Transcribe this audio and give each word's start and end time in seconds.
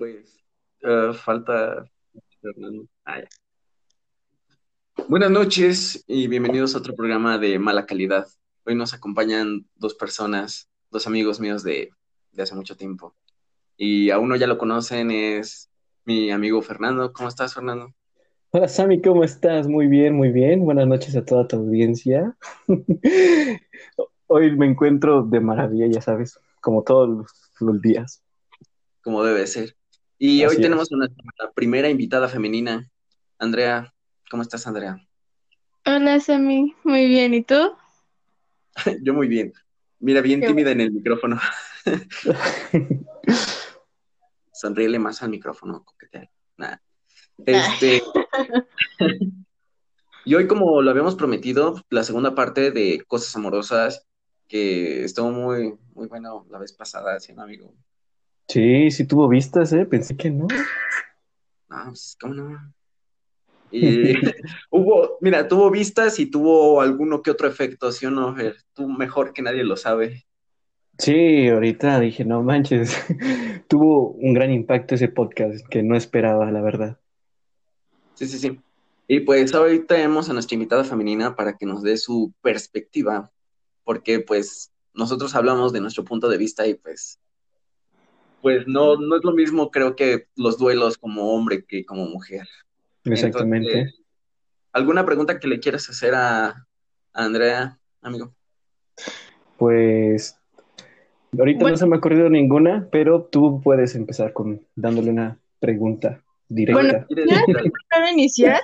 pues 0.00 0.42
uh, 0.82 1.12
falta 1.12 1.84
Fernando. 2.40 2.86
Ah, 3.04 3.20
Buenas 5.08 5.30
noches 5.30 6.02
y 6.06 6.26
bienvenidos 6.26 6.74
a 6.74 6.78
otro 6.78 6.94
programa 6.94 7.36
de 7.36 7.58
Mala 7.58 7.84
Calidad. 7.84 8.26
Hoy 8.64 8.76
nos 8.76 8.94
acompañan 8.94 9.66
dos 9.74 9.92
personas, 9.94 10.70
dos 10.90 11.06
amigos 11.06 11.38
míos 11.38 11.62
de, 11.62 11.90
de 12.32 12.42
hace 12.42 12.54
mucho 12.54 12.78
tiempo. 12.78 13.14
Y 13.76 14.08
a 14.08 14.18
uno 14.18 14.36
ya 14.36 14.46
lo 14.46 14.56
conocen, 14.56 15.10
es 15.10 15.68
mi 16.06 16.30
amigo 16.30 16.62
Fernando. 16.62 17.12
¿Cómo 17.12 17.28
estás, 17.28 17.52
Fernando? 17.52 17.92
Hola 18.52 18.68
Sammy, 18.68 19.02
¿cómo 19.02 19.22
estás? 19.22 19.68
Muy 19.68 19.86
bien, 19.86 20.14
muy 20.14 20.30
bien. 20.30 20.64
Buenas 20.64 20.86
noches 20.86 21.14
a 21.14 21.26
toda 21.26 21.46
tu 21.46 21.56
audiencia. 21.56 22.38
Hoy 24.28 24.56
me 24.56 24.64
encuentro 24.64 25.24
de 25.24 25.40
maravilla, 25.40 25.88
ya 25.88 26.00
sabes, 26.00 26.40
como 26.62 26.84
todos 26.84 27.06
los, 27.06 27.32
los 27.60 27.82
días. 27.82 28.24
Como 29.02 29.22
debe 29.22 29.46
ser. 29.46 29.76
Y 30.22 30.42
Así 30.42 30.50
hoy 30.50 30.56
es. 30.56 30.62
tenemos 30.62 30.92
una 30.92 31.08
la 31.38 31.50
primera 31.52 31.88
invitada 31.88 32.28
femenina, 32.28 32.86
Andrea. 33.38 33.94
¿Cómo 34.30 34.42
estás, 34.42 34.66
Andrea? 34.66 35.02
Hola, 35.86 36.20
Sammy. 36.20 36.76
Muy 36.84 37.08
bien. 37.08 37.32
¿Y 37.32 37.42
tú? 37.42 37.74
Yo 39.02 39.14
muy 39.14 39.28
bien. 39.28 39.54
Mira, 39.98 40.20
bien 40.20 40.42
Qué 40.42 40.48
tímida 40.48 40.72
en 40.72 40.82
el 40.82 40.92
micrófono. 40.92 41.40
Sonríele 44.52 44.98
más 44.98 45.22
al 45.22 45.30
micrófono, 45.30 45.82
coquetear. 45.84 46.30
Nada. 46.58 46.82
Este, 47.46 48.02
y 50.26 50.34
hoy, 50.34 50.46
como 50.46 50.82
lo 50.82 50.90
habíamos 50.90 51.16
prometido, 51.16 51.82
la 51.88 52.04
segunda 52.04 52.34
parte 52.34 52.72
de 52.72 53.02
Cosas 53.08 53.34
Amorosas, 53.36 54.06
que 54.48 55.02
estuvo 55.02 55.30
muy, 55.30 55.78
muy 55.94 56.08
bueno 56.08 56.46
la 56.50 56.58
vez 56.58 56.74
pasada, 56.74 57.18
¿sí, 57.20 57.32
no, 57.32 57.40
amigo? 57.40 57.74
Sí, 58.50 58.90
sí 58.90 59.06
tuvo 59.06 59.28
vistas, 59.28 59.72
¿eh? 59.72 59.86
Pensé 59.86 60.16
que 60.16 60.28
no. 60.28 60.48
No, 61.68 61.84
pues, 61.86 62.16
¿cómo 62.20 62.34
no? 62.34 62.74
Y 63.72 64.14
hubo, 64.70 65.18
mira, 65.20 65.46
tuvo 65.46 65.70
vistas 65.70 66.18
y 66.18 66.26
tuvo 66.26 66.80
alguno 66.80 67.22
que 67.22 67.30
otro 67.30 67.46
efecto, 67.46 67.92
¿sí 67.92 68.04
o 68.06 68.10
no? 68.10 68.34
Tú 68.74 68.88
mejor 68.88 69.32
que 69.32 69.42
nadie 69.42 69.62
lo 69.62 69.76
sabe. 69.76 70.26
Sí, 70.98 71.46
ahorita 71.46 72.00
dije, 72.00 72.24
no 72.24 72.42
manches, 72.42 72.96
tuvo 73.68 74.10
un 74.10 74.34
gran 74.34 74.50
impacto 74.50 74.96
ese 74.96 75.06
podcast 75.06 75.64
que 75.68 75.84
no 75.84 75.94
esperaba, 75.94 76.50
la 76.50 76.60
verdad. 76.60 76.98
Sí, 78.14 78.26
sí, 78.26 78.38
sí. 78.40 78.60
Y 79.06 79.20
pues 79.20 79.54
hoy 79.54 79.86
tenemos 79.86 80.28
a 80.28 80.32
nuestra 80.32 80.54
invitada 80.54 80.82
femenina 80.82 81.36
para 81.36 81.56
que 81.56 81.66
nos 81.66 81.84
dé 81.84 81.96
su 81.96 82.32
perspectiva, 82.42 83.30
porque 83.84 84.18
pues 84.18 84.72
nosotros 84.94 85.36
hablamos 85.36 85.72
de 85.72 85.80
nuestro 85.80 86.04
punto 86.04 86.28
de 86.28 86.38
vista 86.38 86.66
y 86.66 86.74
pues, 86.74 87.20
pues 88.42 88.66
no, 88.66 88.96
no 88.96 89.16
es 89.16 89.24
lo 89.24 89.32
mismo 89.32 89.70
creo 89.70 89.96
que 89.96 90.28
los 90.36 90.58
duelos 90.58 90.98
como 90.98 91.34
hombre 91.34 91.64
que 91.64 91.84
como 91.84 92.06
mujer. 92.06 92.46
Exactamente. 93.04 93.70
Entonces, 93.70 94.00
¿alguna 94.72 95.04
pregunta 95.04 95.38
que 95.38 95.48
le 95.48 95.60
quieras 95.60 95.88
hacer 95.88 96.14
a, 96.14 96.48
a 96.48 96.66
Andrea, 97.12 97.78
amigo? 98.02 98.34
Pues 99.56 100.38
ahorita 101.38 101.58
no 101.58 101.64
Bueno, 101.64 101.76
se 101.76 101.86
me 101.86 101.96
ha 101.96 101.98
ocurrido 101.98 102.28
ninguna, 102.28 102.88
pero 102.90 103.24
tú 103.24 103.60
puedes 103.62 103.94
empezar 103.94 104.32
con 104.32 104.66
dándole 104.74 105.10
una 105.10 105.38
pregunta 105.58 106.22
bueno, 106.48 106.82
directa. 106.88 107.06
¿Quieres 107.06 107.26
ya 107.28 107.40
decir 107.40 107.58
algo? 107.58 107.74
para 107.90 108.10
iniciar, 108.10 108.60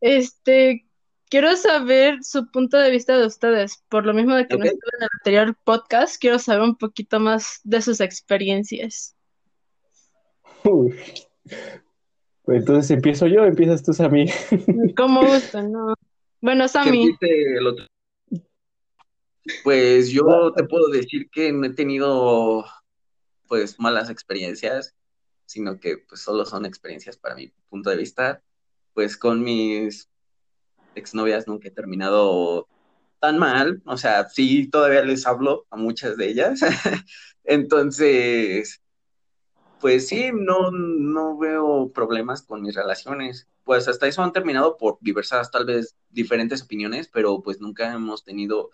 este, 0.00 0.86
quiero 1.28 1.54
saber 1.56 2.18
su 2.22 2.50
punto 2.50 2.78
de 2.78 2.90
vista 2.90 3.16
de 3.16 3.26
ustedes. 3.26 3.84
Por 3.88 4.06
lo 4.06 4.14
mismo 4.14 4.34
de 4.34 4.46
que 4.46 4.56
no 4.56 4.64
estuve 4.64 4.90
en 4.98 5.02
el 5.02 5.08
anterior 5.18 5.56
podcast, 5.64 6.20
quiero 6.20 6.38
saber 6.38 6.62
un 6.62 6.76
poquito 6.76 7.20
más 7.20 7.60
de 7.64 7.82
sus 7.82 8.00
experiencias. 8.00 9.17
Entonces 12.46 12.90
empiezo 12.90 13.26
yo, 13.26 13.44
empiezas 13.44 13.82
tú, 13.82 13.92
Sammy. 13.92 14.26
¿Cómo 14.96 15.20
gustan, 15.26 15.70
no? 15.72 15.94
Bueno, 16.40 16.66
Sammy, 16.68 17.10
empiece 17.10 17.56
el 17.58 17.66
otro. 17.66 17.86
Pues 19.64 20.10
yo 20.10 20.52
te 20.54 20.64
puedo 20.64 20.88
decir 20.88 21.28
que 21.30 21.52
no 21.52 21.66
he 21.66 21.70
tenido 21.70 22.64
pues 23.48 23.78
malas 23.78 24.10
experiencias, 24.10 24.94
sino 25.46 25.80
que 25.80 25.98
pues 25.98 26.20
solo 26.20 26.44
son 26.44 26.66
experiencias 26.66 27.16
para 27.16 27.34
mi 27.34 27.52
punto 27.68 27.90
de 27.90 27.96
vista. 27.96 28.42
Pues 28.94 29.16
con 29.16 29.42
mis 29.42 30.08
exnovias 30.94 31.46
nunca 31.46 31.68
he 31.68 31.70
terminado 31.70 32.66
tan 33.20 33.38
mal, 33.38 33.82
o 33.84 33.96
sea, 33.96 34.28
sí, 34.28 34.68
todavía 34.68 35.02
les 35.02 35.26
hablo 35.26 35.66
a 35.70 35.76
muchas 35.76 36.16
de 36.16 36.28
ellas. 36.28 36.60
Entonces, 37.44 38.80
pues 39.80 40.08
sí, 40.08 40.30
no, 40.32 40.70
no 40.70 41.38
veo 41.38 41.90
problemas 41.92 42.42
con 42.42 42.62
mis 42.62 42.74
relaciones. 42.74 43.48
Pues 43.64 43.86
hasta 43.88 44.06
eso 44.06 44.22
han 44.22 44.32
terminado 44.32 44.76
por 44.76 44.98
diversas, 45.00 45.50
tal 45.50 45.66
vez 45.66 45.96
diferentes 46.10 46.62
opiniones, 46.62 47.08
pero 47.08 47.42
pues 47.42 47.60
nunca 47.60 47.92
hemos 47.92 48.24
tenido 48.24 48.70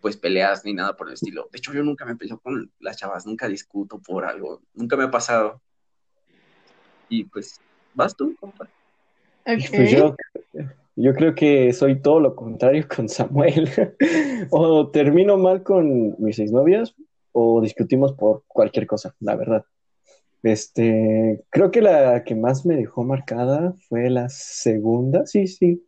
pues 0.00 0.16
peleas 0.16 0.64
ni 0.64 0.74
nada 0.74 0.96
por 0.96 1.08
el 1.08 1.14
estilo. 1.14 1.48
De 1.50 1.58
hecho, 1.58 1.72
yo 1.72 1.82
nunca 1.82 2.04
me 2.04 2.16
peleo 2.16 2.38
con 2.38 2.70
las 2.80 2.96
chavas, 2.96 3.26
nunca 3.26 3.48
discuto 3.48 3.98
por 3.98 4.24
algo, 4.24 4.60
nunca 4.74 4.96
me 4.96 5.04
ha 5.04 5.10
pasado. 5.10 5.60
Y 7.08 7.24
pues, 7.24 7.60
¿vas 7.94 8.14
tú, 8.14 8.36
compa? 8.38 8.68
Pues 9.44 9.90
yo, 9.90 10.14
yo 10.94 11.14
creo 11.14 11.34
que 11.34 11.72
soy 11.72 12.00
todo 12.00 12.20
lo 12.20 12.36
contrario 12.36 12.86
con 12.94 13.08
Samuel. 13.08 13.70
O 14.50 14.88
termino 14.90 15.36
mal 15.36 15.64
con 15.64 16.14
mis 16.22 16.38
exnovias 16.38 16.94
o 17.32 17.60
discutimos 17.60 18.12
por 18.12 18.44
cualquier 18.46 18.86
cosa, 18.86 19.14
la 19.18 19.34
verdad. 19.34 19.64
Este, 20.42 21.44
creo 21.50 21.70
que 21.70 21.82
la 21.82 22.22
que 22.24 22.34
más 22.34 22.64
me 22.64 22.76
dejó 22.76 23.02
marcada 23.04 23.74
fue 23.88 24.08
la 24.10 24.28
segunda, 24.28 25.26
sí, 25.26 25.46
sí. 25.46 25.84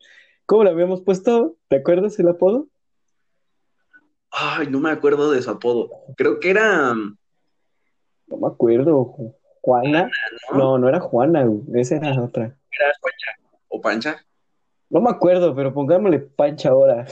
¿Cómo 0.47 0.65
la 0.65 0.71
habíamos 0.71 1.03
puesto? 1.03 1.57
¿Te 1.69 1.77
acuerdas 1.77 2.19
el 2.19 2.29
apodo? 2.29 2.69
Ay, 4.31 4.69
no 4.69 4.81
me 4.81 4.91
acuerdo 4.91 5.31
de 5.31 5.43
su 5.43 5.51
apodo. 5.51 5.91
Creo 6.17 6.41
que 6.41 6.51
era, 6.51 6.95
No 6.95 8.37
me 8.37 8.47
acuerdo. 8.47 9.05
Ju- 9.07 9.35
Juana. 9.63 10.11
¿no? 10.53 10.59
No, 10.59 10.79
no 10.79 10.89
era 10.89 11.01
Juana, 11.01 11.47
esa 11.75 11.97
era 11.97 12.21
otra. 12.23 12.45
Era 12.45 12.93
Pancha 13.03 13.59
o 13.69 13.81
Pancha. 13.81 14.25
No 14.89 15.01
me 15.01 15.11
acuerdo, 15.11 15.55
pero 15.55 15.73
pongámosle 15.73 16.19
Pancha 16.21 16.71
ahora. 16.71 17.07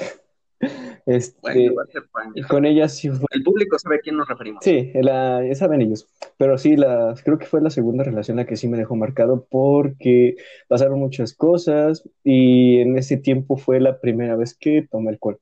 Bueno, 0.61 0.99
Este, 1.07 1.71
ser 1.93 2.03
y 2.35 2.43
con 2.43 2.67
ella 2.67 2.89
sí 2.89 3.09
fue. 3.11 3.27
El 3.31 3.43
público 3.45 3.79
sabe 3.79 3.97
a 3.97 4.01
quién 4.01 4.17
nos 4.17 4.29
referimos. 4.29 4.63
Sí, 4.65 4.91
la, 4.95 5.47
ya 5.47 5.55
saben 5.55 5.83
ellos. 5.83 6.09
Pero 6.37 6.59
sí, 6.59 6.77
la, 6.77 7.15
creo 7.25 7.39
que 7.39 7.47
fue 7.47 7.61
la 7.61 7.71
segunda 7.71 8.05
relación 8.05 8.39
la 8.39 8.47
que 8.47 8.57
sí 8.57 8.67
me 8.69 8.77
dejó 8.77 8.97
marcado 8.97 9.47
porque 9.49 10.37
pasaron 10.67 10.99
muchas 10.99 11.35
cosas 11.35 12.09
y 12.25 12.79
en 12.81 12.99
ese 12.99 13.17
tiempo 13.17 13.57
fue 13.57 13.81
la 13.81 14.01
primera 14.01 14.37
vez 14.37 14.57
que 14.59 14.87
tomé 14.91 15.11
alcohol. 15.11 15.39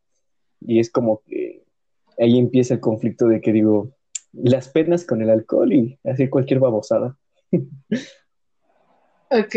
Y 0.60 0.80
es 0.80 0.90
como 0.90 1.22
que 1.26 1.64
ahí 2.18 2.38
empieza 2.38 2.74
el 2.74 2.80
conflicto 2.80 3.26
de 3.26 3.40
que 3.40 3.52
digo, 3.52 3.92
las 4.32 4.68
penas 4.68 5.04
con 5.04 5.22
el 5.22 5.30
alcohol 5.30 5.72
y 5.72 5.98
hacer 6.04 6.28
cualquier 6.28 6.60
babosada. 6.60 7.16
Ok. 9.30 9.56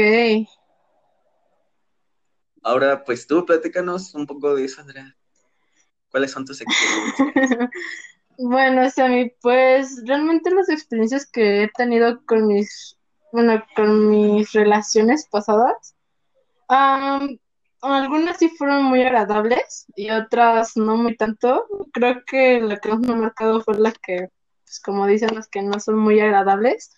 Ahora, 2.63 3.03
pues 3.03 3.27
tú 3.27 3.45
platícanos 3.45 4.13
un 4.15 4.25
poco 4.25 4.55
de 4.55 4.65
eso, 4.65 4.81
Andrea. 4.81 5.15
¿Cuáles 6.11 6.31
son 6.31 6.45
tus 6.45 6.61
experiencias? 6.61 7.69
Bueno, 8.41 8.89
Sammy, 8.89 9.33
pues 9.41 10.01
realmente 10.05 10.49
las 10.49 10.69
experiencias 10.69 11.29
que 11.29 11.63
he 11.63 11.67
tenido 11.75 12.23
con 12.25 12.47
mis, 12.47 12.97
bueno, 13.33 13.61
con 13.75 14.09
mis 14.09 14.53
relaciones 14.53 15.27
pasadas, 15.29 15.93
algunas 17.81 18.37
sí 18.37 18.47
fueron 18.47 18.83
muy 18.83 19.03
agradables 19.03 19.87
y 19.93 20.09
otras 20.11 20.77
no 20.77 20.95
muy 20.95 21.17
tanto. 21.17 21.65
Creo 21.91 22.23
que 22.25 22.61
la 22.61 22.77
que 22.77 22.87
más 22.87 22.99
me 22.99 23.11
ha 23.11 23.17
marcado 23.17 23.59
fue 23.59 23.77
la 23.77 23.91
que, 23.91 24.29
pues 24.63 24.79
como 24.79 25.05
dicen, 25.05 25.35
las 25.35 25.49
que 25.49 25.61
no 25.61 25.77
son 25.81 25.97
muy 25.97 26.21
agradables. 26.21 26.93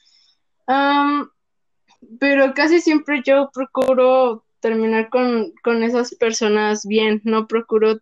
Pero 2.20 2.54
casi 2.54 2.82
siempre 2.82 3.24
yo 3.26 3.50
procuro 3.52 4.46
terminar 4.60 5.10
con, 5.10 5.54
con 5.64 5.82
esas 5.82 6.14
personas 6.14 6.86
bien, 6.86 7.20
no 7.24 7.48
procuro 7.48 8.00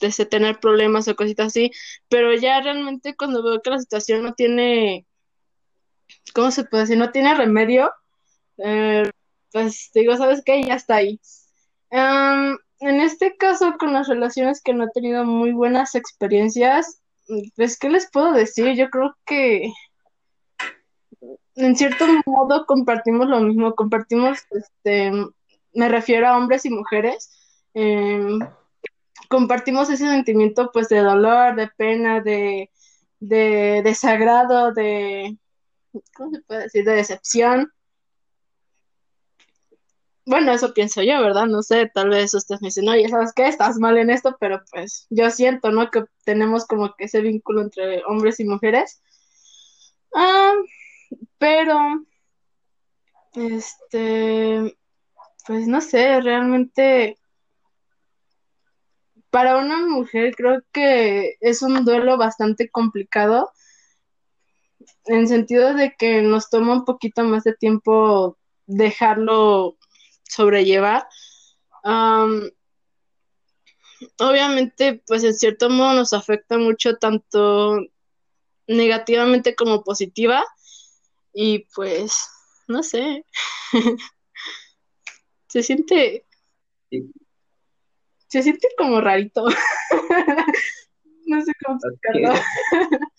desde 0.00 0.26
tener 0.26 0.60
problemas 0.60 1.08
o 1.08 1.16
cositas 1.16 1.48
así, 1.48 1.70
pero 2.08 2.34
ya 2.34 2.60
realmente 2.60 3.16
cuando 3.16 3.42
veo 3.42 3.62
que 3.62 3.70
la 3.70 3.78
situación 3.78 4.22
no 4.22 4.34
tiene, 4.34 5.06
¿cómo 6.34 6.50
se 6.50 6.64
puede 6.64 6.84
decir? 6.84 6.98
No 6.98 7.10
tiene 7.12 7.34
remedio, 7.34 7.92
eh, 8.58 9.10
pues 9.52 9.90
digo, 9.94 10.16
¿sabes 10.16 10.42
qué? 10.44 10.62
Ya 10.64 10.74
está 10.74 10.96
ahí. 10.96 11.20
Am, 11.90 12.58
en 12.80 13.00
este 13.00 13.36
caso, 13.36 13.76
con 13.78 13.92
las 13.92 14.08
relaciones 14.08 14.62
que 14.62 14.74
no 14.74 14.84
he 14.84 14.90
tenido 14.90 15.24
muy 15.24 15.52
buenas 15.52 15.94
experiencias, 15.94 17.00
pues, 17.56 17.78
¿qué 17.78 17.88
les 17.88 18.10
puedo 18.10 18.32
decir? 18.32 18.74
Yo 18.74 18.90
creo 18.90 19.16
que 19.24 19.72
en 21.56 21.76
cierto 21.76 22.06
modo 22.26 22.66
compartimos 22.66 23.28
lo 23.28 23.40
mismo, 23.40 23.74
compartimos, 23.74 24.40
este, 24.50 25.12
me 25.72 25.88
refiero 25.88 26.28
a 26.28 26.36
hombres 26.36 26.64
y 26.64 26.70
mujeres, 26.70 27.30
em, 27.74 28.40
compartimos 29.34 29.90
ese 29.90 30.06
sentimiento 30.08 30.70
pues 30.72 30.88
de 30.88 31.00
dolor, 31.00 31.56
de 31.56 31.66
pena, 31.66 32.20
de, 32.20 32.70
de 33.18 33.82
desagrado, 33.82 34.72
de, 34.72 35.36
¿cómo 36.14 36.30
se 36.30 36.42
puede 36.42 36.62
decir? 36.62 36.84
De 36.84 36.94
decepción. 36.94 37.72
bueno, 40.24 40.52
eso 40.52 40.72
pienso 40.72 41.02
yo, 41.02 41.20
¿verdad? 41.20 41.46
No 41.46 41.62
sé, 41.64 41.90
tal 41.92 42.10
vez 42.10 42.32
ustedes 42.32 42.62
me 42.62 42.68
dicen, 42.68 42.88
oye, 42.88 43.08
¿sabes 43.08 43.32
qué? 43.34 43.48
Estás 43.48 43.78
mal 43.78 43.98
en 43.98 44.08
esto, 44.10 44.36
pero 44.38 44.62
pues 44.70 45.08
yo 45.10 45.28
siento, 45.30 45.72
¿no? 45.72 45.90
Que 45.90 46.04
tenemos 46.24 46.64
como 46.66 46.94
que 46.94 47.06
ese 47.06 47.20
vínculo 47.20 47.62
entre 47.62 48.04
hombres 48.04 48.38
y 48.38 48.44
mujeres. 48.44 49.02
Ah, 50.14 50.54
pero, 51.38 52.06
este, 53.34 54.76
pues 55.44 55.66
no 55.66 55.80
sé, 55.80 56.20
realmente 56.20 57.18
para 59.34 59.58
una 59.58 59.84
mujer 59.84 60.36
creo 60.36 60.62
que 60.70 61.38
es 61.40 61.60
un 61.62 61.84
duelo 61.84 62.16
bastante 62.16 62.70
complicado 62.70 63.50
en 65.06 65.26
sentido 65.26 65.74
de 65.74 65.96
que 65.98 66.22
nos 66.22 66.50
toma 66.50 66.74
un 66.74 66.84
poquito 66.84 67.24
más 67.24 67.42
de 67.42 67.52
tiempo 67.52 68.38
dejarlo 68.66 69.76
sobrellevar. 70.22 71.08
obviamente, 74.20 75.02
pues 75.04 75.24
en 75.24 75.34
cierto 75.34 75.68
modo 75.68 75.94
nos 75.94 76.12
afecta 76.12 76.56
mucho 76.56 76.96
tanto 76.98 77.76
negativamente 78.68 79.56
como 79.56 79.82
positiva 79.82 80.44
y 81.32 81.66
pues, 81.74 82.28
no 82.68 82.84
sé, 82.84 83.26
se 85.48 85.64
siente, 85.64 86.24
se 88.34 88.42
siente 88.42 88.68
como 88.76 89.00
rarito. 89.00 89.44
no 91.26 91.42
sé 91.42 91.52
cómo 91.64 91.78
explicarlo. 91.78 92.40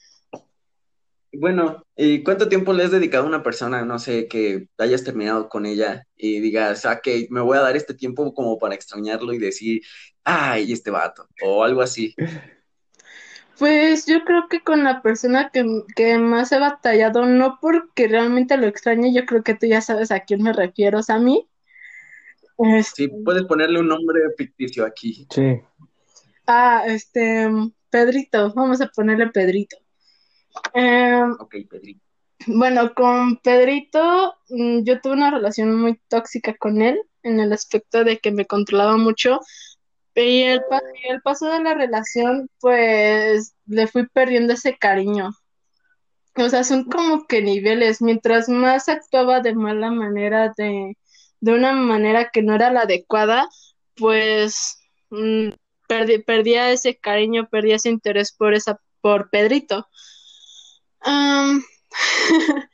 Bueno, 1.38 1.84
¿y 1.98 2.24
cuánto 2.24 2.48
tiempo 2.48 2.72
le 2.72 2.84
has 2.84 2.92
dedicado 2.92 3.26
a 3.26 3.28
una 3.28 3.44
persona, 3.44 3.84
no 3.84 4.00
sé, 4.00 4.30
que 4.30 4.70
hayas 4.78 5.04
terminado 5.04 5.50
con 5.50 5.66
ella 5.66 6.08
y 6.16 6.40
digas, 6.40 6.86
ah, 6.86 7.02
que 7.02 7.28
me 7.30 7.42
voy 7.42 7.58
a 7.58 7.62
dar 7.62 7.76
este 7.76 7.94
tiempo 7.94 8.34
como 8.34 8.58
para 8.58 8.74
extrañarlo 8.74 9.34
y 9.34 9.38
decir, 9.38 9.82
ay, 10.24 10.72
este 10.72 10.92
vato, 10.92 11.28
o 11.44 11.66
algo 11.66 11.82
así? 11.82 12.16
Pues 13.58 14.06
yo 14.06 14.24
creo 14.26 14.48
que 14.50 14.62
con 14.62 14.84
la 14.84 15.02
persona 15.02 15.52
que, 15.52 16.18
más 16.18 16.52
he 16.52 16.60
batallado, 16.60 17.26
no 17.26 17.58
porque 17.62 18.08
realmente 18.08 18.58
lo 18.58 18.68
extrañe, 18.68 19.14
yo 19.14 19.26
creo 19.26 19.44
que 19.44 19.56
tú 19.56 19.66
ya 19.68 19.82
sabes 19.82 20.12
a 20.12 20.22
quién 20.22 20.42
me 20.42 20.54
refiero, 20.54 21.00
a 21.00 21.20
mí. 22.58 22.84
Sí, 22.84 23.08
puedes 23.24 23.44
ponerle 23.44 23.80
un 23.80 23.88
nombre 23.88 24.22
ficticio 24.38 24.86
aquí. 24.86 25.28
Sí. 25.30 25.62
Ah, 26.48 26.84
este, 26.88 27.48
Pedrito, 27.90 28.54
vamos 28.54 28.82
a 28.82 28.88
ponerle 28.88 29.28
Pedrito. 29.28 29.78
Em, 30.74 31.32
ok, 31.32 31.56
Pedrito. 31.70 32.02
Bueno, 32.48 32.94
con 32.94 33.38
Pedrito 33.38 34.36
mm, 34.50 34.84
yo 34.84 35.02
tuve 35.02 35.14
una 35.14 35.32
relación 35.32 35.76
muy 35.76 36.00
tóxica 36.08 36.54
con 36.56 36.82
él 36.82 37.02
en 37.24 37.40
el 37.40 37.52
aspecto 37.54 38.04
de 38.04 38.20
que 38.20 38.32
me 38.32 38.46
controlaba 38.46 38.98
mucho 38.98 39.40
y 40.16 40.44
el, 40.44 40.62
el 41.10 41.22
paso 41.22 41.48
de 41.48 41.62
la 41.62 41.74
relación 41.74 42.50
pues 42.62 43.54
le 43.66 43.88
fui 43.88 44.08
perdiendo 44.08 44.54
ese 44.54 44.78
cariño. 44.78 45.32
O 46.38 46.50
sea, 46.50 46.64
son 46.64 46.86
como 46.86 47.28
que 47.28 47.42
niveles. 47.42 48.02
Mientras 48.02 48.50
más 48.50 48.90
actuaba 48.90 49.42
de 49.42 49.56
mala 49.56 49.92
manera, 49.92 50.54
de, 50.58 50.98
de 51.46 51.54
una 51.54 51.74
manera 51.74 52.32
que 52.32 52.42
no 52.42 52.56
era 52.56 52.72
la 52.72 52.82
adecuada, 52.82 53.48
pues 53.96 54.80
mm, 55.12 55.50
perdía 55.88 56.72
ese 56.72 56.98
cariño, 56.98 57.48
perdía 57.50 57.76
ese 57.76 57.90
interés 57.90 58.32
por 58.32 58.56
esa, 58.56 58.82
por 59.00 59.30
Pedrito. 59.30 59.88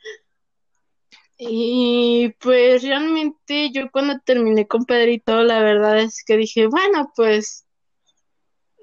y 1.36 2.30
pues 2.40 2.82
realmente 2.82 3.70
yo 3.72 3.90
cuando 3.90 4.18
terminé 4.20 4.66
con 4.66 4.86
Pedrito, 4.86 5.42
la 5.42 5.60
verdad 5.60 5.98
es 5.98 6.24
que 6.24 6.38
dije, 6.38 6.66
bueno, 6.66 7.12
pues 7.14 7.66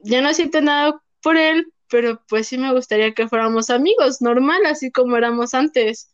ya 0.04 0.22
no 0.22 0.32
siento 0.36 0.62
nada 0.62 1.02
por 1.24 1.36
él, 1.36 1.74
pero 1.90 2.22
pues 2.30 2.48
sí 2.48 2.60
me 2.60 2.72
gustaría 2.74 3.16
que 3.16 3.28
fuéramos 3.28 3.72
amigos, 3.72 4.22
normal, 4.22 4.68
así 4.68 4.92
como 4.92 5.18
éramos 5.18 5.56
antes. 5.56 6.14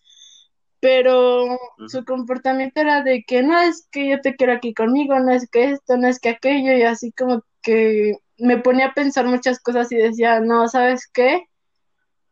Pero 0.85 1.57
su 1.87 2.05
comportamiento 2.05 2.79
era 2.79 3.01
de 3.01 3.23
que 3.25 3.41
no 3.41 3.59
es 3.59 3.87
que 3.91 4.07
yo 4.07 4.21
te 4.21 4.35
quiero 4.35 4.53
aquí 4.53 4.71
conmigo, 4.75 5.19
no 5.19 5.31
es 5.31 5.49
que 5.49 5.71
esto, 5.71 5.97
no 5.97 6.07
es 6.07 6.19
que 6.19 6.29
aquello, 6.29 6.77
y 6.77 6.83
así 6.83 7.11
como 7.11 7.43
que 7.63 8.19
me 8.37 8.59
ponía 8.59 8.87
a 8.89 8.93
pensar 8.93 9.25
muchas 9.25 9.59
cosas 9.59 9.91
y 9.91 9.95
decía, 9.95 10.41
no, 10.41 10.67
¿sabes 10.67 11.09
qué? 11.11 11.47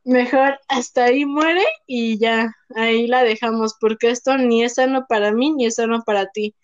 mejor 0.04 0.60
hasta 0.68 1.06
ahí 1.06 1.26
muere 1.26 1.64
y 1.88 2.20
ya, 2.20 2.54
ahí 2.76 3.08
la 3.08 3.24
dejamos, 3.24 3.74
porque 3.80 4.12
esto 4.12 4.38
ni 4.38 4.64
es 4.64 4.76
sano 4.76 5.08
para 5.10 5.32
mí 5.32 5.52
ni 5.52 5.66
es 5.66 5.76
sano 5.76 6.04
para 6.06 6.28
ti. 6.30 6.56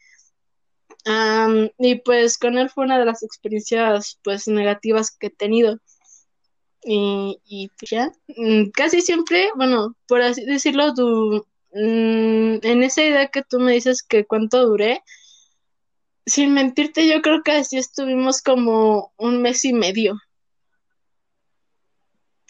y 1.79 1.95
pues 2.01 2.37
con 2.37 2.59
él 2.59 2.69
fue 2.69 2.83
una 2.85 2.99
de 2.99 3.05
las 3.05 3.23
experiencias 3.23 4.19
pues 4.23 4.47
negativas 4.47 5.09
que 5.17 5.27
he 5.27 5.31
tenido. 5.31 5.79
Y, 6.83 7.41
y 7.45 7.71
ya, 7.89 8.11
mm, 8.27 8.69
casi 8.73 9.01
siempre, 9.01 9.49
bueno, 9.55 9.95
por 10.07 10.21
así 10.21 10.45
decirlo, 10.45 10.93
tú, 10.93 11.45
mm, 11.73 12.59
en 12.61 12.83
esa 12.83 13.03
idea 13.03 13.27
que 13.27 13.43
tú 13.43 13.59
me 13.59 13.73
dices 13.73 14.03
que 14.03 14.25
cuánto 14.25 14.65
duré, 14.65 15.01
sin 16.25 16.53
mentirte, 16.53 17.07
yo 17.07 17.21
creo 17.21 17.41
que 17.43 17.51
así 17.51 17.77
estuvimos 17.77 18.41
como 18.41 19.13
un 19.17 19.41
mes 19.41 19.65
y 19.65 19.73
medio. 19.73 20.19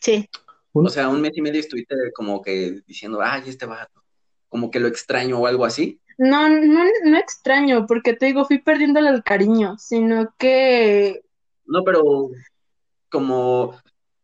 Sí. 0.02 0.30
O 0.72 0.90
sea, 0.90 1.10
un 1.10 1.22
mes 1.22 1.32
y 1.36 1.42
medio 1.42 1.60
estuviste 1.60 1.96
como 2.14 2.42
que 2.42 2.82
diciendo, 2.86 3.20
ay, 3.22 3.44
este 3.48 3.66
vato, 3.66 4.04
como 4.48 4.70
que 4.70 4.80
lo 4.80 4.88
extraño 4.88 5.40
o 5.40 5.48
algo 5.48 5.66
así. 5.66 6.00
No, 6.18 6.50
no, 6.50 6.84
no 7.06 7.18
extraño, 7.18 7.86
porque 7.88 8.14
te 8.14 8.28
digo, 8.28 8.46
fui 8.46 8.60
perdiéndole 8.60 9.10
el 9.10 9.24
cariño, 9.24 9.78
sino 9.78 10.34
que... 10.38 11.22
No, 11.66 11.84
pero 11.84 12.30
como 13.10 13.80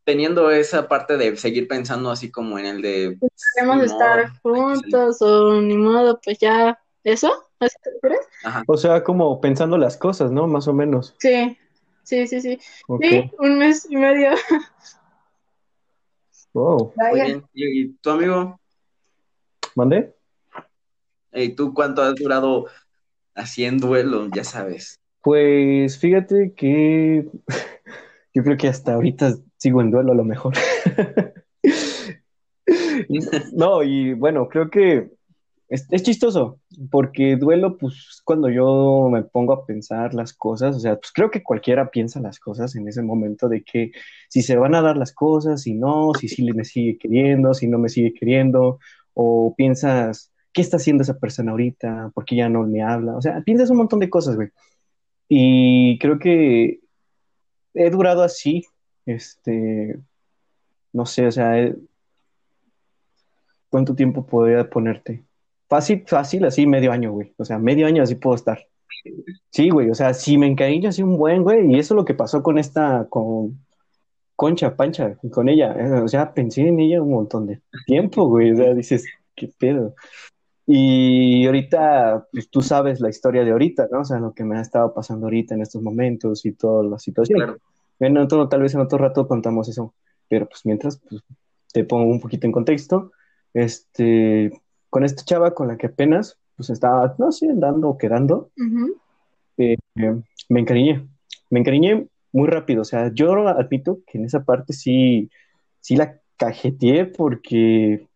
teniendo 0.06 0.52
esa 0.52 0.88
parte 0.88 1.18
de 1.18 1.36
seguir 1.36 1.68
pensando 1.68 2.12
así 2.12 2.31
como 2.31 2.57
en 2.57 2.66
el 2.68 2.81
de... 2.81 3.18
Queremos 3.56 3.84
estar 3.84 4.40
juntos 4.42 5.22
o 5.22 5.60
ni 5.62 5.75
modo, 5.75 6.19
pues 6.24 6.38
ya, 6.38 6.80
¿eso? 7.04 7.31
¿Así 7.60 7.75
te 7.84 7.92
refieres? 7.92 8.28
O 8.68 8.78
sea, 8.78 9.04
como 9.04 9.42
pensando 9.42 9.78
las 9.78 9.98
cosas, 9.98 10.31
¿no? 10.31 10.48
Más 10.48 10.68
o 10.68 10.74
menos. 10.74 11.16
Sí, 11.18 11.57
sí, 12.04 12.28
sí, 12.28 12.40
sí. 12.40 12.60
Sí, 13.02 13.31
un 13.40 13.57
mes 13.57 13.88
y 13.90 13.98
medio. 13.98 14.31
Muy 16.54 16.92
bien. 17.13 17.44
¿Y, 17.54 17.90
tu 17.96 18.10
amigo? 18.12 18.60
¿Mandé? 19.76 20.16
¿Y 21.33 21.50
tú 21.50 21.74
cuánto 21.74 22.02
has 22.02 22.16
durado 22.16 22.68
haciendo 23.35 23.88
duelo? 23.88 24.30
Ya 24.33 24.44
sabes. 24.44 25.02
Pues 25.21 25.97
fíjate 25.97 26.54
que 26.56 27.28
yo 28.33 28.44
creo 28.44 28.56
que 28.56 28.68
hasta 28.68 28.94
ahorita 28.94 29.35
sigo 29.57 29.81
en 29.81 29.92
duelo 29.92 30.12
a 30.12 30.16
lo 30.16 30.24
mejor. 30.24 30.54
no, 33.54 33.83
y 33.83 34.14
bueno, 34.14 34.47
creo 34.47 34.69
que 34.69 35.09
es, 35.68 35.88
chistoso, 36.04 36.59
porque 36.92 37.38
duelo, 37.38 37.78
pues 37.78 38.21
cuando 38.24 38.50
yo 38.50 39.09
me 39.12 39.24
pongo 39.24 39.54
a 39.54 39.66
pensar 39.66 40.14
las 40.14 40.33
cosas, 40.33 40.76
o 40.76 40.80
sea, 40.80 40.95
pues 40.95 41.12
creo 41.12 41.31
que 41.31 41.44
cualquiera 41.44 41.90
piensa 41.90 42.19
las 42.19 42.40
cosas 42.40 42.76
en 42.76 42.88
ese 42.88 43.02
momento 43.02 43.50
de 43.50 43.64
que 43.64 43.92
si 44.30 44.44
se 44.44 44.57
van 44.57 44.76
a 44.76 44.81
dar 44.81 44.95
las 44.95 45.12
cosas, 45.12 45.64
si 45.64 45.74
no, 45.74 46.14
si 46.14 46.28
sí 46.28 46.44
me 46.54 46.66
sigue 46.66 46.97
queriendo, 46.97 47.54
si 47.54 47.68
no 47.68 47.80
me 47.80 47.90
sigue 47.90 48.14
queriendo, 48.14 48.80
o 49.16 49.56
piensas, 49.57 50.31
¿qué 50.54 50.62
está 50.62 50.78
haciendo 50.78 51.04
esa 51.04 51.18
persona 51.18 51.52
ahorita? 51.52 52.12
¿Por 52.14 52.26
qué 52.26 52.35
ya 52.35 52.50
no 52.50 52.64
me 52.68 52.83
habla? 52.83 53.16
O 53.18 53.21
sea, 53.21 53.42
piensas 53.42 53.69
un 53.71 53.78
montón 53.78 54.00
de 54.00 54.09
cosas, 54.09 54.35
güey. 54.35 54.50
Y 55.28 55.97
creo 56.00 56.19
que 56.19 56.80
he 57.74 57.90
durado 57.90 58.24
así, 58.24 58.66
este, 59.06 60.00
no 60.94 61.06
sé, 61.06 61.28
o 61.28 61.31
sea, 61.31 61.74
¿cuánto 63.69 63.95
tiempo 63.95 64.26
podría 64.26 64.69
ponerte? 64.69 65.24
Fácil, 65.68 66.04
fácil, 66.07 66.45
así 66.45 66.68
medio 66.68 66.92
año, 66.92 67.12
güey. 67.12 67.33
O 67.38 67.45
sea, 67.45 67.59
medio 67.59 67.88
año 67.88 68.04
así 68.04 68.16
puedo 68.16 68.35
estar. 68.35 68.68
Sí, 69.52 69.69
güey, 69.69 69.90
o 69.90 69.95
sea, 69.95 70.14
si 70.14 70.38
me 70.38 70.47
encariño 70.47 70.90
así 70.90 71.04
un 71.04 71.18
buen, 71.18 71.44
güey, 71.44 71.71
y 71.71 71.80
eso 71.80 71.94
es 71.94 71.95
lo 71.95 72.06
que 72.06 72.14
pasó 72.14 72.42
con 72.44 72.57
esta, 72.57 73.07
con 73.09 73.66
Concha, 74.35 74.76
Pancha, 74.76 75.18
con 75.31 75.50
ella. 75.50 75.74
Eh, 75.74 76.02
o 76.02 76.07
sea, 76.07 76.33
pensé 76.33 76.68
en 76.68 76.80
ella 76.80 77.02
un 77.02 77.12
montón 77.12 77.47
de 77.47 77.62
tiempo, 77.85 78.28
güey. 78.28 78.52
O 78.52 78.57
sea, 78.57 78.74
dices, 78.74 79.06
qué 79.35 79.50
pedo. 79.57 79.95
Y 80.68 81.45
ahorita, 81.45 82.28
pues 82.31 82.50
tú 82.50 82.62
sabes 82.62 83.00
la 83.00 83.09
historia 83.09 83.44
de 83.44 83.52
ahorita, 83.52 83.88
¿no? 83.92 84.02
O 84.02 84.06
sea, 84.06 84.19
lo 84.19 84.33
que 84.33 84.44
me 84.44 84.57
ha 84.57 84.62
estado 84.62 84.94
pasando 84.94 85.28
ahorita 85.28 85.56
en 85.56 85.62
estos 85.62 85.81
momentos 85.81 86.45
y 86.45 86.54
toda 86.54 86.83
la 86.83 87.00
situación. 87.00 87.57
Bueno, 87.99 88.28
tal 88.28 88.61
vez 88.61 88.73
en 88.73 88.81
otro 88.81 88.97
rato 88.97 89.28
contamos 89.28 89.69
eso. 89.69 89.94
Pero 90.28 90.47
pues 90.47 90.66
mientras, 90.66 90.99
pues 91.09 91.21
te 91.71 91.83
pongo 91.83 92.09
un 92.09 92.19
poquito 92.19 92.47
en 92.47 92.52
contexto. 92.52 93.11
Este, 93.54 94.52
con 94.90 95.04
esta 95.04 95.23
chava 95.23 95.54
con 95.54 95.68
la 95.68 95.78
que 95.78 95.87
apenas 95.87 96.37
pues 96.56 96.69
estaba, 96.69 97.16
no 97.18 97.31
sé, 97.31 97.49
andando 97.49 97.90
o 97.90 97.97
quedando, 97.97 98.49
eh, 99.57 99.75
me 99.95 100.59
encariñé. 100.59 101.07
Me 101.49 101.59
encariñé 101.59 102.07
muy 102.31 102.47
rápido. 102.47 102.81
O 102.81 102.85
sea, 102.85 103.11
yo 103.14 103.33
admito 103.47 103.99
que 104.07 104.18
en 104.18 104.25
esa 104.25 104.44
parte 104.44 104.73
sí, 104.73 105.30
sí 105.81 105.95
la 105.95 106.19
cajeteé 106.37 107.06
porque 107.06 108.07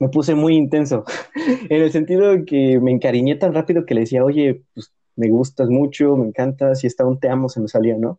me 0.00 0.08
puse 0.08 0.34
muy 0.34 0.56
intenso, 0.56 1.04
en 1.68 1.82
el 1.82 1.92
sentido 1.92 2.30
de 2.32 2.44
que 2.44 2.80
me 2.80 2.90
encariñé 2.90 3.36
tan 3.36 3.54
rápido 3.54 3.84
que 3.84 3.94
le 3.94 4.00
decía, 4.00 4.24
oye, 4.24 4.62
pues 4.74 4.92
me 5.14 5.28
gustas 5.28 5.68
mucho, 5.68 6.16
me 6.16 6.26
encantas, 6.26 6.82
y 6.82 6.86
está 6.86 7.04
un 7.04 7.20
te 7.20 7.28
amo 7.28 7.50
se 7.50 7.60
me 7.60 7.68
salía, 7.68 7.96
¿no? 7.96 8.18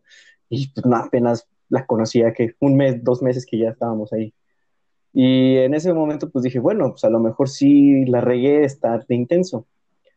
Y 0.54 0.68
pues 0.68 0.84
no, 0.84 0.96
apenas 0.96 1.48
la 1.70 1.86
conocía, 1.86 2.34
que 2.34 2.54
un 2.60 2.76
mes, 2.76 3.02
dos 3.02 3.22
meses 3.22 3.46
que 3.46 3.58
ya 3.58 3.70
estábamos 3.70 4.12
ahí. 4.12 4.34
Y 5.14 5.56
en 5.56 5.72
ese 5.72 5.94
momento 5.94 6.28
pues 6.28 6.42
dije, 6.42 6.58
bueno, 6.58 6.90
pues 6.90 7.04
a 7.04 7.10
lo 7.10 7.20
mejor 7.20 7.48
sí 7.48 8.04
la 8.04 8.20
regué 8.20 8.62
estar 8.62 9.06
de 9.06 9.14
intenso, 9.14 9.66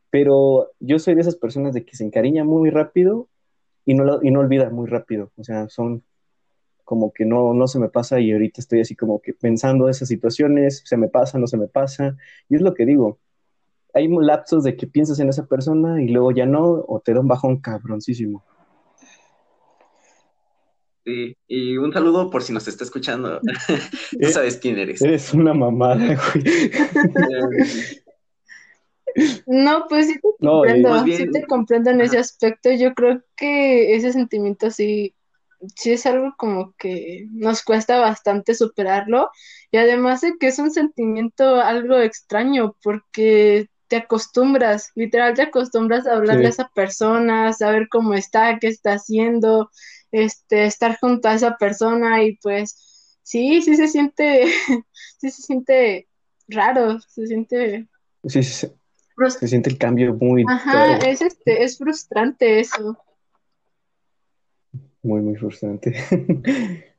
pero 0.09 0.71
yo 0.81 0.99
soy 0.99 1.15
de 1.15 1.21
esas 1.21 1.37
personas 1.37 1.73
de 1.73 1.85
que 1.85 1.95
se 1.95 2.03
encariña 2.03 2.43
muy 2.43 2.69
rápido 2.69 3.29
y 3.85 3.93
no, 3.93 4.21
y 4.21 4.31
no 4.31 4.41
olvida 4.41 4.69
muy 4.69 4.87
rápido, 4.87 5.31
o 5.37 5.43
sea, 5.45 5.69
son 5.69 6.03
como 6.83 7.13
que 7.13 7.25
no, 7.25 7.53
no 7.53 7.67
se 7.67 7.79
me 7.79 7.89
pasa 7.89 8.19
y 8.19 8.33
ahorita 8.33 8.59
estoy 8.59 8.81
así 8.81 8.95
como 8.95 9.21
que 9.21 9.33
pensando 9.33 9.87
esas 9.87 10.09
situaciones, 10.09 10.81
se 10.85 10.97
me 10.97 11.07
pasa, 11.07 11.39
no 11.39 11.47
se 11.47 11.57
me 11.57 11.67
pasa, 11.67 12.17
y 12.49 12.55
es 12.55 12.61
lo 12.61 12.73
que 12.73 12.85
digo, 12.85 13.19
hay 13.93 14.09
lapsos 14.09 14.65
de 14.65 14.75
que 14.75 14.87
piensas 14.87 15.19
en 15.19 15.29
esa 15.29 15.45
persona 15.45 16.01
y 16.03 16.09
luego 16.09 16.31
ya 16.31 16.45
no, 16.45 16.83
o 16.87 16.99
te 16.99 17.13
da 17.13 17.21
un 17.21 17.29
bajón 17.29 17.61
cabroncísimo. 17.61 18.43
Sí, 21.05 21.37
y 21.47 21.77
un 21.77 21.93
saludo 21.93 22.31
por 22.31 22.41
si 22.41 22.51
nos 22.51 22.67
está 22.67 22.83
escuchando. 22.83 23.39
Tú 24.21 24.29
sabes 24.29 24.57
quién 24.57 24.79
eres. 24.79 25.01
Eres 25.03 25.33
una 25.33 25.53
mamada, 25.53 26.17
güey. 26.33 26.71
No, 29.45 29.85
pues 29.87 30.07
sí 30.07 30.15
te 30.15 30.45
comprendo, 30.45 31.05
sí 31.05 31.31
te 31.31 31.45
comprendo 31.45 31.89
en 31.89 32.01
ese 32.01 32.17
aspecto. 32.17 32.69
Yo 32.71 32.93
creo 32.93 33.21
que 33.37 33.95
ese 33.95 34.11
sentimiento 34.11 34.71
sí, 34.71 35.15
sí 35.77 35.93
es 35.93 36.05
algo 36.05 36.33
como 36.37 36.73
que 36.77 37.25
nos 37.31 37.63
cuesta 37.63 37.97
bastante 37.97 38.53
superarlo. 38.53 39.29
Y 39.71 39.77
además 39.77 40.19
de 40.19 40.33
que 40.37 40.47
es 40.47 40.59
un 40.59 40.69
sentimiento 40.69 41.61
algo 41.61 41.97
extraño, 41.97 42.75
porque 42.83 43.69
te 43.87 43.97
acostumbras, 43.97 44.91
literal 44.95 45.33
te 45.35 45.43
acostumbras 45.43 46.07
a 46.07 46.15
hablarle 46.15 46.47
a 46.47 46.49
esa 46.49 46.69
persona, 46.75 47.53
saber 47.53 47.87
cómo 47.89 48.15
está, 48.15 48.57
qué 48.59 48.67
está 48.67 48.93
haciendo, 48.93 49.69
este, 50.15 50.65
estar 50.65 50.97
junto 50.97 51.27
a 51.27 51.33
esa 51.33 51.57
persona 51.57 52.23
y 52.23 52.37
pues 52.37 53.17
sí, 53.21 53.61
sí 53.61 53.75
se 53.75 53.89
siente, 53.89 54.45
sí 55.19 55.29
se 55.29 55.41
siente 55.41 56.07
raro, 56.47 56.99
se 57.01 57.27
siente... 57.27 57.89
Sí, 58.23 58.41
sí, 58.41 58.67
se 59.29 59.47
siente 59.47 59.69
el 59.69 59.77
cambio 59.77 60.13
muy... 60.15 60.45
Ajá, 60.47 60.97
es, 60.97 61.21
este, 61.21 61.63
es 61.63 61.77
frustrante 61.77 62.61
eso. 62.61 62.97
Muy, 65.03 65.21
muy 65.21 65.35
frustrante. 65.35 65.93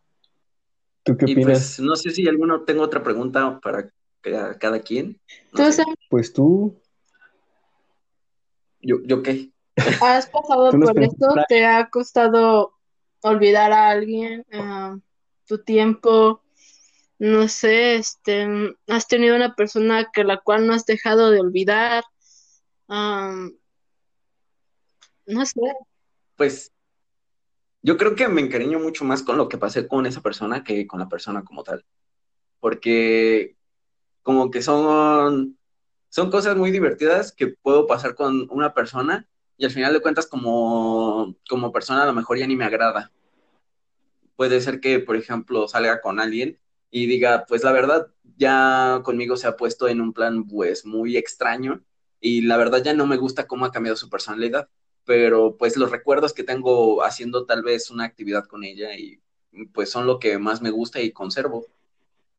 ¿Tú 1.02 1.16
qué 1.16 1.24
pues, 1.24 1.32
opinas? 1.32 1.80
no 1.80 1.96
sé 1.96 2.10
si 2.10 2.28
alguno 2.28 2.62
tengo 2.64 2.82
otra 2.82 3.02
pregunta 3.02 3.58
para 3.60 3.90
cada 4.58 4.80
quien. 4.80 5.18
Pues 6.10 6.32
tú. 6.32 6.78
¿Yo, 8.82 8.98
yo 9.04 9.22
qué? 9.22 9.50
¿Has 10.00 10.28
pasado 10.28 10.70
por 10.70 11.02
esto? 11.02 11.26
¿Te 11.48 11.64
ha 11.64 11.88
costado 11.88 12.75
olvidar 13.28 13.72
a 13.72 13.90
alguien, 13.90 14.44
tu 15.46 15.58
tiempo, 15.58 16.42
no 17.18 17.48
sé, 17.48 17.96
este, 17.96 18.46
has 18.88 19.08
tenido 19.08 19.36
una 19.36 19.54
persona 19.54 20.10
que 20.12 20.24
la 20.24 20.38
cual 20.38 20.66
no 20.66 20.74
has 20.74 20.84
dejado 20.86 21.30
de 21.30 21.40
olvidar, 21.40 22.04
no 22.88 23.52
sé. 25.44 25.60
Pues 26.36 26.72
yo 27.82 27.96
creo 27.96 28.14
que 28.14 28.28
me 28.28 28.40
encariño 28.40 28.78
mucho 28.78 29.04
más 29.04 29.22
con 29.22 29.36
lo 29.36 29.48
que 29.48 29.58
pasé 29.58 29.86
con 29.86 30.06
esa 30.06 30.20
persona 30.20 30.64
que 30.64 30.86
con 30.86 31.00
la 31.00 31.08
persona 31.08 31.44
como 31.44 31.62
tal, 31.62 31.84
porque 32.60 33.56
como 34.22 34.50
que 34.50 34.60
son, 34.60 35.56
son 36.08 36.30
cosas 36.30 36.56
muy 36.56 36.70
divertidas 36.70 37.32
que 37.32 37.46
puedo 37.46 37.86
pasar 37.86 38.14
con 38.14 38.48
una 38.50 38.74
persona 38.74 39.28
y 39.56 39.64
al 39.64 39.70
final 39.70 39.92
de 39.92 40.02
cuentas 40.02 40.26
como, 40.26 41.36
como 41.48 41.72
persona 41.72 42.02
a 42.02 42.06
lo 42.06 42.12
mejor 42.12 42.38
ya 42.38 42.46
ni 42.46 42.56
me 42.56 42.64
agrada. 42.64 43.12
Puede 44.36 44.60
ser 44.60 44.80
que, 44.80 45.00
por 45.00 45.16
ejemplo, 45.16 45.66
salga 45.68 46.00
con 46.00 46.20
alguien 46.20 46.58
y 46.90 47.06
diga, 47.06 47.44
pues 47.48 47.64
la 47.64 47.72
verdad 47.72 48.08
ya 48.36 49.00
conmigo 49.04 49.36
se 49.36 49.46
ha 49.46 49.56
puesto 49.56 49.88
en 49.88 50.00
un 50.00 50.12
plan 50.12 50.46
pues 50.46 50.84
muy 50.84 51.16
extraño 51.16 51.82
y 52.20 52.42
la 52.42 52.56
verdad 52.56 52.82
ya 52.82 52.94
no 52.94 53.06
me 53.06 53.16
gusta 53.16 53.46
cómo 53.46 53.64
ha 53.64 53.72
cambiado 53.72 53.96
su 53.96 54.10
personalidad, 54.10 54.68
pero 55.04 55.56
pues 55.56 55.76
los 55.76 55.90
recuerdos 55.90 56.32
que 56.32 56.44
tengo 56.44 57.02
haciendo 57.02 57.46
tal 57.46 57.62
vez 57.62 57.90
una 57.90 58.04
actividad 58.04 58.44
con 58.44 58.64
ella 58.64 58.94
y 58.96 59.20
pues 59.72 59.90
son 59.90 60.06
lo 60.06 60.18
que 60.18 60.38
más 60.38 60.62
me 60.62 60.70
gusta 60.70 61.00
y 61.00 61.12
conservo. 61.12 61.66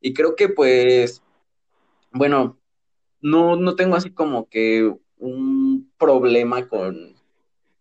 Y 0.02 0.14
creo 0.14 0.36
que 0.36 0.50
pues, 0.50 1.24
bueno, 2.12 2.60
no, 3.22 3.56
no 3.56 3.76
tengo 3.76 3.96
así 3.96 4.12
como 4.12 4.50
que 4.50 4.96
un 5.18 5.92
problema 5.98 6.68
con, 6.68 7.17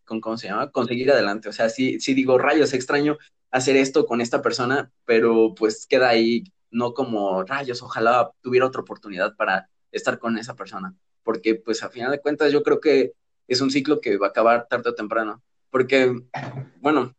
con, 0.07 0.21
¿cómo 0.21 0.39
se 0.39 0.49
llama? 0.49 0.71
Conseguir 0.71 1.11
adelante. 1.11 1.49
O 1.49 1.53
sea, 1.53 1.69
sí, 1.69 2.01
sí 2.01 2.15
digo, 2.15 2.39
rayos, 2.39 2.73
extraño 2.73 3.19
hacer 3.51 3.77
esto 3.77 4.07
con 4.07 4.21
esta 4.21 4.43
persona, 4.43 4.91
pero 5.05 5.55
pues 5.55 5.87
queda 5.87 6.09
ahí, 6.09 6.45
no 6.71 6.95
como 6.95 7.43
rayos, 7.45 7.83
ojalá 7.83 8.31
tuviera 8.41 8.67
otra 8.67 8.81
oportunidad 8.81 9.37
para 9.37 9.69
estar 9.93 10.19
con 10.19 10.39
esa 10.39 10.55
persona. 10.55 10.95
Porque 11.23 11.55
pues 11.55 11.83
a 11.83 11.91
final 11.91 12.11
de 12.11 12.21
cuentas 12.21 12.53
yo 12.53 12.63
creo 12.63 12.81
que 12.81 13.13
es 13.49 13.61
un 13.61 13.71
ciclo 13.71 14.01
que 14.01 14.17
va 14.17 14.29
a 14.29 14.31
acabar 14.31 14.67
tarde 14.69 14.91
o 14.91 14.95
temprano. 14.95 15.43
Porque, 15.71 16.13
bueno, 16.81 17.15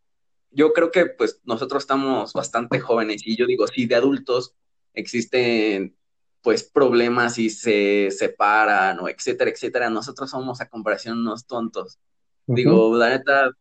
yo 0.51 0.74
creo 0.74 0.91
que 0.91 1.06
pues 1.06 1.41
nosotros 1.44 1.84
estamos 1.84 2.34
bastante 2.34 2.79
jóvenes 2.79 3.22
y 3.25 3.36
yo 3.36 3.46
digo, 3.46 3.67
sí, 3.67 3.86
de 3.86 3.96
adultos 3.96 4.56
existen 4.94 5.96
pues 6.41 6.63
problemas 6.63 7.38
y 7.39 7.50
se 7.50 8.10
separan 8.12 9.00
o 9.00 9.10
etcétera, 9.10 9.51
etcétera. 9.51 9.89
Nosotros 9.89 10.29
somos 10.29 10.62
a 10.62 10.70
comparación 10.70 11.20
unos 11.20 11.46
tontos. 11.46 12.00
Digo, 12.48 12.96
la 12.96 13.10
neta, 13.10 13.51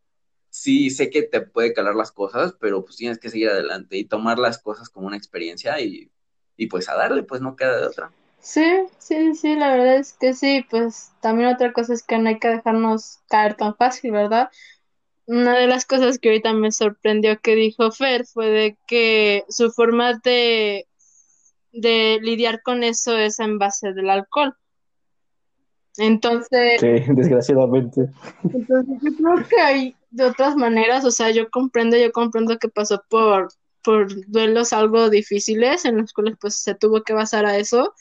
sí 0.50 0.90
sé 0.90 1.11
que 1.11 1.23
te 1.25 1.40
puede 1.43 1.75
calar 1.75 1.95
las 1.97 2.12
cosas, 2.12 2.55
pero 2.61 2.85
pues 2.85 2.97
tienes 2.97 3.19
que 3.19 3.31
seguir 3.31 3.49
adelante 3.50 3.97
y 3.99 4.07
tomar 4.07 4.38
las 4.38 4.59
cosas 4.59 4.90
como 4.90 5.07
una 5.09 5.16
experiencia 5.16 5.81
y, 5.81 6.12
y 6.57 6.66
pues 6.69 6.88
a 6.88 6.97
darle, 6.97 7.23
pues 7.25 7.40
no 7.43 7.57
queda 7.57 7.78
de 7.81 7.87
otra. 7.87 8.14
Sí, 8.38 8.62
sí, 8.99 9.35
sí, 9.35 9.57
la 9.57 9.73
verdad 9.73 9.97
es 9.97 10.12
que 10.14 10.33
sí, 10.33 10.64
pues 10.71 11.12
también 11.21 11.49
otra 11.49 11.73
cosa 11.73 11.93
es 11.95 12.02
que 12.05 12.19
no 12.19 12.28
hay 12.28 12.38
que 12.38 12.49
dejarnos 12.49 13.19
caer 13.28 13.57
tan 13.57 13.76
fácil, 13.76 14.12
¿verdad? 14.12 14.50
Una 15.26 15.59
de 15.59 15.66
las 15.69 15.87
cosas 15.87 16.19
que 16.19 16.31
ahorita 16.31 16.52
me 16.55 16.73
sorprendió 16.73 17.40
que 17.40 17.57
dijo 17.57 17.90
Fer 17.93 18.26
fue 18.26 18.49
de 18.50 18.78
que 18.87 19.45
su 19.49 19.73
forma 19.73 20.14
de 20.25 20.87
de 21.73 22.19
lidiar 22.23 22.62
con 22.62 22.85
eso 22.85 23.16
es 23.19 23.40
en 23.40 23.59
base 23.59 23.93
del 23.95 24.11
alcohol. 24.11 24.57
Entonces. 25.98 26.80
Sí, 26.80 27.04
desgraciadamente. 27.14 28.08
Entonces, 28.44 28.86
yo 29.02 29.16
creo 29.16 29.48
que 29.48 29.60
hay 29.60 29.96
de 30.10 30.24
otras 30.24 30.56
maneras, 30.56 31.04
o 31.04 31.10
sea, 31.10 31.30
yo 31.30 31.50
comprendo, 31.50 31.96
yo 31.96 32.10
comprendo 32.12 32.58
que 32.58 32.68
pasó 32.68 33.02
por, 33.08 33.48
por 33.82 34.08
duelos 34.28 34.72
algo 34.72 35.10
difíciles 35.10 35.84
en 35.84 35.98
los 35.98 36.12
cuales 36.12 36.36
pues 36.40 36.56
se 36.56 36.74
tuvo 36.74 37.02
que 37.02 37.12
basar 37.12 37.44
a 37.46 37.56
eso, 37.58 37.94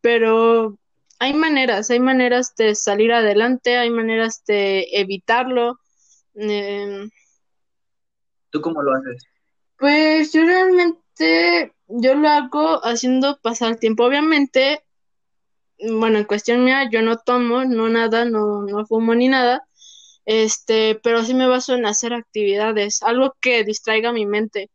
pero 0.00 0.78
hay 1.18 1.34
maneras, 1.34 1.90
hay 1.90 2.00
maneras 2.00 2.54
de 2.56 2.74
salir 2.74 3.12
adelante, 3.12 3.76
hay 3.76 3.90
maneras 3.90 4.44
de 4.46 4.86
evitarlo. 4.92 5.78
Em, 6.34 7.10
¿Tú 8.50 8.60
cómo 8.60 8.82
lo 8.82 8.94
haces? 8.94 9.24
Pues 9.78 10.32
yo 10.32 10.44
realmente 10.44 11.72
yo 11.88 12.14
lo 12.14 12.28
hago 12.28 12.84
haciendo 12.84 13.38
pasar 13.40 13.72
el 13.72 13.78
tiempo. 13.78 14.04
Obviamente, 14.04 14.84
bueno, 15.80 16.18
en 16.18 16.24
cuestión 16.24 16.64
mía, 16.64 16.88
yo 16.90 17.02
no 17.02 17.18
tomo, 17.18 17.64
no 17.64 17.88
nada, 17.88 18.24
no, 18.24 18.62
no 18.62 18.86
fumo 18.86 19.14
ni 19.14 19.28
nada, 19.28 19.66
este, 20.26 20.96
pero 21.02 21.24
sí 21.24 21.34
me 21.34 21.48
baso 21.48 21.74
en 21.74 21.86
hacer 21.86 22.12
actividades, 22.12 23.02
algo 23.02 23.34
que 23.40 23.64
distraiga 23.64 24.12
mi 24.12 24.26
mente, 24.26 24.70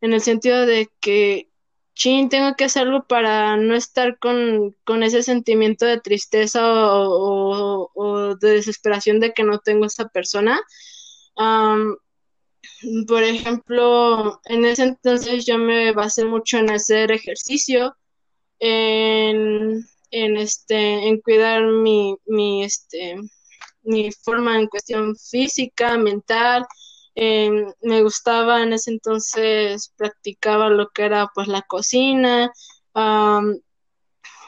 en 0.00 0.12
el 0.12 0.20
sentido 0.20 0.66
de 0.66 0.90
que, 1.00 1.50
chin, 1.94 2.28
tengo 2.28 2.54
que 2.56 2.64
hacerlo 2.64 3.06
para 3.08 3.56
no 3.56 3.74
estar 3.74 4.18
con, 4.18 4.76
con 4.84 5.02
ese 5.02 5.22
sentimiento 5.22 5.86
de 5.86 6.00
tristeza 6.00 6.60
o, 6.64 7.90
o, 7.94 8.36
de 8.36 8.50
desesperación 8.54 9.20
de 9.20 9.32
que 9.32 9.42
no 9.44 9.58
tengo 9.58 9.86
esta 9.86 10.08
persona. 10.08 10.60
Por 13.08 13.22
ejemplo, 13.24 14.40
en 14.44 14.64
ese 14.64 14.84
entonces 14.84 15.44
yo 15.46 15.58
me 15.58 15.92
basé 15.92 16.24
mucho 16.24 16.58
en 16.58 16.70
hacer 16.70 17.10
ejercicio, 17.12 17.96
en, 18.60 19.84
en 20.10 20.36
este, 20.36 21.08
en 21.08 21.20
cuidar 21.20 21.64
mi, 21.66 22.16
mi, 22.26 22.64
este, 22.64 23.16
mi 23.82 24.10
forma 24.12 24.58
en 24.58 24.66
cuestión 24.68 25.16
física, 25.16 25.96
mental. 25.98 26.66
me 27.14 28.02
gustaba 28.02 28.62
en 28.62 28.72
ese 28.72 28.90
entonces, 28.92 29.92
practicaba 29.96 30.70
lo 30.70 30.88
que 30.90 31.04
era 31.04 31.28
pues 31.34 31.48
la 31.48 31.62
cocina, 31.62 32.52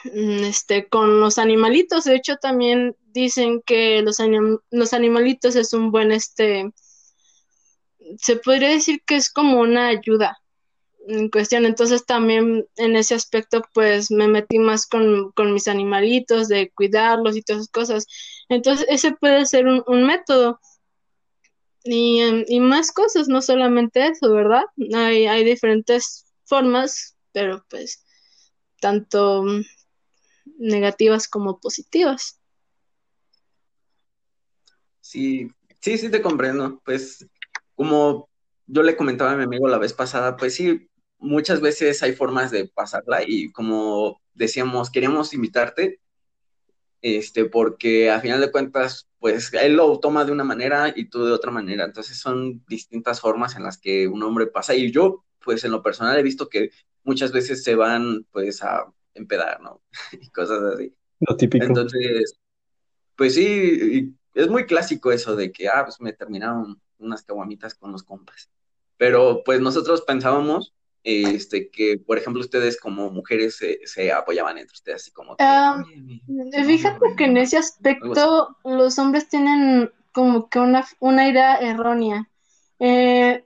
este, 0.03 0.87
con 0.87 1.19
los 1.19 1.37
animalitos. 1.37 2.05
De 2.05 2.15
hecho, 2.15 2.37
también 2.37 2.95
dicen 3.07 3.61
que 3.65 4.01
los, 4.01 4.17
los 4.71 4.93
animalitos 4.93 5.55
es 5.55 5.73
un 5.73 5.91
buen 5.91 6.11
este 6.11 6.71
se 8.17 8.35
podría 8.37 8.69
decir 8.69 9.01
que 9.05 9.15
es 9.15 9.31
como 9.31 9.59
una 9.59 9.87
ayuda, 9.87 10.40
en 11.07 11.29
cuestión. 11.29 11.65
Entonces 11.65 12.05
también 12.05 12.65
en 12.75 12.95
ese 12.95 13.15
aspecto 13.15 13.61
pues 13.73 14.11
me 14.11 14.27
metí 14.27 14.59
más 14.59 14.87
con, 14.87 15.33
mis 15.53 15.67
animalitos, 15.67 16.47
de 16.47 16.71
cuidarlos 16.71 17.35
y 17.35 17.41
todas 17.41 17.63
esas 17.63 17.71
cosas. 17.71 18.07
Entonces 18.49 18.85
ese 18.89 19.13
puede 19.13 19.45
ser 19.45 19.67
un, 19.67 20.03
método. 20.05 20.59
Y, 21.83 22.21
y, 22.47 22.59
más 22.59 22.91
cosas, 22.91 23.27
no 23.27 23.41
solamente 23.41 24.05
eso, 24.05 24.31
¿verdad? 24.31 24.63
Hay, 24.93 25.25
hay 25.25 25.43
diferentes 25.43 26.25
formas, 26.45 27.17
pero 27.31 27.65
pues 27.69 28.05
tanto 28.79 29.43
negativas 30.57 31.27
como 31.27 31.59
positivas. 31.59 32.39
Sí, 34.99 35.49
sí, 35.79 35.97
sí 35.97 36.09
te 36.09 36.21
comprendo. 36.21 36.81
Pues 36.85 37.27
como 37.75 38.29
yo 38.67 38.83
le 38.83 38.95
comentaba 38.95 39.31
a 39.31 39.35
mi 39.35 39.43
amigo 39.43 39.67
la 39.67 39.77
vez 39.77 39.93
pasada, 39.93 40.37
pues 40.37 40.55
sí, 40.55 40.89
muchas 41.21 41.61
veces 41.61 42.01
hay 42.03 42.13
formas 42.13 42.51
de 42.51 42.67
pasarla 42.67 43.21
y 43.25 43.51
como 43.51 44.21
decíamos, 44.33 44.89
queríamos 44.89 45.33
invitarte, 45.33 46.01
este, 47.01 47.45
porque 47.45 48.11
a 48.11 48.19
final 48.19 48.41
de 48.41 48.51
cuentas, 48.51 49.07
pues 49.19 49.53
él 49.53 49.75
lo 49.75 49.99
toma 49.99 50.25
de 50.25 50.31
una 50.31 50.43
manera 50.43 50.91
y 50.95 51.05
tú 51.05 51.23
de 51.25 51.31
otra 51.31 51.51
manera. 51.51 51.85
Entonces 51.85 52.17
son 52.19 52.63
distintas 52.67 53.21
formas 53.21 53.55
en 53.55 53.63
las 53.63 53.77
que 53.77 54.07
un 54.07 54.21
hombre 54.23 54.47
pasa 54.47 54.75
y 54.75 54.91
yo, 54.91 55.23
pues 55.43 55.63
en 55.63 55.71
lo 55.71 55.81
personal 55.81 56.17
he 56.17 56.23
visto 56.23 56.49
que 56.49 56.71
muchas 57.03 57.31
veces 57.31 57.63
se 57.63 57.75
van 57.75 58.25
pues 58.31 58.61
a 58.63 58.85
empedar, 59.13 59.61
¿no? 59.61 59.81
y 60.19 60.29
cosas 60.29 60.61
así. 60.73 60.93
Lo 61.19 61.37
típico. 61.37 61.63
Entonces, 61.65 62.35
pues 63.15 63.35
sí, 63.35 64.15
es 64.33 64.47
muy 64.47 64.65
clásico 64.65 65.11
eso 65.11 65.35
de 65.35 65.51
que, 65.51 65.69
ah, 65.69 65.83
pues 65.85 66.01
me 66.01 66.13
terminaron 66.13 66.81
unas 66.97 67.23
caguamitas 67.23 67.75
con 67.75 67.91
los 67.91 68.03
compas. 68.03 68.49
Pero 68.97 69.43
pues 69.43 69.59
nosotros 69.59 70.01
pensábamos 70.01 70.73
este, 71.03 71.69
que, 71.69 71.97
por 71.97 72.17
ejemplo, 72.17 72.41
ustedes 72.41 72.79
como 72.79 73.09
mujeres 73.09 73.59
se, 73.85 74.11
apoyaban 74.11 74.57
entre 74.57 74.73
ustedes, 74.73 75.01
así 75.01 75.11
como... 75.11 75.35
fíjate 76.65 77.15
que 77.17 77.23
en 77.25 77.37
ese 77.37 77.57
aspecto 77.57 78.57
los 78.63 78.99
hombres 78.99 79.27
tienen 79.29 79.91
como 80.11 80.49
que 80.49 80.59
una, 80.59 80.85
una 80.99 81.27
idea 81.27 81.57
errónea. 81.57 82.29
Eh, 82.79 83.45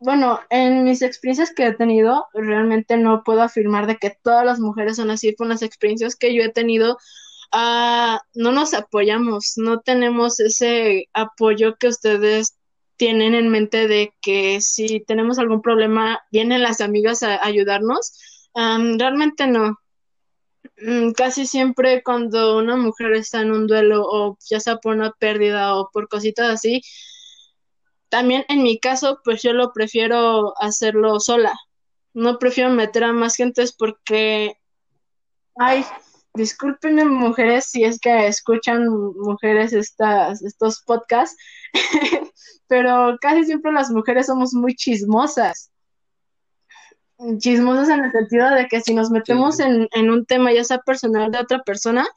bueno, 0.00 0.40
en 0.50 0.84
mis 0.84 1.02
experiencias 1.02 1.52
que 1.54 1.66
he 1.66 1.74
tenido, 1.74 2.26
realmente 2.34 2.96
no 2.96 3.22
puedo 3.22 3.42
afirmar 3.42 3.86
de 3.86 3.96
que 3.96 4.16
todas 4.22 4.44
las 4.44 4.58
mujeres 4.58 4.96
son 4.96 5.10
así, 5.10 5.32
por 5.32 5.46
las 5.46 5.62
experiencias 5.62 6.16
que 6.16 6.34
yo 6.34 6.42
he 6.42 6.50
tenido, 6.50 6.98
ah, 7.52 8.20
no 8.34 8.52
nos 8.52 8.74
apoyamos, 8.74 9.54
no 9.56 9.80
tenemos 9.80 10.40
ese 10.40 11.08
apoyo 11.12 11.76
que 11.76 11.88
ustedes 11.88 12.56
tienen 13.00 13.34
en 13.34 13.48
mente 13.48 13.88
de 13.88 14.12
que 14.20 14.60
si 14.60 15.00
tenemos 15.00 15.38
algún 15.38 15.62
problema, 15.62 16.20
vienen 16.30 16.60
las 16.60 16.82
amigas 16.82 17.22
a, 17.22 17.42
ayudarnos. 17.42 18.12
realmente 18.54 19.46
no. 19.46 19.78
Mm, 20.76 21.12
casi 21.12 21.46
siempre 21.46 22.02
cuando 22.02 22.58
una 22.58 22.76
mujer 22.76 23.12
está 23.14 23.40
en 23.40 23.52
un 23.52 23.66
duelo 23.66 24.02
o 24.04 24.36
ya 24.50 24.60
sea 24.60 24.76
por 24.76 24.94
una 24.94 25.12
pérdida 25.12 25.76
o 25.76 25.88
por 25.90 26.08
cositas 26.08 26.50
así, 26.50 26.82
también 28.10 28.44
en 28.50 28.62
mi 28.62 28.78
caso, 28.78 29.20
pues 29.24 29.42
yo 29.42 29.54
lo 29.54 29.72
prefiero 29.72 30.52
hacerlo 30.60 31.20
sola. 31.20 31.54
No 32.12 32.38
prefiero 32.38 32.68
meter 32.68 33.04
a 33.04 33.14
más 33.14 33.34
gentes 33.34 33.72
porque, 33.72 34.58
ay, 35.56 35.86
discúlpenme 36.34 37.04
mujeres 37.04 37.66
si 37.66 37.84
es 37.84 37.98
que 37.98 38.26
escuchan 38.26 38.88
mujeres 38.88 39.72
estas, 39.72 40.42
estos 40.42 40.82
podcasts, 40.82 41.36
pero 42.68 43.16
casi 43.20 43.44
siempre 43.44 43.72
las 43.72 43.90
mujeres 43.90 44.26
somos 44.26 44.54
muy 44.54 44.74
chismosas. 44.74 45.70
Chismosas 47.38 47.90
en 47.90 48.04
el 48.04 48.12
sentido 48.12 48.48
de 48.50 48.66
que 48.68 48.80
si 48.80 48.94
nos 48.94 49.10
metemos 49.10 49.60
en, 49.60 49.88
un 50.10 50.24
tema 50.24 50.52
ya 50.52 50.64
sea 50.64 50.78
personal 50.78 51.30
de 51.30 51.38
otra 51.38 51.62
persona, 51.62 52.08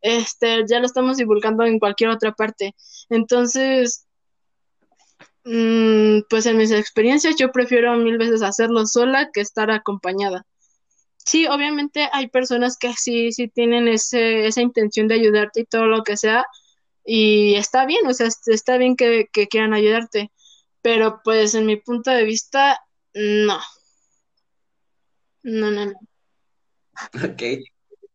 este, 0.00 0.64
ya 0.66 0.80
lo 0.80 0.86
estamos 0.86 1.18
divulgando 1.18 1.64
en 1.64 1.78
cualquier 1.78 2.10
otra 2.10 2.32
parte. 2.32 2.74
Entonces, 3.10 4.06
mm, 5.44 6.20
pues 6.30 6.46
en 6.46 6.56
mis 6.56 6.70
experiencias 6.70 7.36
yo 7.36 7.52
prefiero 7.52 7.94
mil 7.96 8.16
veces 8.16 8.42
hacerlo 8.42 8.86
sola 8.86 9.28
que 9.32 9.42
estar 9.42 9.70
acompañada. 9.70 10.46
Sí, 11.26 11.46
obviamente 11.48 12.08
hay 12.12 12.28
personas 12.28 12.78
que 12.78 12.92
sí, 12.92 13.32
sí 13.32 13.48
tienen 13.48 13.88
ese, 13.88 14.46
esa 14.46 14.62
intención 14.62 15.08
de 15.08 15.16
ayudarte 15.16 15.60
y 15.60 15.64
todo 15.64 15.86
lo 15.86 16.04
que 16.04 16.16
sea, 16.16 16.46
y 17.04 17.56
está 17.56 17.84
bien, 17.84 18.06
o 18.06 18.14
sea, 18.14 18.28
está 18.46 18.78
bien 18.78 18.96
que, 18.96 19.28
quieran 19.50 19.74
ayudarte, 19.74 20.30
pero 20.82 21.20
pues 21.24 21.54
en 21.56 21.66
mi 21.66 21.76
punto 21.76 22.12
de 22.12 22.22
vista, 22.22 22.80
no. 23.12 23.58
No, 25.42 25.70
no, 25.72 25.86
no. 25.86 25.92
Ok. 27.14 27.42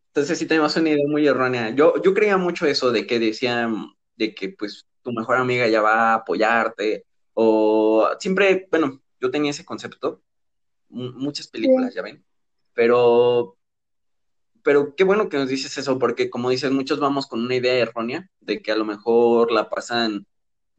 Entonces 0.08 0.40
sí 0.40 0.46
tenemos 0.46 0.76
una 0.78 0.90
idea 0.90 1.08
muy 1.08 1.28
errónea. 1.28 1.70
Yo, 1.70 2.02
yo 2.02 2.14
creía 2.14 2.38
mucho 2.38 2.66
eso 2.66 2.92
de 2.92 3.08
que 3.08 3.20
decían 3.20 3.94
de 4.16 4.34
que 4.34 4.50
pues 4.50 4.86
tu 5.02 5.12
mejor 5.12 5.38
amiga 5.38 5.68
ya 5.68 5.82
va 5.82 6.12
a 6.12 6.16
apoyarte 6.16 7.06
o 7.34 8.10
siempre, 8.20 8.68
bueno, 8.72 9.02
yo 9.20 9.32
tenía 9.32 9.52
ese 9.52 9.66
concepto, 9.66 10.22
muchas 10.90 11.48
películas, 11.48 11.94
ya 11.94 12.02
ven, 12.02 12.26
pero 12.74 13.58
pero 14.64 14.96
qué 14.96 15.04
bueno 15.04 15.30
que 15.30 15.38
nos 15.38 15.50
dices 15.50 15.78
eso, 15.78 15.98
porque 16.00 16.30
como 16.30 16.50
dices, 16.50 16.72
muchos 16.72 17.00
vamos 17.00 17.28
con 17.28 17.42
una 17.42 17.56
idea 17.56 17.74
errónea 17.74 18.30
de 18.42 18.62
que 18.62 18.72
a 18.72 18.76
lo 18.76 18.86
mejor 18.86 19.52
la 19.52 19.70
pasan 19.70 20.28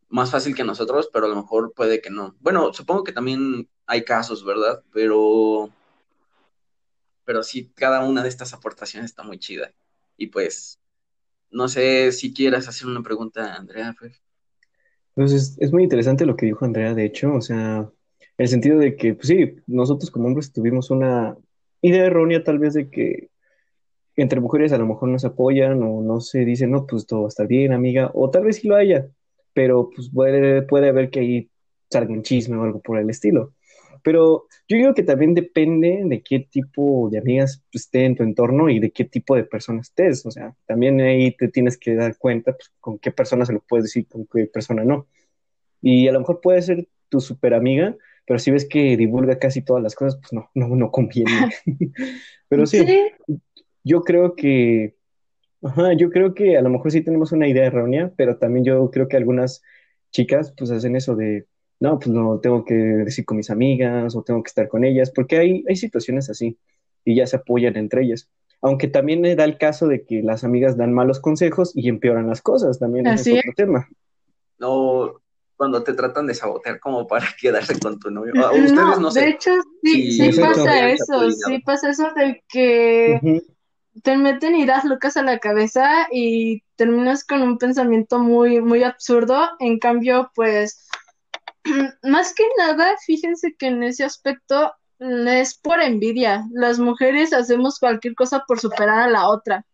más 0.09 0.31
fácil 0.31 0.55
que 0.55 0.65
nosotros, 0.65 1.09
pero 1.13 1.27
a 1.27 1.29
lo 1.29 1.37
mejor 1.37 1.73
puede 1.75 2.01
que 2.01 2.11
no. 2.11 2.37
Bueno, 2.41 2.73
supongo 2.73 3.03
que 3.03 3.13
también 3.13 3.69
hay 3.87 4.05
casos, 4.05 4.45
¿verdad? 4.45 4.83
Pero, 4.93 5.71
pero 7.25 7.43
sí, 7.43 7.73
cada 7.75 8.05
una 8.05 8.23
de 8.23 8.29
estas 8.29 8.53
aportaciones 8.53 9.11
está 9.11 9.23
muy 9.23 9.39
chida. 9.39 9.73
Y 10.17 10.29
pues, 10.29 10.79
no 11.51 11.69
sé 11.69 12.13
si 12.13 12.33
quieras 12.33 12.69
hacer 12.69 12.87
una 12.87 13.03
pregunta, 13.03 13.55
Andrea. 13.55 13.95
Pues, 13.99 14.21
pues 15.15 15.57
es, 15.59 15.73
muy 15.73 15.83
interesante 15.83 16.27
lo 16.27 16.37
que 16.37 16.47
dijo 16.47 16.65
Andrea, 16.65 16.95
de 16.95 17.07
hecho, 17.07 17.33
o 17.35 17.41
sea, 17.41 17.91
el 18.39 18.49
sentido 18.49 18.79
de 18.79 18.97
que, 18.97 19.15
pues 19.15 19.29
sí, 19.29 19.57
nosotros 19.67 20.11
como 20.11 20.29
hombres 20.29 20.53
tuvimos 20.53 20.91
una 20.91 21.37
idea 21.83 22.07
errónea 22.07 22.43
tal 22.43 22.59
vez 22.59 22.75
de 22.75 22.89
que 22.89 23.29
entre 24.17 24.41
mujeres 24.41 24.73
a 24.73 24.79
lo 24.79 24.87
mejor 24.87 25.09
no 25.09 25.19
se 25.19 25.27
apoyan 25.27 25.83
o 25.83 26.03
no 26.03 26.21
se 26.21 26.45
dicen, 26.45 26.71
no, 26.71 26.87
pues 26.87 27.07
todo 27.07 27.29
estar 27.29 27.47
bien, 27.47 27.73
amiga, 27.73 28.11
o 28.15 28.31
tal 28.31 28.45
vez 28.45 28.57
sí 28.57 28.69
lo 28.69 28.77
haya, 28.77 29.09
pero 29.53 29.91
pues 29.95 30.11
puede, 30.11 30.63
puede 30.63 30.89
haber 30.89 31.11
que 31.11 31.21
ahí 31.21 31.51
salga 31.91 32.13
un 32.13 32.23
chisme 32.23 32.57
o 32.57 32.63
algo 32.63 32.81
por 32.81 32.99
el 32.99 33.11
estilo. 33.11 33.55
Pero 34.03 34.47
yo 34.69 34.77
digo 34.77 34.95
que 34.95 35.05
también 35.05 35.35
depende 35.35 36.03
de 36.05 36.23
qué 36.23 36.41
tipo 36.41 37.09
de 37.11 37.19
amigas 37.19 37.63
esté 37.73 38.05
en 38.05 38.17
tu 38.17 38.25
entorno 38.25 38.69
y 38.69 38.81
de 38.81 38.91
qué 38.91 39.05
tipo 39.05 39.37
de 39.37 39.45
personas 39.45 39.89
estés. 39.89 40.27
O 40.27 40.31
sea, 40.31 40.55
también 40.67 41.01
ahí 41.01 41.33
te 41.37 41.49
tienes 41.49 41.79
que 41.79 41.95
dar 41.95 42.17
cuenta 42.19 42.53
pues, 42.53 42.73
con 42.81 42.99
qué 42.99 43.13
persona 43.13 43.47
se 43.47 43.53
lo 43.53 43.61
puedes 43.61 43.85
decir, 43.85 44.07
con 44.09 44.27
qué 44.27 44.47
persona 44.47 44.85
no. 44.85 45.07
Y 45.81 46.09
a 46.09 46.13
lo 46.13 46.21
mejor 46.21 46.41
puede 46.41 46.63
ser 46.63 46.89
tu 47.09 47.21
super 47.21 47.55
amiga, 47.55 47.97
pero 48.27 48.39
si 48.39 48.51
ves 48.51 48.67
que 48.69 48.97
divulga 48.97 49.39
casi 49.39 49.63
todas 49.63 49.83
las 49.83 49.95
cosas, 49.95 50.19
pues 50.21 50.33
no, 50.33 50.51
no, 50.55 50.75
no 50.77 50.91
conviene. 50.91 51.51
pero 52.49 52.67
sí, 52.67 52.85
yo 53.85 54.03
creo 54.03 54.35
que, 54.35 54.95
ajá, 55.63 55.93
yo 55.95 56.11
creo 56.11 56.35
que 56.35 56.57
a 56.57 56.63
lo 56.63 56.71
mejor 56.71 56.93
sí 56.93 57.03
tenemos 57.03 57.33
una 57.33 57.49
idea 57.49 57.67
errónea, 57.67 58.13
pero 58.17 58.39
también 58.39 58.65
yo 58.65 58.91
creo 58.91 59.09
que 59.09 59.17
algunas 59.17 59.63
chicas 60.11 60.55
pues 60.57 60.71
hacen 60.71 60.97
eso 60.97 61.17
de, 61.17 61.47
no, 61.81 61.99
pues 61.99 62.11
no, 62.11 62.39
tengo 62.39 62.65
que 62.65 62.75
decir 62.75 63.25
con 63.25 63.39
mis 63.39 63.51
amigas 63.51 64.15
o 64.15 64.23
tengo 64.23 64.43
que 64.43 64.49
estar 64.49 64.69
con 64.69 64.85
ellas, 64.85 65.11
porque 65.11 65.39
hay, 65.39 65.65
hay 65.69 65.77
situaciones 65.77 66.31
así 66.31 66.59
y 67.05 67.17
ya 67.17 67.27
se 67.27 67.37
apoyan 67.37 67.77
entre 67.77 68.05
ellas. 68.05 68.29
Aunque 68.61 68.87
también 68.87 69.23
da 69.23 69.45
el 69.45 69.59
caso 69.59 69.89
de 69.89 70.05
que 70.05 70.23
las 70.23 70.45
amigas 70.45 70.77
dan 70.77 70.93
malos 70.93 71.19
consejos 71.19 71.73
y 71.75 71.89
empeoran 71.89 72.29
las 72.29 72.41
cosas, 72.41 72.79
también 72.79 73.09
es 73.09 73.27
otro 73.27 73.53
tema. 73.57 73.89
No, 74.61 75.21
cuando 75.63 75.85
te 75.85 75.93
tratan 75.95 76.27
de 76.27 76.35
sabotear 76.35 76.81
como 76.81 77.07
para 77.07 77.25
quedarse 77.41 77.79
con 77.79 77.97
tu 78.01 78.11
novio. 78.11 78.33
no, 78.35 79.11
de 79.13 79.29
hecho, 79.29 79.53
sí, 79.81 80.11
sí, 80.11 80.41
pasa 80.41 80.89
eso, 80.91 81.31
sí 81.31 81.61
pasa 81.61 81.91
eso 81.91 82.11
de 82.17 82.43
que 82.49 83.41
te 84.03 84.17
meten 84.17 84.57
ideas 84.57 84.85
locas 84.85 85.17
a 85.17 85.23
la 85.23 85.39
cabeza 85.39 86.09
y 86.11 86.65
terminas 86.75 87.23
con 87.23 87.43
un 87.43 87.59
pensamiento 87.59 88.19
muy, 88.19 88.61
muy 88.61 88.83
absurdo. 88.83 89.51
En 89.61 89.79
cambio, 89.79 90.33
pues, 90.35 90.89
más 92.03 92.35
que 92.35 92.43
nada, 92.59 92.97
fíjense 93.07 93.55
que 93.57 93.69
en 93.69 93.85
ese 93.85 94.03
aspecto 94.03 94.73
es 94.99 95.57
por 95.57 95.81
envidia. 95.81 96.45
Las 96.51 96.81
mujeres 96.81 97.33
hacemos 97.33 97.79
cualquier 97.79 98.17
cosa 98.17 98.43
por 98.49 98.59
superar 98.59 98.99
a 98.99 99.11
la 99.11 99.29
otra. 99.29 99.65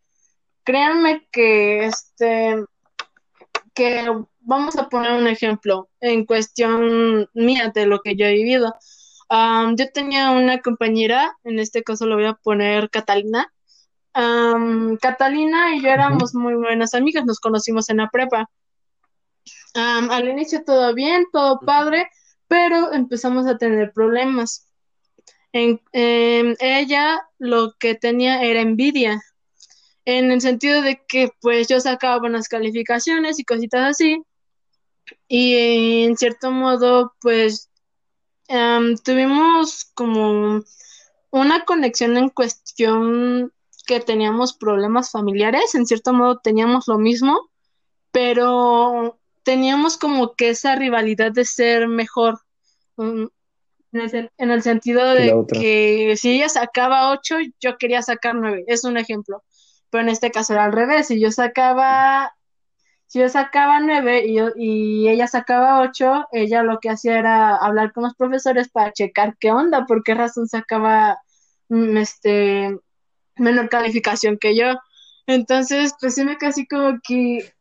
Créanme 0.64 1.26
que, 1.32 1.86
este, 1.86 2.62
que 3.72 4.04
vamos 4.48 4.76
a 4.78 4.88
poner 4.88 5.12
un 5.12 5.26
ejemplo 5.26 5.90
en 6.00 6.24
cuestión 6.24 7.28
mía 7.34 7.70
de 7.74 7.84
lo 7.84 8.00
que 8.00 8.16
yo 8.16 8.24
he 8.24 8.32
vivido. 8.32 8.74
yo 9.30 9.92
tenía 9.92 10.30
una 10.30 10.60
compañera, 10.60 11.36
en 11.44 11.58
este 11.58 11.82
caso 11.82 12.06
lo 12.06 12.16
voy 12.16 12.24
a 12.24 12.32
poner 12.32 12.88
Catalina, 12.88 13.52
Catalina 15.02 15.76
y 15.76 15.82
yo 15.82 15.90
éramos 15.90 16.34
muy 16.34 16.54
buenas 16.54 16.94
amigas, 16.94 17.26
nos 17.26 17.40
conocimos 17.40 17.90
en 17.90 17.98
la 17.98 18.08
prepa. 18.08 18.48
al 19.74 20.28
inicio 20.28 20.64
todo 20.64 20.94
bien, 20.94 21.26
todo 21.30 21.60
padre, 21.60 22.08
pero 22.48 22.94
empezamos 22.94 23.46
a 23.46 23.58
tener 23.58 23.92
problemas. 23.92 24.66
En, 25.52 25.78
em, 25.92 26.56
ella 26.58 27.20
lo 27.38 27.74
que 27.78 27.94
tenía 27.94 28.42
era 28.42 28.62
envidia, 28.62 29.20
en 30.06 30.30
el 30.30 30.40
sentido 30.40 30.80
de 30.80 31.02
que 31.06 31.30
pues 31.42 31.68
yo 31.68 31.80
sacaba 31.80 32.18
buenas 32.18 32.48
calificaciones 32.48 33.38
y 33.38 33.44
cositas 33.44 33.90
así, 33.90 34.22
y 35.26 36.04
en 36.04 36.16
cierto 36.16 36.50
modo 36.50 37.14
pues 37.20 37.70
em, 38.48 38.96
tuvimos 38.98 39.84
como 39.94 40.62
una 41.30 41.64
conexión 41.64 42.16
en 42.16 42.30
cuestión 42.30 43.52
que 43.86 44.00
teníamos 44.00 44.52
problemas 44.52 45.10
familiares, 45.10 45.74
en 45.74 45.86
cierto 45.86 46.12
modo 46.12 46.38
teníamos 46.38 46.88
lo 46.88 46.98
mismo, 46.98 47.50
pero 48.12 49.18
teníamos 49.42 49.96
como 49.96 50.34
que 50.34 50.50
esa 50.50 50.76
rivalidad 50.76 51.32
de 51.32 51.44
ser 51.44 51.88
mejor, 51.88 52.38
mm, 52.96 53.26
en 53.92 54.50
el, 54.50 54.62
sentido 54.62 55.14
de 55.14 55.34
que 55.50 56.14
si 56.18 56.32
ella 56.32 56.50
sacaba 56.50 57.10
ocho, 57.10 57.36
yo 57.58 57.78
quería 57.78 58.02
sacar 58.02 58.34
nueve, 58.34 58.64
es 58.66 58.84
un 58.84 58.98
ejemplo, 58.98 59.42
pero 59.88 60.02
en 60.02 60.10
este 60.10 60.30
caso 60.30 60.52
era 60.52 60.64
al 60.64 60.72
revés, 60.72 61.06
si 61.06 61.18
yo 61.18 61.32
sacaba 61.32 62.36
si 63.08 63.18
yo 63.18 63.28
sacaba 63.28 63.80
nueve 63.80 64.24
y, 64.26 64.38
y 64.56 65.08
ella 65.08 65.26
sacaba 65.26 65.80
ocho, 65.80 66.28
ella 66.30 66.62
lo 66.62 66.78
que 66.78 66.90
hacía 66.90 67.18
era 67.18 67.56
hablar 67.56 67.92
con 67.92 68.04
los 68.04 68.14
profesores 68.14 68.68
para 68.68 68.92
checar 68.92 69.36
qué 69.38 69.50
onda, 69.50 69.86
por 69.86 70.04
qué 70.04 70.14
razón 70.14 70.46
sacaba 70.46 71.18
mm, 71.68 71.96
este 71.96 72.78
menor 73.36 73.68
calificación 73.68 74.38
que 74.38 74.56
yo. 74.56 74.66
Entonces, 75.26 75.94
pues 76.00 76.14
sí 76.14 76.24
me 76.24 76.36
casi 76.36 76.66
como 76.66 77.00
que 77.02 77.52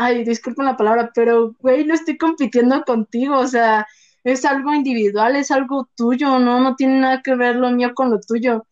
ay, 0.00 0.24
disculpen 0.24 0.64
la 0.64 0.78
palabra, 0.78 1.10
pero 1.14 1.54
güey, 1.60 1.84
no 1.84 1.92
estoy 1.92 2.16
compitiendo 2.16 2.82
contigo, 2.84 3.38
o 3.38 3.46
sea, 3.46 3.86
es 4.24 4.46
algo 4.46 4.72
individual, 4.72 5.36
es 5.36 5.50
algo 5.50 5.90
tuyo, 5.94 6.38
no, 6.38 6.60
no 6.60 6.74
tiene 6.74 7.00
nada 7.00 7.20
que 7.22 7.34
ver 7.34 7.56
lo 7.56 7.70
mío 7.70 7.92
con 7.94 8.10
lo 8.10 8.18
tuyo. 8.18 8.66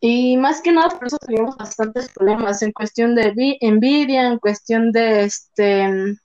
Y 0.00 0.36
más 0.36 0.60
que 0.60 0.72
nada, 0.72 0.90
por 0.90 1.06
eso 1.06 1.18
tenemos 1.18 1.56
bastantes 1.56 2.10
problemas 2.10 2.62
en 2.62 2.72
cuestión 2.72 3.14
de 3.14 3.56
envidia, 3.60 4.28
en 4.28 4.38
cuestión 4.38 4.92
de 4.92 5.24
este 5.24 6.18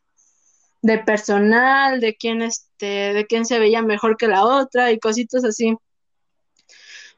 de 0.81 0.97
personal, 0.97 1.99
de 1.99 2.15
quién 2.15 2.41
este, 2.41 3.13
de 3.13 3.25
quién 3.27 3.45
se 3.45 3.59
veía 3.59 3.81
mejor 3.81 4.17
que 4.17 4.27
la 4.27 4.43
otra 4.43 4.91
y 4.91 4.99
cositas 4.99 5.43
así. 5.43 5.77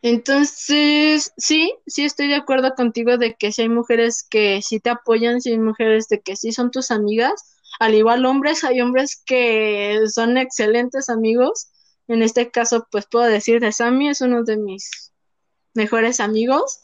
Entonces, 0.01 1.31
sí, 1.37 1.73
sí 1.87 2.03
estoy 2.03 2.27
de 2.27 2.35
acuerdo 2.35 2.73
contigo 2.75 3.17
de 3.17 3.35
que 3.35 3.53
si 3.53 3.61
hay 3.63 3.69
mujeres 3.69 4.27
que 4.29 4.61
sí 4.61 4.81
te 4.81 4.89
apoyan, 4.89 5.39
si 5.39 5.51
hay 5.51 5.59
mujeres 5.59 6.09
de 6.09 6.19
que 6.21 6.35
sí 6.35 6.51
son 6.51 6.71
tus 6.71 6.91
amigas, 6.91 7.55
al 7.79 7.95
igual 7.95 8.25
hombres, 8.25 8.65
hay 8.65 8.81
hombres 8.81 9.21
que 9.25 10.01
son 10.11 10.37
excelentes 10.37 11.09
amigos. 11.09 11.69
En 12.09 12.21
este 12.21 12.51
caso, 12.51 12.85
pues 12.91 13.05
puedo 13.09 13.25
decir 13.25 13.61
de 13.61 13.71
Sammy, 13.71 14.09
es 14.09 14.19
uno 14.19 14.43
de 14.43 14.57
mis 14.57 15.12
mejores 15.73 16.19
amigos. 16.19 16.79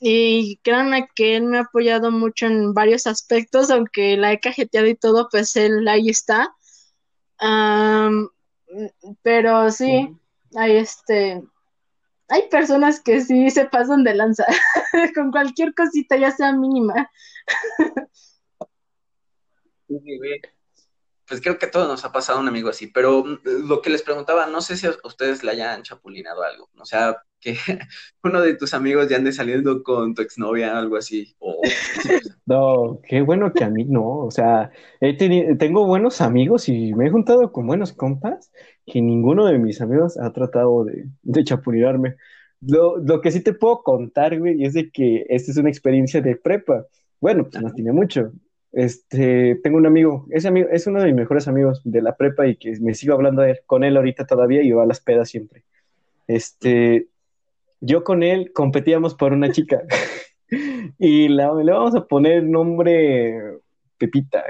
y 0.00 0.56
créanme 0.64 1.08
que 1.14 1.36
él 1.36 1.44
me 1.44 1.58
ha 1.58 1.60
apoyado 1.62 2.10
mucho 2.10 2.46
en 2.46 2.74
varios 2.74 3.06
aspectos, 3.06 3.70
aunque 3.70 4.16
la 4.16 4.32
he 4.32 4.40
cajeteado 4.40 4.86
y 4.88 4.96
todo, 4.96 5.28
pues 5.30 5.54
él 5.56 5.86
ahí 5.88 6.08
está. 6.10 6.54
pero 9.22 9.70
sí, 9.70 10.08
hay 10.56 10.76
este, 10.76 11.42
hay 12.28 12.48
personas 12.50 13.00
que 13.00 13.20
sí 13.20 13.50
se 13.50 13.66
pasan 13.66 14.04
de 14.04 14.14
lanza 14.14 14.44
con 15.14 15.30
cualquier 15.30 15.74
cosita, 15.74 16.16
ya 16.16 16.30
sea 16.30 16.52
mínima. 16.52 17.10
Pues 21.28 21.40
creo 21.40 21.58
que 21.58 21.66
a 21.66 21.70
todos 21.70 21.86
nos 21.88 22.04
ha 22.04 22.12
pasado 22.12 22.40
un 22.40 22.48
amigo 22.48 22.70
así, 22.70 22.86
pero 22.86 23.24
mm, 23.24 23.68
lo 23.68 23.82
que 23.82 23.90
les 23.90 24.02
preguntaba, 24.02 24.46
no 24.46 24.60
sé 24.60 24.76
si 24.76 24.86
a 24.86 24.94
ustedes 25.04 25.44
le 25.44 25.52
hayan 25.52 25.82
chapulinado 25.82 26.42
algo, 26.42 26.68
o 26.78 26.84
sea, 26.84 27.16
que 27.40 27.56
uno 28.24 28.40
de 28.40 28.54
tus 28.54 28.74
amigos 28.74 29.08
ya 29.08 29.16
ande 29.16 29.32
saliendo 29.32 29.82
con 29.82 30.14
tu 30.14 30.22
exnovia, 30.22 30.76
algo 30.76 30.96
así. 30.96 31.36
No, 32.46 33.00
qué 33.06 33.20
bueno 33.20 33.52
que 33.52 33.62
a 33.62 33.68
mí 33.68 33.84
no, 33.84 34.20
o 34.20 34.30
sea, 34.30 34.70
tengo 35.58 35.86
buenos 35.86 36.22
amigos 36.22 36.70
y 36.70 36.94
me 36.94 37.06
he 37.06 37.10
juntado 37.10 37.52
con 37.52 37.66
buenos 37.66 37.92
compas 37.92 38.50
que 38.86 39.02
ninguno 39.02 39.44
de 39.44 39.58
mis 39.58 39.82
amigos 39.82 40.16
ha 40.18 40.32
tratado 40.32 40.84
de, 40.84 41.10
de 41.20 41.44
chapulinarme. 41.44 42.16
Lo, 42.62 42.96
lo, 42.96 43.20
que 43.20 43.32
sí 43.32 43.42
te 43.42 43.52
puedo 43.52 43.82
contar, 43.82 44.38
güey, 44.38 44.64
es 44.64 44.72
de 44.72 44.90
que 44.90 45.26
esta 45.28 45.52
es 45.52 45.58
una 45.58 45.68
experiencia 45.68 46.22
de 46.22 46.36
prepa. 46.36 46.86
Bueno, 47.20 47.46
pues 47.50 47.62
no 47.62 47.70
tiene 47.74 47.92
mucho. 47.92 48.32
Este, 48.72 49.56
tengo 49.62 49.78
un 49.78 49.86
amigo, 49.86 50.26
ese 50.30 50.48
amigo 50.48 50.68
es 50.70 50.86
uno 50.86 51.00
de 51.00 51.06
mis 51.06 51.14
mejores 51.14 51.48
amigos 51.48 51.80
de 51.84 52.02
la 52.02 52.16
prepa 52.16 52.46
y 52.46 52.56
que 52.56 52.78
me 52.80 52.94
sigo 52.94 53.14
hablando 53.14 53.42
con 53.66 53.82
él 53.82 53.96
ahorita 53.96 54.26
todavía 54.26 54.62
y 54.62 54.72
va 54.72 54.82
a 54.82 54.86
las 54.86 55.00
pedas 55.00 55.30
siempre. 55.30 55.64
Este, 56.26 57.08
yo 57.80 58.04
con 58.04 58.22
él 58.22 58.52
competíamos 58.52 59.14
por 59.14 59.32
una 59.32 59.50
chica 59.50 59.82
y 60.98 61.28
le 61.28 61.44
vamos 61.44 61.94
a 61.94 62.06
poner 62.06 62.44
nombre 62.44 63.58
Pepita. 63.98 64.44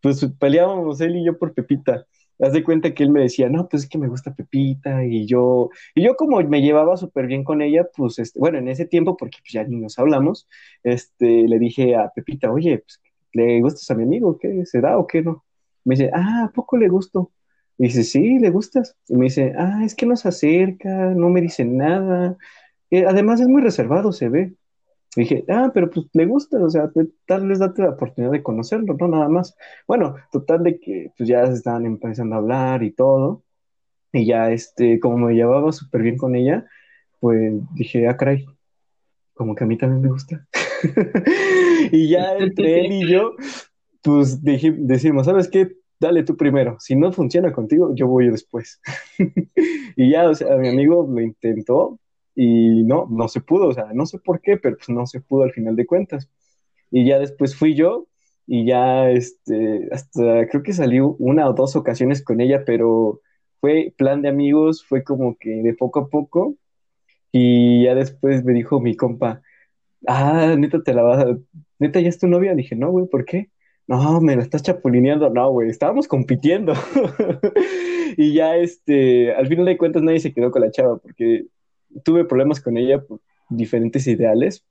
Pues 0.00 0.26
peleábamos 0.38 1.00
él 1.00 1.16
y 1.16 1.24
yo 1.24 1.38
por 1.38 1.54
Pepita. 1.54 2.06
Haz 2.38 2.52
de 2.52 2.62
cuenta 2.62 2.92
que 2.92 3.02
él 3.02 3.10
me 3.10 3.22
decía, 3.22 3.48
no, 3.48 3.66
pues 3.66 3.84
es 3.84 3.88
que 3.88 3.96
me 3.96 4.08
gusta 4.08 4.34
Pepita, 4.34 5.06
y 5.06 5.26
yo, 5.26 5.70
y 5.94 6.04
yo 6.04 6.16
como 6.16 6.38
me 6.42 6.60
llevaba 6.60 6.98
súper 6.98 7.26
bien 7.26 7.44
con 7.44 7.62
ella, 7.62 7.88
pues, 7.96 8.18
este, 8.18 8.38
bueno, 8.38 8.58
en 8.58 8.68
ese 8.68 8.84
tiempo, 8.84 9.16
porque 9.16 9.38
pues, 9.40 9.52
ya 9.54 9.64
ni 9.64 9.76
nos 9.76 9.98
hablamos, 9.98 10.46
este, 10.82 11.48
le 11.48 11.58
dije 11.58 11.96
a 11.96 12.10
Pepita, 12.14 12.52
oye, 12.52 12.78
pues, 12.80 13.00
¿le 13.36 13.60
gustas 13.60 13.90
a 13.90 13.94
mi 13.94 14.04
amigo? 14.04 14.38
¿Qué? 14.38 14.64
¿Se 14.66 14.80
da 14.80 14.98
o 14.98 15.06
qué 15.06 15.22
no? 15.22 15.44
Me 15.84 15.94
dice, 15.94 16.10
ah, 16.14 16.44
¿a 16.46 16.52
poco 16.52 16.76
le 16.76 16.88
gusto? 16.88 17.32
Y 17.78 17.84
dice, 17.84 18.04
sí, 18.04 18.38
le 18.38 18.50
gustas. 18.50 18.96
Y 19.08 19.16
me 19.16 19.24
dice, 19.26 19.52
ah, 19.58 19.82
es 19.84 19.94
que 19.94 20.06
no 20.06 20.16
se 20.16 20.28
acerca, 20.28 21.14
no 21.14 21.28
me 21.30 21.40
dice 21.42 21.64
nada, 21.64 22.36
eh, 22.90 23.04
además 23.06 23.40
es 23.40 23.48
muy 23.48 23.62
reservado, 23.62 24.12
se 24.12 24.28
ve. 24.28 24.54
dije, 25.16 25.44
ah, 25.48 25.70
pero 25.74 25.90
pues 25.90 26.06
le 26.12 26.26
gusta, 26.26 26.58
o 26.62 26.70
sea, 26.70 26.90
tal 27.26 27.48
vez 27.48 27.58
date 27.58 27.82
la 27.82 27.90
oportunidad 27.90 28.32
de 28.32 28.42
conocerlo, 28.42 28.96
no 28.98 29.08
nada 29.08 29.28
más. 29.28 29.56
Bueno, 29.88 30.16
total 30.32 30.62
de 30.64 30.80
que 30.80 31.12
pues 31.16 31.28
ya 31.28 31.46
se 31.46 31.54
estaban 31.54 31.86
empezando 31.86 32.36
a 32.36 32.38
hablar 32.38 32.82
y 32.82 32.92
todo. 32.92 33.44
Y 34.12 34.26
ya, 34.26 34.50
este, 34.52 35.00
como 35.00 35.18
me 35.18 35.34
llevaba 35.34 35.72
súper 35.72 36.02
bien 36.02 36.16
con 36.18 36.36
ella, 36.36 36.66
pues 37.20 37.54
dije, 37.74 38.08
ah, 38.08 38.16
caray, 38.16 38.46
como 39.34 39.54
que 39.54 39.64
a 39.64 39.66
mí 39.66 39.78
también 39.78 40.02
me 40.02 40.10
gusta. 40.10 40.46
y 41.92 42.08
ya 42.08 42.36
entre 42.38 42.80
él 42.80 42.92
y 42.92 43.08
yo, 43.08 43.32
pues 44.02 44.42
dije, 44.42 44.74
decimos, 44.76 45.26
¿sabes 45.26 45.48
qué? 45.48 45.72
Dale 45.98 46.22
tú 46.22 46.36
primero. 46.36 46.76
Si 46.78 46.94
no 46.94 47.12
funciona 47.12 47.52
contigo, 47.52 47.94
yo 47.94 48.06
voy 48.06 48.30
después. 48.30 48.80
y 49.96 50.10
ya, 50.10 50.28
o 50.28 50.34
sea, 50.34 50.56
mi 50.56 50.68
amigo 50.68 51.08
lo 51.10 51.20
intentó, 51.20 51.98
y 52.36 52.84
no, 52.84 53.08
no 53.10 53.28
se 53.28 53.40
pudo, 53.40 53.68
o 53.68 53.74
sea, 53.74 53.88
no 53.94 54.06
sé 54.06 54.18
por 54.18 54.40
qué, 54.42 54.58
pero 54.58 54.76
pues 54.76 54.90
no 54.90 55.06
se 55.06 55.20
pudo 55.20 55.44
al 55.44 55.52
final 55.52 55.74
de 55.74 55.86
cuentas. 55.86 56.30
Y 56.90 57.06
ya 57.06 57.18
después 57.18 57.56
fui 57.56 57.74
yo 57.74 58.06
y 58.46 58.66
ya, 58.66 59.10
este, 59.10 59.88
hasta 59.90 60.46
creo 60.48 60.62
que 60.62 60.72
salí 60.74 61.00
una 61.00 61.48
o 61.48 61.54
dos 61.54 61.76
ocasiones 61.76 62.22
con 62.22 62.40
ella, 62.40 62.64
pero 62.66 63.20
fue 63.60 63.94
plan 63.96 64.22
de 64.22 64.28
amigos, 64.28 64.84
fue 64.84 65.02
como 65.04 65.36
que 65.38 65.50
de 65.62 65.74
poco 65.74 66.00
a 66.00 66.08
poco. 66.10 66.56
Y 67.32 67.84
ya 67.84 67.94
después 67.94 68.44
me 68.44 68.52
dijo 68.54 68.80
mi 68.80 68.96
compa, 68.96 69.42
ah, 70.06 70.56
neta, 70.58 70.82
te 70.82 70.94
la 70.94 71.02
vas 71.02 71.24
a, 71.24 71.38
neta, 71.78 72.00
ya 72.00 72.08
es 72.08 72.18
tu 72.18 72.28
novia. 72.28 72.54
Dije, 72.54 72.76
no, 72.76 72.90
güey, 72.90 73.06
¿por 73.06 73.24
qué? 73.24 73.50
No, 73.86 74.20
me 74.20 74.36
la 74.36 74.42
estás 74.42 74.62
chapulineando. 74.62 75.30
No, 75.30 75.50
güey, 75.50 75.70
estábamos 75.70 76.08
compitiendo. 76.08 76.74
y 78.16 78.34
ya, 78.34 78.56
este, 78.56 79.32
al 79.34 79.46
final 79.46 79.64
de 79.66 79.78
cuentas 79.78 80.02
nadie 80.02 80.20
se 80.20 80.32
quedó 80.32 80.50
con 80.50 80.62
la 80.62 80.70
chava 80.70 80.98
porque 80.98 81.46
tuve 82.04 82.24
problemas 82.24 82.60
con 82.60 82.76
ella 82.76 83.00
por 83.00 83.20
diferentes 83.48 84.06
ideales 84.06 84.64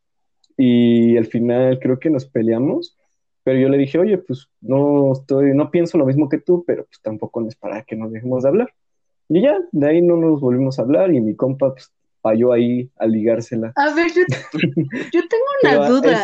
y 0.58 1.18
al 1.18 1.26
final 1.26 1.80
creo 1.80 2.00
que 2.00 2.10
nos 2.10 2.26
peleamos, 2.26 2.98
pero 3.44 3.60
yo 3.60 3.70
le 3.70 3.78
dije, 3.78 3.98
oye, 4.00 4.18
pues 4.18 4.50
no 4.62 5.14
estoy, 5.14 5.54
no 5.54 5.70
pienso 5.70 5.98
lo 5.98 6.06
mismo 6.06 6.30
que 6.30 6.40
tú, 6.40 6.64
pero 6.66 6.86
pues 6.86 7.00
tampoco 7.02 7.46
es 7.48 7.56
para 7.56 7.84
que 7.84 7.96
nos 7.96 8.12
dejemos 8.12 8.44
de 8.44 8.50
hablar. 8.50 8.74
Y 9.28 9.42
ya, 9.42 9.58
de 9.72 9.88
ahí 9.88 10.02
no 10.02 10.18
nos 10.18 10.40
volvimos 10.40 10.80
a 10.80 10.84
hablar 10.84 11.14
y 11.14 11.20
mi 11.20 11.36
compa 11.36 11.74
pues, 11.74 11.92
falló 12.22 12.54
ahí 12.54 12.90
a 12.98 13.08
ligársela. 13.08 13.74
A 13.76 13.94
ver, 13.94 14.12
yo, 14.14 14.24
tengo 15.12 15.46
una 15.64 15.88
duda. 15.88 16.24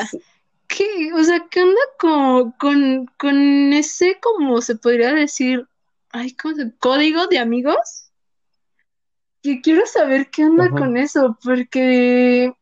¿Qué? 0.75 1.11
O 1.13 1.23
sea, 1.23 1.45
¿qué 1.49 1.61
onda 1.63 1.81
con, 1.99 2.51
con, 2.53 3.05
con 3.17 3.73
ese, 3.73 4.19
como 4.21 4.61
se 4.61 4.75
podría 4.75 5.13
decir, 5.13 5.67
ay, 6.11 6.33
¿cómo 6.33 6.55
se, 6.55 6.71
código 6.79 7.27
de 7.27 7.39
amigos? 7.39 8.11
que 9.41 9.61
quiero 9.61 9.85
saber 9.85 10.29
qué 10.29 10.45
onda 10.45 10.69
con 10.69 10.97
eso, 10.97 11.37
porque, 11.43 12.53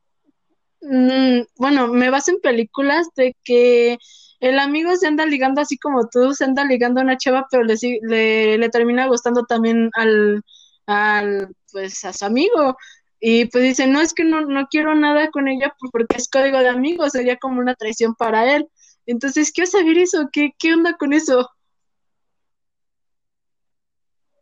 mm, 0.81 1.41
bueno, 1.57 1.87
me 1.87 2.09
baso 2.09 2.31
en 2.31 2.39
películas 2.39 3.07
de 3.15 3.35
que 3.43 3.97
el 4.39 4.59
amigo 4.59 4.95
se 4.95 5.07
anda 5.07 5.25
ligando 5.25 5.61
así 5.61 5.77
como 5.77 6.07
tú, 6.07 6.33
se 6.33 6.45
anda 6.45 6.63
ligando 6.63 7.01
a 7.01 7.03
una 7.03 7.17
chava, 7.17 7.47
pero 7.51 7.63
le, 7.63 7.75
le, 8.03 8.57
le 8.57 8.69
termina 8.69 9.07
gustando 9.07 9.43
también 9.43 9.89
al, 9.93 10.41
al, 10.85 11.49
pues, 11.71 12.05
a 12.05 12.13
su 12.13 12.25
amigo. 12.25 12.77
Y 13.19 13.45
pues 13.45 13.63
dice, 13.63 13.87
no, 13.87 14.01
es 14.01 14.13
que 14.13 14.23
no, 14.23 14.41
no 14.41 14.67
quiero 14.69 14.95
nada 14.95 15.29
con 15.29 15.47
ella 15.47 15.73
porque 15.91 16.17
es 16.17 16.29
código 16.29 16.59
de 16.59 16.69
amigos, 16.69 17.11
sería 17.11 17.37
como 17.37 17.59
una 17.59 17.75
traición 17.75 18.15
para 18.15 18.55
él. 18.55 18.67
Entonces, 19.05 19.51
quiero 19.51 19.69
saber 19.69 19.97
eso, 19.97 20.29
¿qué, 20.31 20.51
qué 20.57 20.73
onda 20.73 20.95
con 20.97 21.13
eso? 21.13 21.49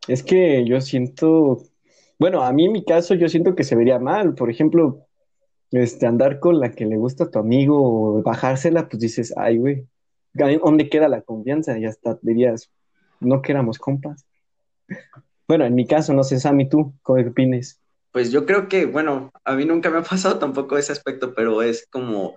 Es 0.06 0.22
que 0.22 0.64
yo 0.64 0.80
siento, 0.80 1.62
bueno, 2.18 2.42
a 2.42 2.52
mí 2.52 2.66
en 2.66 2.72
mi 2.72 2.84
caso 2.84 3.14
yo 3.14 3.28
siento 3.28 3.54
que 3.54 3.64
se 3.64 3.76
vería 3.76 3.98
mal. 3.98 4.34
Por 4.34 4.50
ejemplo, 4.50 5.06
este, 5.70 6.06
andar 6.06 6.40
con 6.40 6.60
la 6.60 6.70
que 6.70 6.86
le 6.86 6.96
gusta 6.96 7.24
a 7.24 7.30
tu 7.30 7.38
amigo 7.38 7.78
o 7.80 8.22
bajársela, 8.22 8.88
pues 8.88 9.00
dices, 9.00 9.34
ay, 9.36 9.58
güey, 9.58 9.86
¿dónde 10.32 10.88
queda 10.88 11.08
la 11.08 11.22
confianza? 11.22 11.78
Y 11.78 11.84
hasta 11.84 12.18
dirías, 12.22 12.70
no 13.20 13.42
que 13.42 13.52
éramos 13.52 13.78
compas. 13.78 14.26
Bueno, 15.48 15.64
en 15.64 15.74
mi 15.74 15.86
caso, 15.86 16.12
no 16.12 16.24
sé, 16.24 16.38
Sammy, 16.38 16.68
tú, 16.68 16.92
¿cómo 17.00 17.26
opinas? 17.26 17.80
Pues 18.12 18.32
yo 18.32 18.46
creo 18.46 18.68
que, 18.68 18.86
bueno, 18.86 19.32
a 19.44 19.54
mí 19.54 19.64
nunca 19.64 19.90
me 19.90 19.98
ha 19.98 20.02
pasado 20.02 20.38
tampoco 20.38 20.78
ese 20.78 20.92
aspecto, 20.92 21.34
pero 21.34 21.62
es 21.62 21.86
como, 21.90 22.36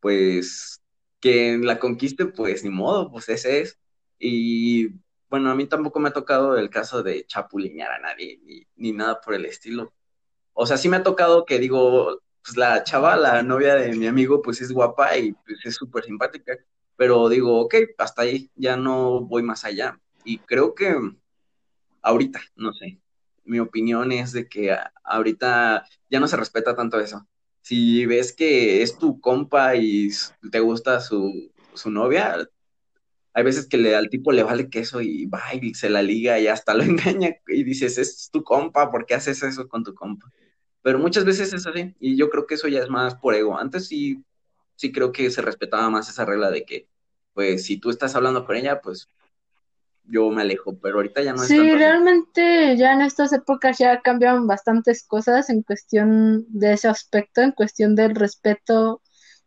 pues, 0.00 0.80
que 1.20 1.58
la 1.58 1.78
conquiste, 1.78 2.26
pues 2.26 2.64
ni 2.64 2.70
modo, 2.70 3.10
pues 3.10 3.28
ese 3.28 3.60
es. 3.60 3.78
Y 4.18 4.88
bueno, 5.28 5.50
a 5.50 5.54
mí 5.54 5.66
tampoco 5.66 6.00
me 6.00 6.08
ha 6.10 6.12
tocado 6.12 6.56
el 6.58 6.70
caso 6.70 7.02
de 7.02 7.24
chapulinear 7.26 7.92
a 7.92 8.00
nadie, 8.00 8.40
ni, 8.44 8.66
ni 8.76 8.92
nada 8.92 9.20
por 9.20 9.34
el 9.34 9.46
estilo. 9.46 9.92
O 10.54 10.66
sea, 10.66 10.76
sí 10.78 10.88
me 10.88 10.98
ha 10.98 11.02
tocado 11.02 11.44
que 11.46 11.58
digo, 11.58 12.20
pues 12.44 12.56
la 12.56 12.84
chava, 12.84 13.16
la 13.16 13.42
novia 13.42 13.74
de 13.76 13.94
mi 13.96 14.06
amigo, 14.06 14.42
pues 14.42 14.60
es 14.60 14.72
guapa 14.72 15.16
y 15.18 15.32
pues 15.32 15.64
es 15.64 15.74
súper 15.76 16.04
simpática, 16.04 16.56
pero 16.96 17.28
digo, 17.28 17.60
ok, 17.60 17.74
hasta 17.98 18.22
ahí, 18.22 18.50
ya 18.56 18.76
no 18.76 19.20
voy 19.22 19.42
más 19.42 19.64
allá. 19.64 19.98
Y 20.24 20.38
creo 20.38 20.74
que 20.74 20.94
ahorita, 22.02 22.40
no 22.56 22.72
sé, 22.72 22.98
mi 23.44 23.58
opinión 23.60 24.12
es 24.12 24.32
de 24.32 24.48
que 24.48 24.76
ahorita 25.04 25.86
ya 26.08 26.20
no 26.20 26.28
se 26.28 26.36
respeta 26.36 26.74
tanto 26.74 27.00
eso. 27.00 27.26
Si 27.62 28.06
ves 28.06 28.32
que 28.32 28.82
es 28.82 28.98
tu 28.98 29.20
compa 29.20 29.76
y 29.76 30.10
te 30.50 30.60
gusta 30.60 31.00
su, 31.00 31.52
su 31.74 31.90
novia, 31.90 32.48
hay 33.32 33.44
veces 33.44 33.66
que 33.66 33.76
le, 33.76 33.94
al 33.94 34.10
tipo 34.10 34.32
le 34.32 34.42
vale 34.42 34.70
queso 34.70 35.00
y 35.00 35.26
va 35.26 35.42
y 35.60 35.74
se 35.74 35.90
la 35.90 36.02
liga 36.02 36.38
y 36.38 36.48
hasta 36.48 36.74
lo 36.74 36.82
engaña 36.84 37.36
y 37.46 37.64
dices, 37.64 37.98
es 37.98 38.30
tu 38.32 38.42
compa, 38.42 38.90
¿por 38.90 39.06
qué 39.06 39.14
haces 39.14 39.42
eso 39.42 39.68
con 39.68 39.84
tu 39.84 39.94
compa? 39.94 40.30
Pero 40.82 40.98
muchas 40.98 41.24
veces 41.24 41.52
es 41.52 41.66
así 41.66 41.94
y 42.00 42.16
yo 42.16 42.30
creo 42.30 42.46
que 42.46 42.54
eso 42.54 42.68
ya 42.68 42.80
es 42.80 42.88
más 42.88 43.14
por 43.14 43.34
ego. 43.34 43.58
Antes 43.58 43.86
sí, 43.86 44.24
sí 44.76 44.92
creo 44.92 45.12
que 45.12 45.30
se 45.30 45.42
respetaba 45.42 45.90
más 45.90 46.08
esa 46.08 46.24
regla 46.24 46.50
de 46.50 46.64
que, 46.64 46.88
pues, 47.34 47.64
si 47.64 47.76
tú 47.78 47.90
estás 47.90 48.14
hablando 48.16 48.46
con 48.46 48.56
ella, 48.56 48.80
pues 48.80 49.08
yo 50.10 50.30
me 50.30 50.42
alejo, 50.42 50.78
pero 50.78 50.96
ahorita 50.96 51.22
ya 51.22 51.32
no 51.32 51.42
es 51.42 51.48
Sí, 51.48 51.74
realmente 51.74 52.76
ya 52.76 52.92
en 52.92 53.02
estas 53.02 53.32
épocas 53.32 53.78
ya 53.78 54.00
cambiaron 54.00 54.46
bastantes 54.46 55.06
cosas 55.06 55.50
en 55.50 55.62
cuestión 55.62 56.44
de 56.48 56.74
ese 56.74 56.88
aspecto, 56.88 57.40
en 57.40 57.52
cuestión 57.52 57.94
del 57.94 58.14
respeto, 58.14 59.02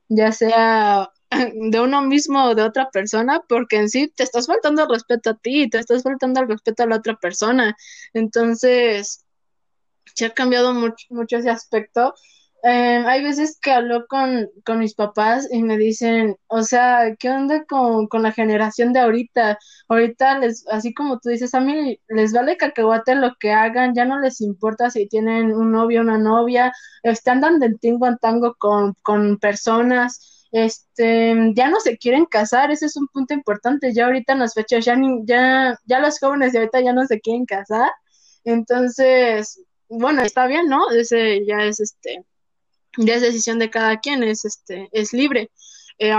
ya 0.07 0.31
sea 0.31 1.11
de 1.71 1.79
uno 1.79 2.01
mismo 2.01 2.45
o 2.45 2.55
de 2.55 2.63
otra 2.63 2.89
persona, 2.91 3.41
porque 3.47 3.77
en 3.77 3.89
sí 3.89 4.11
te 4.15 4.23
estás 4.23 4.47
faltando 4.47 4.83
el 4.83 4.89
respeto 4.89 5.31
a 5.31 5.37
ti, 5.37 5.69
te 5.69 5.79
estás 5.79 6.03
faltando 6.03 6.41
el 6.41 6.47
respeto 6.47 6.83
a 6.83 6.87
la 6.87 6.97
otra 6.97 7.15
persona. 7.17 7.75
Entonces, 8.13 9.25
se 10.15 10.25
ha 10.25 10.29
cambiado 10.29 10.73
mucho, 10.73 11.07
mucho 11.09 11.37
ese 11.37 11.49
aspecto 11.49 12.13
eh, 12.63 13.03
hay 13.05 13.21
veces 13.23 13.59
que 13.61 13.71
hablo 13.71 14.07
con, 14.07 14.49
con, 14.65 14.79
mis 14.79 14.95
papás 14.95 15.49
y 15.51 15.61
me 15.63 15.77
dicen, 15.77 16.37
o 16.47 16.63
sea, 16.63 17.13
¿qué 17.19 17.29
onda 17.29 17.65
con, 17.65 18.07
con, 18.07 18.23
la 18.23 18.31
generación 18.31 18.93
de 18.93 19.01
ahorita? 19.01 19.59
Ahorita, 19.89 20.39
les, 20.39 20.65
así 20.69 20.93
como 20.93 21.19
tú 21.19 21.29
dices, 21.29 21.53
a 21.55 21.59
mí 21.59 21.99
les 22.07 22.31
vale 22.31 22.55
cacahuate 22.55 23.15
lo 23.15 23.35
que 23.37 23.51
hagan, 23.51 23.93
ya 23.93 24.05
no 24.05 24.19
les 24.21 24.39
importa 24.39 24.89
si 24.89 25.07
tienen 25.09 25.53
un 25.53 25.73
novio 25.73 25.99
o 25.99 26.03
una 26.03 26.17
novia, 26.17 26.71
este, 27.03 27.31
andan 27.31 27.59
del 27.59 27.79
tingo 27.81 28.07
en 28.07 28.17
tango 28.17 28.55
con, 28.57 28.93
con 29.03 29.39
personas, 29.39 30.47
este, 30.53 31.35
ya 31.55 31.69
no 31.69 31.79
se 31.81 31.97
quieren 31.97 32.25
casar, 32.25 32.71
ese 32.71 32.85
es 32.85 32.95
un 32.95 33.07
punto 33.09 33.33
importante, 33.33 33.93
ya 33.93 34.05
ahorita 34.05 34.33
en 34.33 34.39
las 34.39 34.53
fechas, 34.53 34.85
ya, 34.85 34.97
ya, 35.25 35.77
ya 35.85 35.99
los 35.99 36.19
jóvenes 36.19 36.53
de 36.53 36.59
ahorita 36.59 36.81
ya 36.81 36.93
no 36.93 37.05
se 37.07 37.19
quieren 37.19 37.45
casar, 37.45 37.91
entonces, 38.45 39.61
bueno, 39.89 40.21
está 40.21 40.47
bien, 40.47 40.67
¿no? 40.69 40.89
Ese 40.91 41.45
ya 41.45 41.63
es 41.65 41.79
este 41.81 42.25
ya 42.97 43.15
es 43.15 43.21
decisión 43.21 43.59
de 43.59 43.69
cada 43.69 43.99
quien, 43.99 44.23
es, 44.23 44.45
este, 44.45 44.89
es 44.91 45.13
libre. 45.13 45.51
Eh, 45.99 46.13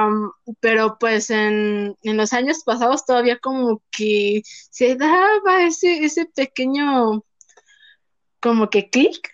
pero 0.60 0.98
pues 0.98 1.30
en, 1.30 1.96
en, 2.02 2.16
los 2.16 2.32
años 2.32 2.62
pasados 2.64 3.04
todavía 3.04 3.38
como 3.38 3.82
que 3.90 4.42
se 4.70 4.94
daba 4.94 5.64
ese, 5.64 6.04
ese 6.04 6.26
pequeño 6.26 7.24
como 8.40 8.70
que 8.70 8.88
clic 8.90 9.30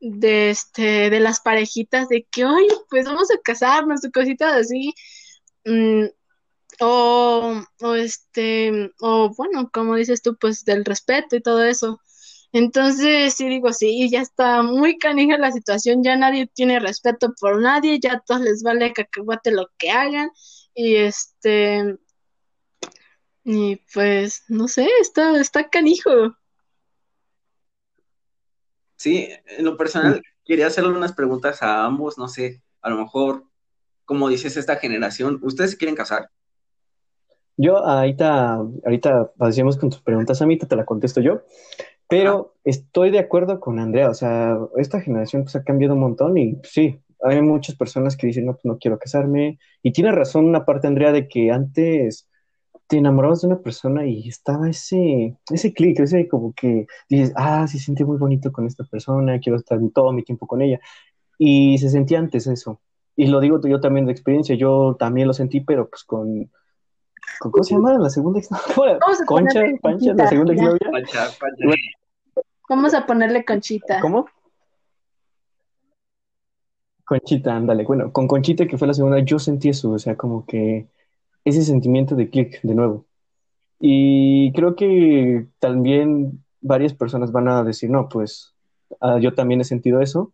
de 0.00 0.50
este 0.50 1.08
de 1.08 1.20
las 1.20 1.40
parejitas 1.40 2.08
de 2.08 2.26
que 2.30 2.44
oye 2.44 2.68
pues 2.90 3.06
vamos 3.06 3.30
a 3.30 3.40
casarnos 3.42 4.04
o 4.04 4.10
cositas 4.12 4.52
así 4.54 4.94
mm, 5.64 6.04
o, 6.80 7.62
o 7.80 7.94
este 7.94 8.92
o 9.00 9.34
bueno 9.36 9.70
como 9.72 9.94
dices 9.96 10.20
tú 10.20 10.36
pues 10.36 10.64
del 10.64 10.84
respeto 10.84 11.36
y 11.36 11.42
todo 11.42 11.64
eso 11.64 12.00
entonces, 12.54 13.34
sí 13.34 13.48
digo, 13.48 13.72
sí, 13.72 14.08
ya 14.08 14.20
está 14.20 14.62
muy 14.62 14.96
canija 14.96 15.36
la 15.38 15.50
situación, 15.50 16.04
ya 16.04 16.16
nadie 16.16 16.46
tiene 16.46 16.78
respeto 16.78 17.34
por 17.40 17.60
nadie, 17.60 17.98
ya 17.98 18.12
a 18.12 18.20
todos 18.20 18.42
les 18.42 18.62
vale 18.62 18.92
cacahuate 18.92 19.50
lo 19.50 19.66
que 19.76 19.90
hagan, 19.90 20.30
y 20.72 20.94
este, 20.94 21.98
y 23.42 23.74
pues, 23.92 24.44
no 24.46 24.68
sé, 24.68 24.86
está, 25.00 25.36
está 25.40 25.68
canijo. 25.68 26.10
Sí, 28.94 29.30
en 29.46 29.64
lo 29.64 29.76
personal, 29.76 30.22
quería 30.44 30.68
hacerle 30.68 30.90
unas 30.90 31.12
preguntas 31.12 31.60
a 31.60 31.84
ambos, 31.84 32.18
no 32.18 32.28
sé, 32.28 32.62
a 32.82 32.88
lo 32.88 32.98
mejor, 32.98 33.46
como 34.04 34.28
dices, 34.28 34.56
esta 34.56 34.76
generación, 34.76 35.40
¿ustedes 35.42 35.72
se 35.72 35.76
quieren 35.76 35.96
casar? 35.96 36.30
Yo 37.56 37.78
ahorita, 37.78 38.54
ahorita 38.84 39.32
pasemos 39.36 39.76
con 39.76 39.90
tus 39.90 40.00
preguntas, 40.00 40.40
a 40.40 40.46
mí 40.46 40.56
te 40.56 40.76
la 40.76 40.84
contesto 40.84 41.20
yo. 41.20 41.42
Pero 42.08 42.54
estoy 42.64 43.10
de 43.10 43.18
acuerdo 43.18 43.60
con 43.60 43.78
Andrea, 43.78 44.10
o 44.10 44.14
sea, 44.14 44.58
esta 44.76 45.00
generación 45.00 45.42
pues 45.42 45.56
ha 45.56 45.64
cambiado 45.64 45.94
un 45.94 46.00
montón 46.00 46.36
y 46.36 46.54
pues, 46.56 46.72
sí, 46.72 47.00
hay 47.22 47.40
muchas 47.42 47.76
personas 47.76 48.16
que 48.16 48.26
dicen, 48.26 48.46
no, 48.46 48.52
pues 48.52 48.64
no 48.66 48.78
quiero 48.78 48.98
casarme. 48.98 49.58
Y 49.82 49.92
tiene 49.92 50.12
razón 50.12 50.44
una 50.44 50.64
parte, 50.64 50.86
Andrea, 50.86 51.12
de 51.12 51.26
que 51.28 51.50
antes 51.50 52.28
te 52.86 52.98
enamorabas 52.98 53.40
de 53.40 53.48
una 53.48 53.60
persona 53.60 54.06
y 54.06 54.28
estaba 54.28 54.68
ese, 54.68 55.36
ese 55.50 55.72
clic, 55.72 55.98
ese 56.00 56.28
como 56.28 56.52
que 56.52 56.86
dices, 57.08 57.32
ah, 57.36 57.66
se 57.66 57.78
siente 57.78 58.04
muy 58.04 58.18
bonito 58.18 58.52
con 58.52 58.66
esta 58.66 58.84
persona, 58.84 59.40
quiero 59.40 59.56
estar 59.58 59.78
todo 59.94 60.12
mi 60.12 60.22
tiempo 60.22 60.46
con 60.46 60.60
ella. 60.62 60.80
Y 61.38 61.78
se 61.78 61.90
sentía 61.90 62.18
antes 62.18 62.46
eso. 62.46 62.80
Y 63.16 63.26
lo 63.28 63.40
digo 63.40 63.60
yo 63.66 63.80
también 63.80 64.06
de 64.06 64.12
experiencia, 64.12 64.56
yo 64.56 64.96
también 64.98 65.26
lo 65.28 65.34
sentí, 65.34 65.60
pero 65.60 65.88
pues 65.88 66.04
con, 66.04 66.50
¿Cómo 67.40 67.62
se 67.62 67.74
llama 67.74 67.98
la 67.98 68.10
segunda 68.10 68.38
exnovia? 68.38 68.98
Concha, 69.26 69.62
Pancha, 69.80 70.14
la 70.14 70.28
segunda 70.28 70.52
exnovia. 70.52 70.90
Pancha, 70.90 71.28
Pancha. 71.38 71.76
Vamos 72.68 72.94
a 72.94 73.06
ponerle 73.06 73.44
Conchita. 73.44 74.00
¿Cómo? 74.00 74.26
Conchita, 77.04 77.54
ándale. 77.54 77.84
Bueno, 77.84 78.12
con 78.12 78.26
Conchita, 78.26 78.66
que 78.66 78.78
fue 78.78 78.88
la 78.88 78.94
segunda, 78.94 79.18
yo 79.20 79.38
sentí 79.38 79.68
eso, 79.68 79.90
o 79.90 79.98
sea, 79.98 80.16
como 80.16 80.46
que 80.46 80.88
ese 81.44 81.62
sentimiento 81.62 82.16
de 82.16 82.30
click 82.30 82.60
de 82.62 82.74
nuevo. 82.74 83.04
Y 83.78 84.52
creo 84.52 84.76
que 84.76 85.46
también 85.58 86.42
varias 86.62 86.94
personas 86.94 87.32
van 87.32 87.48
a 87.48 87.62
decir, 87.62 87.90
no, 87.90 88.08
pues 88.08 88.54
ah, 89.00 89.18
yo 89.20 89.34
también 89.34 89.60
he 89.60 89.64
sentido 89.64 90.00
eso. 90.00 90.32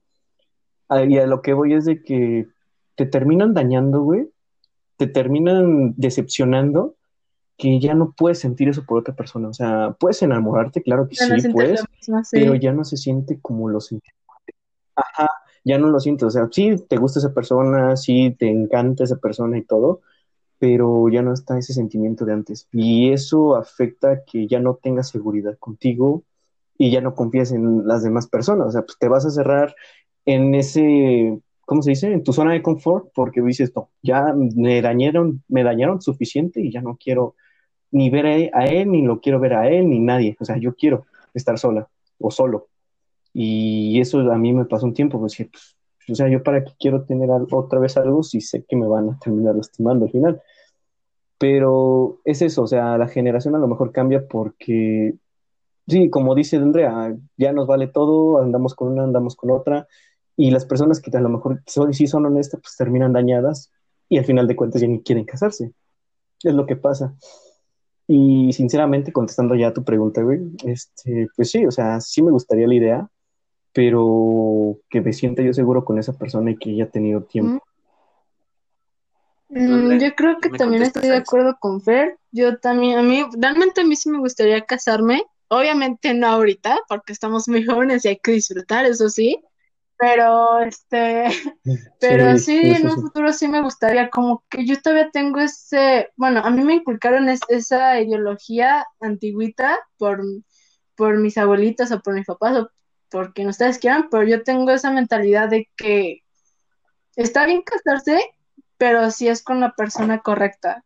Ah, 0.88 1.04
y 1.04 1.18
a 1.18 1.26
lo 1.26 1.42
que 1.42 1.52
voy 1.52 1.74
es 1.74 1.84
de 1.84 2.02
que 2.02 2.46
te 2.94 3.06
terminan 3.06 3.54
dañando, 3.54 4.02
güey, 4.02 4.28
te 5.00 5.06
terminan 5.06 5.94
decepcionando 5.96 6.94
que 7.56 7.80
ya 7.80 7.94
no 7.94 8.12
puedes 8.12 8.38
sentir 8.38 8.68
eso 8.68 8.84
por 8.84 8.98
otra 8.98 9.16
persona. 9.16 9.48
O 9.48 9.54
sea, 9.54 9.96
puedes 9.98 10.20
enamorarte, 10.20 10.82
claro 10.82 11.08
que 11.08 11.14
sí, 11.14 11.48
puedes, 11.50 11.82
pero 12.30 12.54
ya 12.54 12.74
no 12.74 12.84
se 12.84 12.98
siente 12.98 13.38
como 13.40 13.70
lo 13.70 13.80
sientes. 13.80 14.12
Ajá, 14.94 15.30
ya 15.64 15.78
no 15.78 15.88
lo 15.88 16.00
sientes. 16.00 16.26
O 16.26 16.30
sea, 16.30 16.48
sí 16.52 16.76
te 16.86 16.98
gusta 16.98 17.18
esa 17.18 17.32
persona, 17.32 17.96
sí 17.96 18.36
te 18.38 18.50
encanta 18.50 19.04
esa 19.04 19.16
persona 19.16 19.56
y 19.56 19.62
todo, 19.62 20.02
pero 20.58 21.08
ya 21.08 21.22
no 21.22 21.32
está 21.32 21.56
ese 21.56 21.72
sentimiento 21.72 22.26
de 22.26 22.34
antes. 22.34 22.68
Y 22.70 23.10
eso 23.10 23.56
afecta 23.56 24.22
que 24.26 24.48
ya 24.48 24.60
no 24.60 24.74
tengas 24.82 25.08
seguridad 25.08 25.56
contigo 25.58 26.24
y 26.76 26.90
ya 26.90 27.00
no 27.00 27.14
confías 27.14 27.52
en 27.52 27.88
las 27.88 28.02
demás 28.02 28.26
personas. 28.26 28.68
O 28.68 28.72
sea, 28.72 28.82
pues 28.82 28.98
te 28.98 29.08
vas 29.08 29.24
a 29.24 29.30
cerrar 29.30 29.74
en 30.26 30.54
ese 30.54 31.40
¿cómo 31.70 31.82
se 31.82 31.90
dice? 31.90 32.12
En 32.12 32.24
tu 32.24 32.32
zona 32.32 32.52
de 32.52 32.62
confort, 32.62 33.12
porque 33.14 33.40
dices, 33.40 33.70
no, 33.76 33.90
ya 34.02 34.34
me 34.34 34.82
dañaron, 34.82 35.44
me 35.46 35.62
dañaron 35.62 36.02
suficiente 36.02 36.60
y 36.60 36.72
ya 36.72 36.82
no 36.82 36.98
quiero 37.00 37.36
ni 37.92 38.10
ver 38.10 38.50
a 38.52 38.64
él, 38.66 38.90
ni 38.90 39.02
lo 39.02 39.20
quiero 39.20 39.38
ver 39.38 39.54
a 39.54 39.68
él, 39.68 39.88
ni 39.88 40.00
nadie. 40.00 40.36
O 40.40 40.44
sea, 40.44 40.56
yo 40.56 40.74
quiero 40.74 41.06
estar 41.32 41.56
sola 41.60 41.88
o 42.18 42.32
solo. 42.32 42.66
Y 43.32 44.00
eso 44.00 44.18
a 44.32 44.36
mí 44.36 44.52
me 44.52 44.64
pasó 44.64 44.84
un 44.84 44.94
tiempo, 44.94 45.20
pues, 45.20 45.36
pues 45.36 45.76
o 46.10 46.14
sea, 46.16 46.28
yo 46.28 46.42
para 46.42 46.64
qué 46.64 46.72
quiero 46.76 47.04
tener 47.04 47.30
otra 47.30 47.78
vez 47.78 47.96
algo 47.96 48.24
si 48.24 48.40
sé 48.40 48.64
que 48.68 48.74
me 48.74 48.88
van 48.88 49.10
a 49.10 49.18
terminar 49.20 49.54
lastimando 49.54 50.06
al 50.06 50.10
final. 50.10 50.42
Pero 51.38 52.18
es 52.24 52.42
eso, 52.42 52.62
o 52.62 52.66
sea, 52.66 52.98
la 52.98 53.06
generación 53.06 53.54
a 53.54 53.60
lo 53.60 53.68
mejor 53.68 53.92
cambia 53.92 54.26
porque, 54.26 55.14
sí, 55.86 56.10
como 56.10 56.34
dice 56.34 56.56
Andrea, 56.56 57.16
ya 57.36 57.52
nos 57.52 57.68
vale 57.68 57.86
todo, 57.86 58.42
andamos 58.42 58.74
con 58.74 58.88
una, 58.88 59.04
andamos 59.04 59.36
con 59.36 59.52
otra, 59.52 59.86
y 60.36 60.50
las 60.50 60.64
personas 60.64 61.00
que 61.00 61.16
a 61.16 61.20
lo 61.20 61.28
mejor 61.28 61.62
son, 61.66 61.92
sí 61.92 62.06
son 62.06 62.26
honestas, 62.26 62.60
pues 62.62 62.76
terminan 62.76 63.12
dañadas 63.12 63.70
y 64.08 64.18
al 64.18 64.24
final 64.24 64.46
de 64.46 64.56
cuentas 64.56 64.80
ya 64.80 64.88
ni 64.88 65.02
quieren 65.02 65.24
casarse. 65.24 65.72
Es 66.42 66.54
lo 66.54 66.66
que 66.66 66.76
pasa. 66.76 67.14
Y 68.06 68.52
sinceramente, 68.52 69.12
contestando 69.12 69.54
ya 69.54 69.68
a 69.68 69.72
tu 69.72 69.84
pregunta, 69.84 70.22
güey, 70.22 70.40
este, 70.64 71.28
pues 71.36 71.50
sí, 71.50 71.64
o 71.64 71.70
sea, 71.70 72.00
sí 72.00 72.22
me 72.22 72.32
gustaría 72.32 72.66
la 72.66 72.74
idea, 72.74 73.08
pero 73.72 74.78
que 74.88 75.00
me 75.00 75.12
sienta 75.12 75.42
yo 75.42 75.52
seguro 75.52 75.84
con 75.84 75.98
esa 75.98 76.12
persona 76.12 76.50
y 76.50 76.56
que 76.56 76.70
haya 76.70 76.90
tenido 76.90 77.22
tiempo. 77.22 77.62
Mm, 79.48 79.98
yo 79.98 80.14
creo 80.14 80.38
que 80.40 80.48
también 80.50 80.82
estoy 80.82 81.08
de 81.08 81.16
acuerdo 81.16 81.56
con 81.60 81.80
Fer. 81.82 82.16
Yo 82.32 82.58
también, 82.58 82.98
a 82.98 83.02
mí, 83.02 83.24
realmente 83.38 83.80
a 83.80 83.84
mí 83.84 83.94
sí 83.96 84.10
me 84.10 84.18
gustaría 84.18 84.60
casarme. 84.62 85.22
Obviamente 85.48 86.14
no 86.14 86.28
ahorita, 86.28 86.78
porque 86.88 87.12
estamos 87.12 87.48
muy 87.48 87.64
jóvenes 87.64 88.04
y 88.04 88.08
hay 88.08 88.18
que 88.18 88.32
disfrutar, 88.32 88.84
eso 88.86 89.08
sí. 89.08 89.40
Pero, 90.00 90.60
este, 90.60 91.24
pero 92.00 92.38
sí, 92.38 92.58
en 92.58 92.86
un 92.88 93.02
futuro 93.02 93.34
sí 93.34 93.46
me 93.48 93.60
gustaría, 93.60 94.08
como 94.08 94.42
que 94.48 94.64
yo 94.64 94.80
todavía 94.80 95.10
tengo 95.10 95.40
ese, 95.40 96.08
bueno, 96.16 96.40
a 96.40 96.48
mí 96.48 96.64
me 96.64 96.76
inculcaron 96.76 97.28
esa 97.28 98.00
ideología 98.00 98.86
antiguita 98.98 99.78
por, 99.98 100.22
por 100.96 101.18
mis 101.18 101.36
abuelitas 101.36 101.92
o 101.92 102.00
por 102.00 102.14
mis 102.14 102.24
papás 102.24 102.56
o 102.56 102.70
por 103.10 103.34
quien 103.34 103.48
ustedes 103.48 103.78
quieran, 103.78 104.08
pero 104.10 104.22
yo 104.22 104.42
tengo 104.42 104.70
esa 104.70 104.90
mentalidad 104.90 105.50
de 105.50 105.68
que 105.76 106.22
está 107.14 107.44
bien 107.44 107.60
casarse, 107.60 108.18
pero 108.78 109.10
si 109.10 109.28
es 109.28 109.42
con 109.42 109.60
la 109.60 109.74
persona 109.74 110.20
correcta. 110.20 110.82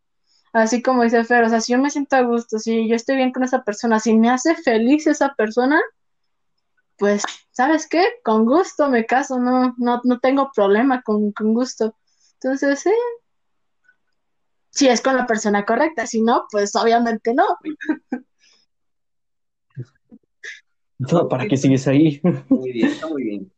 Así 0.52 0.82
como 0.82 1.04
dice 1.04 1.22
Fer, 1.24 1.44
o 1.44 1.48
sea, 1.48 1.60
si 1.60 1.72
yo 1.72 1.78
me 1.78 1.90
siento 1.90 2.16
a 2.16 2.22
gusto, 2.22 2.58
si 2.58 2.88
yo 2.88 2.96
estoy 2.96 3.14
bien 3.14 3.30
con 3.30 3.44
esa 3.44 3.62
persona, 3.62 4.00
si 4.00 4.14
me 4.14 4.30
hace 4.30 4.56
feliz 4.56 5.06
esa 5.06 5.34
persona, 5.34 5.80
pues, 6.98 7.22
¿sabes 7.54 7.88
qué? 7.88 8.04
Con 8.22 8.44
gusto 8.44 8.90
me 8.90 9.06
caso, 9.06 9.38
no, 9.38 9.74
no, 9.78 10.00
no 10.04 10.18
tengo 10.18 10.50
problema 10.52 11.02
con, 11.02 11.32
con 11.32 11.54
gusto. 11.54 11.96
Entonces, 12.34 12.80
sí. 12.80 12.90
Si 14.70 14.88
es 14.88 15.00
con 15.00 15.16
la 15.16 15.26
persona 15.26 15.64
correcta, 15.64 16.04
si 16.06 16.20
no, 16.20 16.46
pues 16.50 16.74
obviamente 16.76 17.32
no. 17.32 17.44
No, 20.96 21.28
¿para 21.28 21.46
qué 21.48 21.56
sigues 21.56 21.88
ahí? 21.88 22.20
Muy 22.48 22.70
bien, 22.70 22.86
está 22.86 23.08
muy 23.08 23.24
bien. 23.24 23.52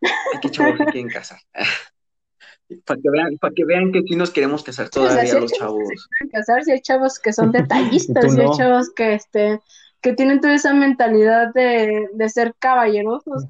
Hay 0.00 0.40
que 0.40 0.50
chavos 0.50 0.78
que 0.78 0.84
quieren 0.86 1.10
casar. 1.10 1.38
Para 2.84 3.00
que 3.00 3.10
vean, 3.10 3.38
para 3.38 3.54
que 3.54 3.64
vean 3.64 3.92
que 3.92 4.00
aquí 4.00 4.14
nos 4.16 4.30
queremos 4.30 4.62
casar 4.62 4.90
todavía 4.90 5.40
los 5.40 5.52
chavos. 5.52 5.88
casar, 6.30 6.64
si 6.64 6.72
hay 6.72 6.80
chavos 6.80 7.18
que 7.18 7.32
son 7.32 7.50
detallistas, 7.52 8.34
si 8.34 8.40
hay 8.40 8.50
chavos 8.56 8.90
que 8.90 9.14
este 9.14 9.60
que 10.00 10.12
tienen 10.12 10.40
toda 10.40 10.54
esa 10.54 10.72
mentalidad 10.72 11.52
de, 11.54 12.08
de 12.12 12.28
ser 12.28 12.54
caballerosos. 12.58 13.46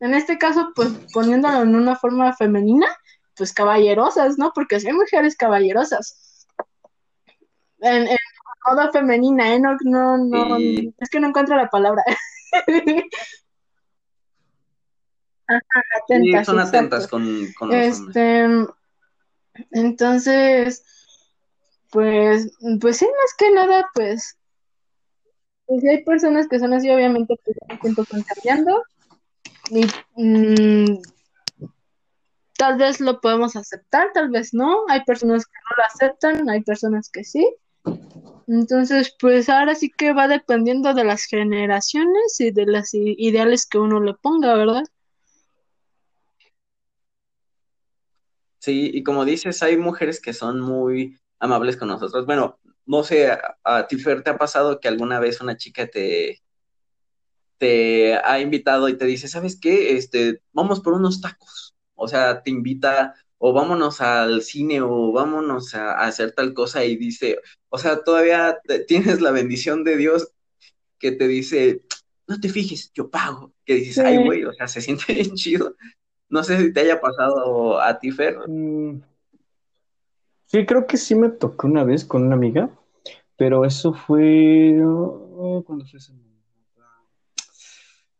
En 0.00 0.14
este 0.14 0.38
caso, 0.38 0.72
pues 0.74 0.88
poniéndolo 1.12 1.62
en 1.62 1.74
una 1.74 1.96
forma 1.96 2.32
femenina, 2.34 2.86
pues 3.36 3.52
caballerosas, 3.52 4.38
¿no? 4.38 4.52
Porque 4.54 4.80
si 4.80 4.88
hay 4.88 4.94
mujeres 4.94 5.36
caballerosas. 5.36 6.46
En, 7.80 8.06
en 8.06 8.16
modo 8.66 8.92
femenina, 8.92 9.54
¿eh? 9.54 9.60
No, 9.60 9.76
no, 9.84 10.18
no, 10.18 10.56
es 10.56 11.10
que 11.10 11.20
no 11.20 11.28
encuentro 11.28 11.56
la 11.56 11.68
palabra. 11.68 12.02
atentas, 16.08 16.46
son 16.46 16.60
atentas 16.60 17.08
con, 17.08 17.52
con 17.58 17.72
este, 17.72 18.46
Entonces, 19.70 20.84
pues, 21.90 22.56
pues 22.80 22.96
sí, 22.96 23.06
más 23.06 23.34
que 23.36 23.50
nada, 23.50 23.90
pues, 23.94 24.38
pues 25.72 25.84
hay 25.84 26.04
personas 26.04 26.48
que 26.48 26.58
son 26.58 26.74
así, 26.74 26.90
obviamente, 26.90 27.34
pues 27.42 27.56
el 27.66 27.80
tiempo 27.80 28.02
están 28.02 28.22
cambiando. 28.22 28.82
Y, 29.70 29.86
mm, 30.16 31.00
tal 32.58 32.76
vez 32.76 33.00
lo 33.00 33.22
podemos 33.22 33.56
aceptar, 33.56 34.10
tal 34.12 34.28
vez 34.28 34.52
no. 34.52 34.84
Hay 34.88 35.02
personas 35.04 35.46
que 35.46 35.52
no 35.52 35.76
lo 35.78 35.84
aceptan, 35.84 36.50
hay 36.50 36.60
personas 36.62 37.08
que 37.10 37.24
sí. 37.24 37.48
Entonces, 38.46 39.16
pues 39.18 39.48
ahora 39.48 39.74
sí 39.74 39.90
que 39.90 40.12
va 40.12 40.28
dependiendo 40.28 40.92
de 40.92 41.04
las 41.04 41.24
generaciones 41.24 42.38
y 42.38 42.50
de 42.50 42.66
las 42.66 42.90
ideales 42.92 43.64
que 43.64 43.78
uno 43.78 43.98
le 43.98 44.12
ponga, 44.12 44.54
¿verdad? 44.54 44.82
Sí, 48.58 48.90
y 48.92 49.02
como 49.02 49.24
dices, 49.24 49.62
hay 49.62 49.78
mujeres 49.78 50.20
que 50.20 50.34
son 50.34 50.60
muy 50.60 51.18
amables 51.38 51.78
con 51.78 51.88
nosotros. 51.88 52.26
Bueno, 52.26 52.58
no 52.86 53.04
sé, 53.04 53.30
a, 53.64 53.86
ti, 53.86 53.96
Fer, 53.98 54.22
¿te 54.22 54.30
ha 54.30 54.38
pasado 54.38 54.80
que 54.80 54.88
alguna 54.88 55.20
vez 55.20 55.40
una 55.40 55.56
chica 55.56 55.86
te, 55.86 56.42
te 57.58 58.16
ha 58.16 58.40
invitado 58.40 58.88
y 58.88 58.96
te 58.96 59.06
dice, 59.06 59.28
¿sabes 59.28 59.58
qué? 59.60 59.96
Este, 59.96 60.42
vamos 60.52 60.80
por 60.80 60.94
unos 60.94 61.20
tacos. 61.20 61.74
O 61.94 62.08
sea, 62.08 62.42
te 62.42 62.50
invita 62.50 63.14
o 63.38 63.52
vámonos 63.52 64.00
al 64.00 64.42
cine 64.42 64.80
o 64.80 65.12
vámonos 65.12 65.74
a, 65.74 66.00
hacer 66.00 66.32
tal 66.32 66.54
cosa 66.54 66.84
y 66.84 66.96
dice, 66.96 67.38
o 67.68 67.78
sea, 67.78 68.02
todavía 68.02 68.58
tienes 68.86 69.20
la 69.20 69.30
bendición 69.30 69.84
de 69.84 69.96
Dios 69.96 70.32
que 70.98 71.12
te 71.12 71.28
dice, 71.28 71.82
no 72.26 72.40
te 72.40 72.48
fijes, 72.48 72.92
yo 72.94 73.10
pago. 73.10 73.52
Que 73.64 73.74
dices, 73.74 73.98
ay, 73.98 74.24
güey, 74.24 74.44
o 74.44 74.52
sea, 74.52 74.68
se 74.68 74.80
siente 74.80 75.04
bien 75.12 75.34
chido. 75.34 75.76
No 76.28 76.42
sé 76.44 76.58
si 76.58 76.72
te 76.72 76.80
haya 76.80 77.00
pasado 77.00 77.80
a 77.80 77.98
ti, 77.98 78.10
Fer. 78.10 78.38
Mm. 78.48 79.02
Sí, 80.52 80.66
creo 80.66 80.86
que 80.86 80.98
sí 80.98 81.14
me 81.14 81.30
tocó 81.30 81.66
una 81.66 81.82
vez 81.82 82.04
con 82.04 82.24
una 82.24 82.34
amiga, 82.34 82.68
pero 83.38 83.64
eso 83.64 83.94
fue. 83.94 84.76
¿Cuándo 85.64 85.86
fue 85.86 85.98
ese 85.98 86.12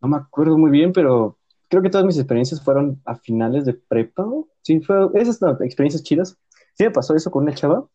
No 0.01 0.09
me 0.09 0.17
acuerdo 0.17 0.57
muy 0.57 0.71
bien, 0.71 0.95
pero 0.95 1.37
creo 1.69 1.83
que 1.83 1.91
todas 1.91 2.07
mis 2.07 2.17
experiencias 2.17 2.65
fueron 2.65 3.03
a 3.05 3.17
finales 3.17 3.67
de 3.67 3.75
prepa. 3.75 4.27
Sí, 4.63 4.81
fue 4.81 5.11
esas 5.13 5.43
experiencias 5.61 6.03
chidas. 6.03 6.39
Sí 6.73 6.85
me 6.85 6.91
pasó 6.91 7.15
eso 7.15 7.31
con 7.31 7.43
una 7.43 7.55
chava. 7.55 7.87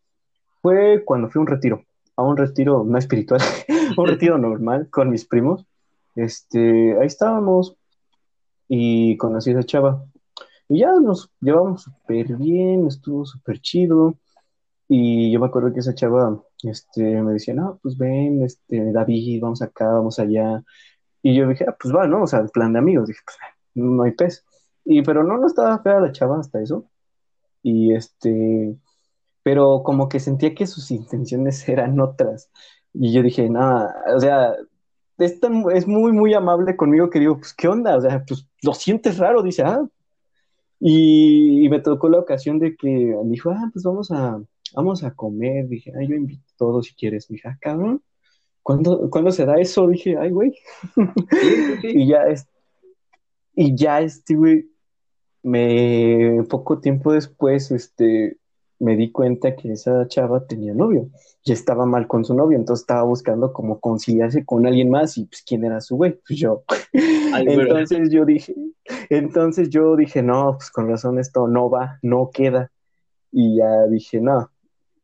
Fue 0.62 1.04
cuando 1.04 1.30
fui 1.32 1.40
a 1.40 1.42
un 1.42 1.48
retiro, 1.48 1.84
a 2.16 2.22
un 2.22 2.38
retiro 2.38 2.84
no 2.84 3.00
espiritual, 3.00 3.42
un 3.98 4.06
retiro 4.06 4.38
normal 4.38 4.88
con 4.92 5.10
mis 5.10 5.26
primos. 5.26 5.66
Este, 6.16 6.96
ahí 7.00 7.08
estábamos 7.08 7.76
y 8.68 9.18
conocí 9.18 9.50
a 9.50 9.54
esa 9.54 9.64
chava. 9.64 10.06
Y 10.70 10.82
ya 10.82 10.92
nos 11.00 11.32
llevamos 11.42 11.82
súper 11.82 12.38
bien, 12.38 12.86
estuvo 12.86 13.26
súper 13.26 13.60
chido. 13.62 14.16
Y 14.90 15.32
yo 15.32 15.40
me 15.40 15.48
acuerdo 15.48 15.74
que 15.74 15.80
esa 15.82 15.94
chava 15.96 16.42
este, 16.64 17.22
me 17.22 17.34
decía, 17.34 17.54
no, 17.54 17.80
pues 17.84 17.98
ven, 17.98 18.44
este, 18.44 18.92
David, 18.92 19.42
vamos 19.42 19.62
acá, 19.62 19.86
vamos 19.90 20.20
allá. 20.20 20.64
Y 21.22 21.36
yo 21.36 21.48
dije, 21.48 21.66
ah, 21.68 21.76
pues 21.80 21.94
va, 21.94 22.08
¿no? 22.08 22.24
O 22.24 22.28
sea, 22.28 22.40
el 22.40 22.50
plan 22.50 22.74
de 22.74 22.80
amigos. 22.80 23.08
Dije, 23.08 23.20
pues 23.26 23.38
no 23.76 24.04
hay 24.04 24.12
pez. 24.14 24.46
Y 24.86 25.02
pero 25.04 25.24
no, 25.24 25.38
no 25.38 25.48
estaba 25.48 25.80
fea 25.84 26.00
la 26.00 26.12
chava 26.12 26.40
hasta 26.40 26.62
eso. 26.62 26.86
Y 27.64 27.94
este, 27.94 28.78
pero 29.44 29.84
como 29.84 30.10
que 30.10 30.20
sentía 30.20 30.56
que 30.56 30.68
sus 30.68 30.92
intenciones 30.92 31.68
eran 31.70 32.00
otras. 32.00 32.50
Y 32.94 33.14
yo 33.14 33.24
dije, 33.24 33.50
nada, 33.50 33.96
o 34.16 34.20
sea, 34.20 34.56
es, 35.18 35.40
es 35.74 35.88
muy, 35.88 36.12
muy 36.12 36.34
amable 36.34 36.76
conmigo 36.76 37.10
que 37.10 37.20
digo, 37.20 37.38
pues, 37.38 37.54
¿qué 37.54 37.68
onda? 37.68 37.98
O 37.98 38.02
sea, 38.02 38.24
pues, 38.26 38.48
lo 38.64 38.74
sientes 38.74 39.18
raro, 39.18 39.44
dice, 39.44 39.64
ah. 39.64 39.88
Y, 40.80 41.68
me 41.70 41.80
tocó 41.80 42.10
la 42.10 42.20
ocasión 42.20 42.60
de 42.60 42.76
que 42.76 43.16
dijo, 43.26 43.52
ah, 43.52 43.70
pues 43.74 43.84
vamos 43.84 44.12
a, 44.12 44.40
vamos 44.74 45.04
a 45.04 45.14
comer. 45.14 45.68
Dije, 45.68 45.92
ah, 45.96 46.04
yo 46.04 46.16
invito 46.16 46.44
a 46.48 46.58
todos 46.58 46.88
si 46.88 46.96
quieres. 46.96 47.28
Dije, 47.28 47.48
ah, 47.48 47.58
cabrón, 47.60 48.02
¿cuándo, 48.64 49.10
¿cuándo 49.10 49.32
se 49.32 49.46
da 49.46 49.60
eso? 49.60 49.88
Dije, 49.88 50.18
ay, 50.18 50.32
güey. 50.32 50.54
y 51.84 52.08
ya, 52.08 52.26
y 53.56 53.76
ya, 53.76 54.02
este, 54.02 54.36
güey, 54.36 54.70
me, 55.44 56.44
poco 56.50 56.80
tiempo 56.80 57.14
después, 57.14 57.72
este, 57.72 58.38
me 58.80 58.96
di 58.96 59.12
cuenta 59.12 59.56
que 59.56 59.72
esa 59.72 60.08
chava 60.08 60.46
tenía 60.46 60.74
novio 60.74 61.10
y 61.44 61.52
estaba 61.52 61.86
mal 61.86 62.08
con 62.08 62.26
su 62.26 62.34
novio, 62.34 62.58
entonces 62.58 62.84
estaba 62.84 63.04
buscando 63.04 63.54
como 63.54 63.80
conciliarse 63.80 64.46
con 64.46 64.68
alguien 64.68 64.90
más 64.90 65.18
y 65.18 65.26
pues 65.26 65.42
quién 65.42 65.64
era 65.64 65.82
su 65.82 65.96
güey, 65.96 66.20
pues 66.28 66.40
yo. 66.40 66.64
entonces 66.94 68.12
yo 68.12 68.26
dije, 68.26 68.54
entonces 69.10 69.70
yo 69.70 69.96
dije, 69.96 70.22
no, 70.22 70.58
pues 70.58 70.70
con 70.70 70.88
razón 70.88 71.20
esto 71.20 71.48
no 71.48 71.70
va, 71.70 72.00
no 72.02 72.30
queda. 72.32 72.72
Y 73.32 73.58
ya 73.58 73.88
dije, 73.88 74.22
no, 74.22 74.50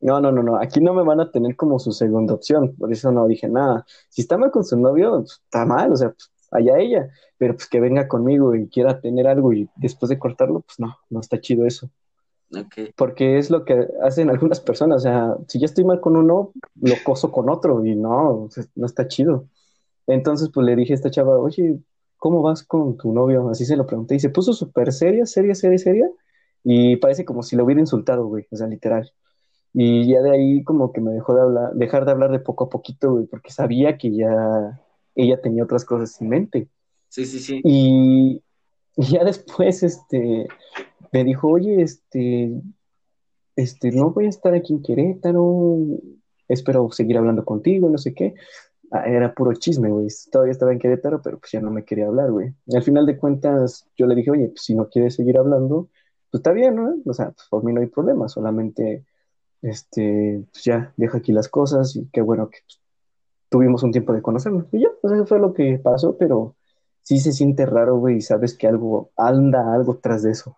no, 0.04 0.22
no, 0.22 0.32
no, 0.32 0.44
no, 0.44 0.58
aquí 0.58 0.82
no 0.82 0.94
me 0.94 1.04
van 1.04 1.20
a 1.22 1.32
tener 1.32 1.56
como 1.56 1.80
su 1.80 1.92
segunda 1.92 2.34
opción, 2.34 2.76
por 2.78 2.92
eso 2.92 3.12
no 3.12 3.28
dije 3.28 3.48
nada. 3.48 3.86
Si 4.10 4.22
está 4.22 4.38
mal 4.38 4.52
con 4.52 4.64
su 4.66 4.78
novio, 4.78 5.20
pues, 5.20 5.42
está 5.44 5.66
mal, 5.66 5.92
o 5.94 5.96
sea, 5.96 6.10
pues, 6.10 6.32
allá 6.52 6.78
ella, 6.78 7.10
pero 7.38 7.56
pues 7.56 7.68
que 7.68 7.80
venga 7.80 8.08
conmigo 8.08 8.56
y 8.56 8.68
quiera 8.68 9.02
tener 9.02 9.28
algo 9.28 9.54
y 9.54 9.70
después 9.76 10.10
de 10.10 10.20
cortarlo, 10.20 10.62
pues 10.62 10.80
no, 10.80 10.98
no 11.10 11.20
está 11.20 11.40
chido 11.42 11.66
eso. 11.66 11.90
Porque 12.96 13.40
es 13.40 13.50
lo 13.50 13.66
que 13.66 13.88
hacen 14.04 14.30
algunas 14.30 14.60
personas. 14.60 14.98
O 14.98 15.00
sea, 15.00 15.36
si 15.48 15.60
yo 15.60 15.66
estoy 15.66 15.86
mal 15.86 16.00
con 16.00 16.16
uno, 16.16 16.52
lo 16.80 16.96
coso 17.04 17.32
con 17.32 17.50
otro 17.50 17.84
y 17.84 17.96
no, 17.96 18.48
no 18.76 18.86
está 18.86 19.08
chido. 19.08 19.48
Entonces, 20.06 20.50
pues 20.54 20.66
le 20.66 20.76
dije 20.76 20.94
a 20.94 20.96
esta 20.96 21.10
chava, 21.10 21.40
oye, 21.40 21.80
¿cómo 22.18 22.42
vas 22.42 22.64
con 22.64 22.98
tu 22.98 23.12
novio? 23.12 23.50
Así 23.50 23.66
se 23.66 23.76
lo 23.76 23.88
pregunté 23.88 24.16
y 24.16 24.20
se 24.20 24.30
puso 24.30 24.54
súper 24.54 24.94
seria, 24.94 25.26
seria, 25.26 25.56
seria, 25.56 25.78
seria. 25.78 26.10
Y 26.64 26.98
parece 26.98 27.26
como 27.26 27.44
si 27.44 27.56
lo 27.56 27.66
hubiera 27.66 27.82
insultado, 27.82 28.28
güey, 28.28 28.48
o 28.52 28.56
sea, 28.56 28.68
literal. 28.68 29.12
Y 29.74 30.08
ya 30.08 30.22
de 30.22 30.32
ahí 30.32 30.64
como 30.64 30.94
que 30.94 31.02
me 31.02 31.12
dejó 31.12 31.34
de 31.34 31.42
hablar, 31.42 31.74
dejar 31.74 32.06
de 32.06 32.12
hablar 32.12 32.32
de 32.32 32.40
poco 32.40 32.66
a 32.66 32.70
poquito, 32.70 33.14
güey, 33.14 33.26
porque 33.26 33.52
sabía 33.52 33.98
que 33.98 34.16
ya 34.16 34.80
ella 35.16 35.42
tenía 35.42 35.64
otras 35.64 35.84
cosas 35.84 36.22
en 36.22 36.30
mente. 36.30 36.68
Sí, 37.10 37.26
sí, 37.26 37.40
sí. 37.40 37.62
Y, 37.64 38.44
y 38.96 39.06
ya 39.06 39.24
después, 39.24 39.82
este, 39.84 40.48
me 41.12 41.24
dijo, 41.24 41.48
oye, 41.48 41.82
este, 41.82 42.52
este, 43.56 43.92
no 43.92 44.12
voy 44.12 44.26
a 44.26 44.30
estar 44.30 44.54
aquí 44.54 44.74
en 44.74 44.84
Querétaro, 44.84 45.78
espero 46.48 46.90
seguir 46.92 47.18
hablando 47.18 47.46
contigo, 47.46 47.90
no 47.90 47.98
sé 47.98 48.14
qué. 48.14 48.36
Ah, 48.92 49.06
era 49.08 49.34
puro 49.34 49.54
chisme, 49.54 49.90
güey. 49.90 50.08
Todavía 50.32 50.52
estaba 50.52 50.72
en 50.72 50.80
Querétaro, 50.80 51.22
pero 51.22 51.40
pues 51.40 51.52
ya 51.52 51.62
no 51.62 51.72
me 51.72 51.84
quería 51.84 52.08
hablar, 52.08 52.32
güey. 52.32 52.54
Al 52.72 52.84
final 52.84 53.08
de 53.08 53.18
cuentas, 53.18 53.88
yo 53.98 54.06
le 54.06 54.14
dije, 54.16 54.30
oye, 54.30 54.50
pues 54.50 54.64
si 54.64 54.76
no 54.76 54.88
quieres 54.88 55.16
seguir 55.16 55.38
hablando, 55.38 55.90
pues 56.30 56.40
está 56.40 56.52
bien, 56.52 56.76
¿no? 56.76 56.96
O 57.06 57.14
sea, 57.14 57.32
pues, 57.32 57.48
por 57.50 57.64
mí 57.64 57.74
no 57.74 57.82
hay 57.82 57.88
problema, 57.88 58.30
solamente, 58.30 59.04
este, 59.64 60.46
pues 60.52 60.64
ya, 60.64 60.94
deja 60.98 61.18
aquí 61.18 61.32
las 61.32 61.50
cosas 61.50 61.96
y 61.96 62.08
qué 62.12 62.22
bueno 62.22 62.50
que 62.50 62.60
pues, 62.66 62.80
tuvimos 63.50 63.82
un 63.82 63.92
tiempo 63.92 64.14
de 64.14 64.22
conocernos. 64.22 64.66
Y 64.72 64.82
ya, 64.82 64.90
pues 65.02 65.14
eso 65.14 65.26
fue 65.26 65.40
lo 65.40 65.54
que 65.54 65.80
pasó, 65.82 66.18
pero 66.18 66.56
sí 67.02 67.20
se 67.20 67.32
siente 67.32 67.66
raro, 67.66 67.98
güey, 67.98 68.18
y 68.18 68.22
sabes 68.22 68.56
que 68.56 68.68
algo 68.68 69.12
anda 69.18 69.74
algo 69.74 69.98
tras 69.98 70.22
de 70.24 70.32
eso. 70.32 70.58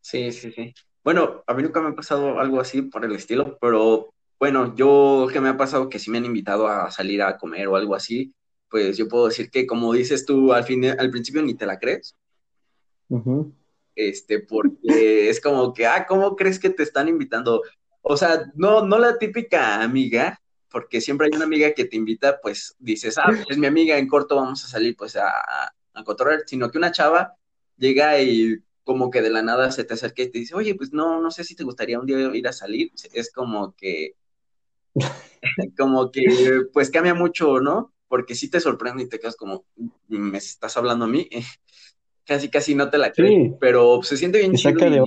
Sí, 0.00 0.32
sí, 0.32 0.50
sí. 0.50 0.74
Bueno, 1.04 1.42
a 1.46 1.54
mí 1.54 1.62
nunca 1.62 1.80
me 1.80 1.90
ha 1.90 1.94
pasado 1.94 2.40
algo 2.40 2.60
así 2.60 2.82
por 2.82 3.04
el 3.04 3.14
estilo, 3.14 3.58
pero 3.60 4.12
bueno, 4.40 4.74
yo 4.74 5.28
que 5.32 5.40
me 5.40 5.50
ha 5.50 5.56
pasado 5.56 5.88
que 5.88 5.98
si 5.98 6.10
me 6.10 6.18
han 6.18 6.24
invitado 6.24 6.66
a 6.66 6.90
salir 6.90 7.22
a 7.22 7.36
comer 7.36 7.68
o 7.68 7.76
algo 7.76 7.94
así, 7.94 8.34
pues 8.70 8.96
yo 8.96 9.06
puedo 9.06 9.28
decir 9.28 9.50
que 9.50 9.66
como 9.66 9.92
dices 9.92 10.26
tú 10.26 10.52
al 10.52 10.64
fin, 10.64 10.84
al 10.84 11.10
principio 11.10 11.42
ni 11.42 11.54
te 11.54 11.66
la 11.66 11.78
crees. 11.78 12.16
Este, 13.94 14.40
porque 14.40 14.78
es 15.30 15.40
como 15.40 15.72
que, 15.72 15.86
ah, 15.86 16.06
¿cómo 16.06 16.36
crees 16.36 16.58
que 16.58 16.70
te 16.70 16.82
están 16.82 17.08
invitando? 17.08 17.62
O 18.08 18.16
sea, 18.16 18.52
no, 18.54 18.86
no 18.86 18.98
la 18.98 19.18
típica 19.18 19.82
amiga, 19.82 20.40
porque 20.70 21.00
siempre 21.00 21.26
hay 21.26 21.36
una 21.36 21.44
amiga 21.44 21.72
que 21.72 21.86
te 21.86 21.96
invita, 21.96 22.38
pues 22.40 22.76
dices, 22.78 23.18
ah, 23.18 23.32
es 23.48 23.58
mi 23.58 23.66
amiga, 23.66 23.98
en 23.98 24.06
corto 24.06 24.36
vamos 24.36 24.64
a 24.64 24.68
salir 24.68 24.94
pues 24.96 25.16
a, 25.16 25.28
a, 25.28 26.04
cotorrear, 26.04 26.42
sino 26.46 26.70
que 26.70 26.78
una 26.78 26.92
chava 26.92 27.34
llega 27.76 28.20
y 28.20 28.58
como 28.84 29.10
que 29.10 29.22
de 29.22 29.30
la 29.30 29.42
nada 29.42 29.72
se 29.72 29.82
te 29.82 29.94
acerca 29.94 30.22
y 30.22 30.30
te 30.30 30.38
dice, 30.38 30.54
oye, 30.54 30.76
pues 30.76 30.92
no, 30.92 31.20
no 31.20 31.32
sé 31.32 31.42
si 31.42 31.56
te 31.56 31.64
gustaría 31.64 31.98
un 31.98 32.06
día 32.06 32.18
ir 32.32 32.46
a 32.46 32.52
salir. 32.52 32.92
Es 33.12 33.32
como 33.32 33.74
que 33.74 34.14
como 35.76 36.12
que 36.12 36.66
pues 36.72 36.90
cambia 36.90 37.14
mucho, 37.14 37.60
¿no? 37.60 37.92
Porque 38.06 38.36
si 38.36 38.48
te 38.48 38.60
sorprende 38.60 39.02
y 39.02 39.08
te 39.08 39.18
quedas 39.18 39.34
como, 39.34 39.64
¿me 40.06 40.38
estás 40.38 40.76
hablando 40.76 41.06
a 41.06 41.08
mí? 41.08 41.28
casi, 42.24 42.48
casi 42.50 42.76
no 42.76 42.88
te 42.88 42.98
la 42.98 43.10
crees, 43.10 43.52
pero 43.58 44.00
se 44.04 44.16
siente 44.16 44.38
bien 44.38 44.54
chido 44.54 45.04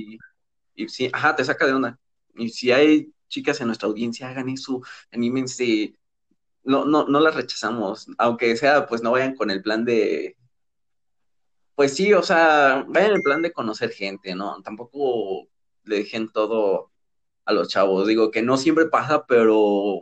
y, 0.74 0.88
sí, 0.88 1.08
ajá, 1.12 1.34
te 1.34 1.44
saca 1.44 1.66
de 1.66 1.72
onda. 1.72 1.98
Y 2.40 2.50
si 2.50 2.72
hay 2.72 3.12
chicas 3.28 3.60
en 3.60 3.68
nuestra 3.68 3.88
audiencia, 3.88 4.28
hagan 4.28 4.48
eso, 4.48 4.82
anímense, 5.12 5.94
no, 6.64 6.84
no, 6.84 7.06
no 7.06 7.20
las 7.20 7.34
rechazamos, 7.34 8.08
aunque 8.18 8.56
sea, 8.56 8.86
pues 8.86 9.02
no 9.02 9.12
vayan 9.12 9.34
con 9.36 9.50
el 9.50 9.62
plan 9.62 9.84
de, 9.84 10.36
pues 11.80 11.94
sí, 11.94 12.12
o 12.12 12.22
sea, 12.22 12.84
vayan 12.88 13.12
en 13.12 13.16
el 13.16 13.22
plan 13.22 13.40
de 13.40 13.52
conocer 13.52 13.90
gente, 13.90 14.34
¿no? 14.34 14.60
Tampoco 14.62 15.48
le 15.84 15.96
dejen 15.96 16.28
todo 16.30 16.92
a 17.46 17.54
los 17.54 17.68
chavos. 17.68 18.06
Digo 18.06 18.30
que 18.30 18.42
no 18.42 18.58
siempre 18.58 18.84
pasa, 18.84 19.24
pero, 19.26 20.00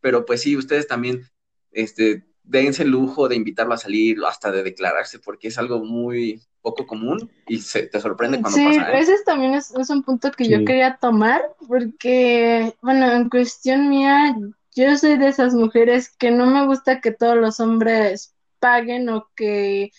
pero 0.00 0.24
pues 0.24 0.40
sí, 0.40 0.56
ustedes 0.56 0.86
también, 0.86 1.30
este, 1.72 2.24
dense 2.46 2.82
el 2.82 2.90
lujo 2.90 3.28
de 3.28 3.36
invitarlo 3.36 3.74
a 3.74 3.78
salir, 3.78 4.18
hasta 4.26 4.50
de 4.50 4.62
declararse, 4.62 5.18
porque 5.18 5.48
es 5.48 5.58
algo 5.58 5.84
muy 5.84 6.40
poco 6.62 6.86
común 6.86 7.30
y 7.46 7.58
se 7.58 7.86
te 7.86 8.00
sorprende 8.00 8.40
cuando 8.40 8.58
pasa. 8.58 8.92
Sí, 8.92 8.98
ese 8.98 9.24
también 9.24 9.54
es, 9.54 9.72
un 9.90 10.02
punto 10.02 10.30
que 10.32 10.48
yo 10.48 10.64
quería 10.64 10.96
tomar, 11.00 11.42
porque, 11.68 12.74
bueno, 12.82 13.12
en 13.12 13.28
cuestión 13.28 13.88
mía, 13.88 14.36
yo 14.74 14.96
soy 14.96 15.16
de 15.18 15.28
esas 15.28 15.54
mujeres 15.54 16.08
que 16.08 16.30
no 16.30 16.46
me 16.46 16.66
gusta 16.66 17.00
que 17.00 17.12
todos 17.12 17.36
los 17.36 17.60
hombres 17.60 18.34
paguen 18.58 19.08
o 19.08 19.28
que 19.36 19.90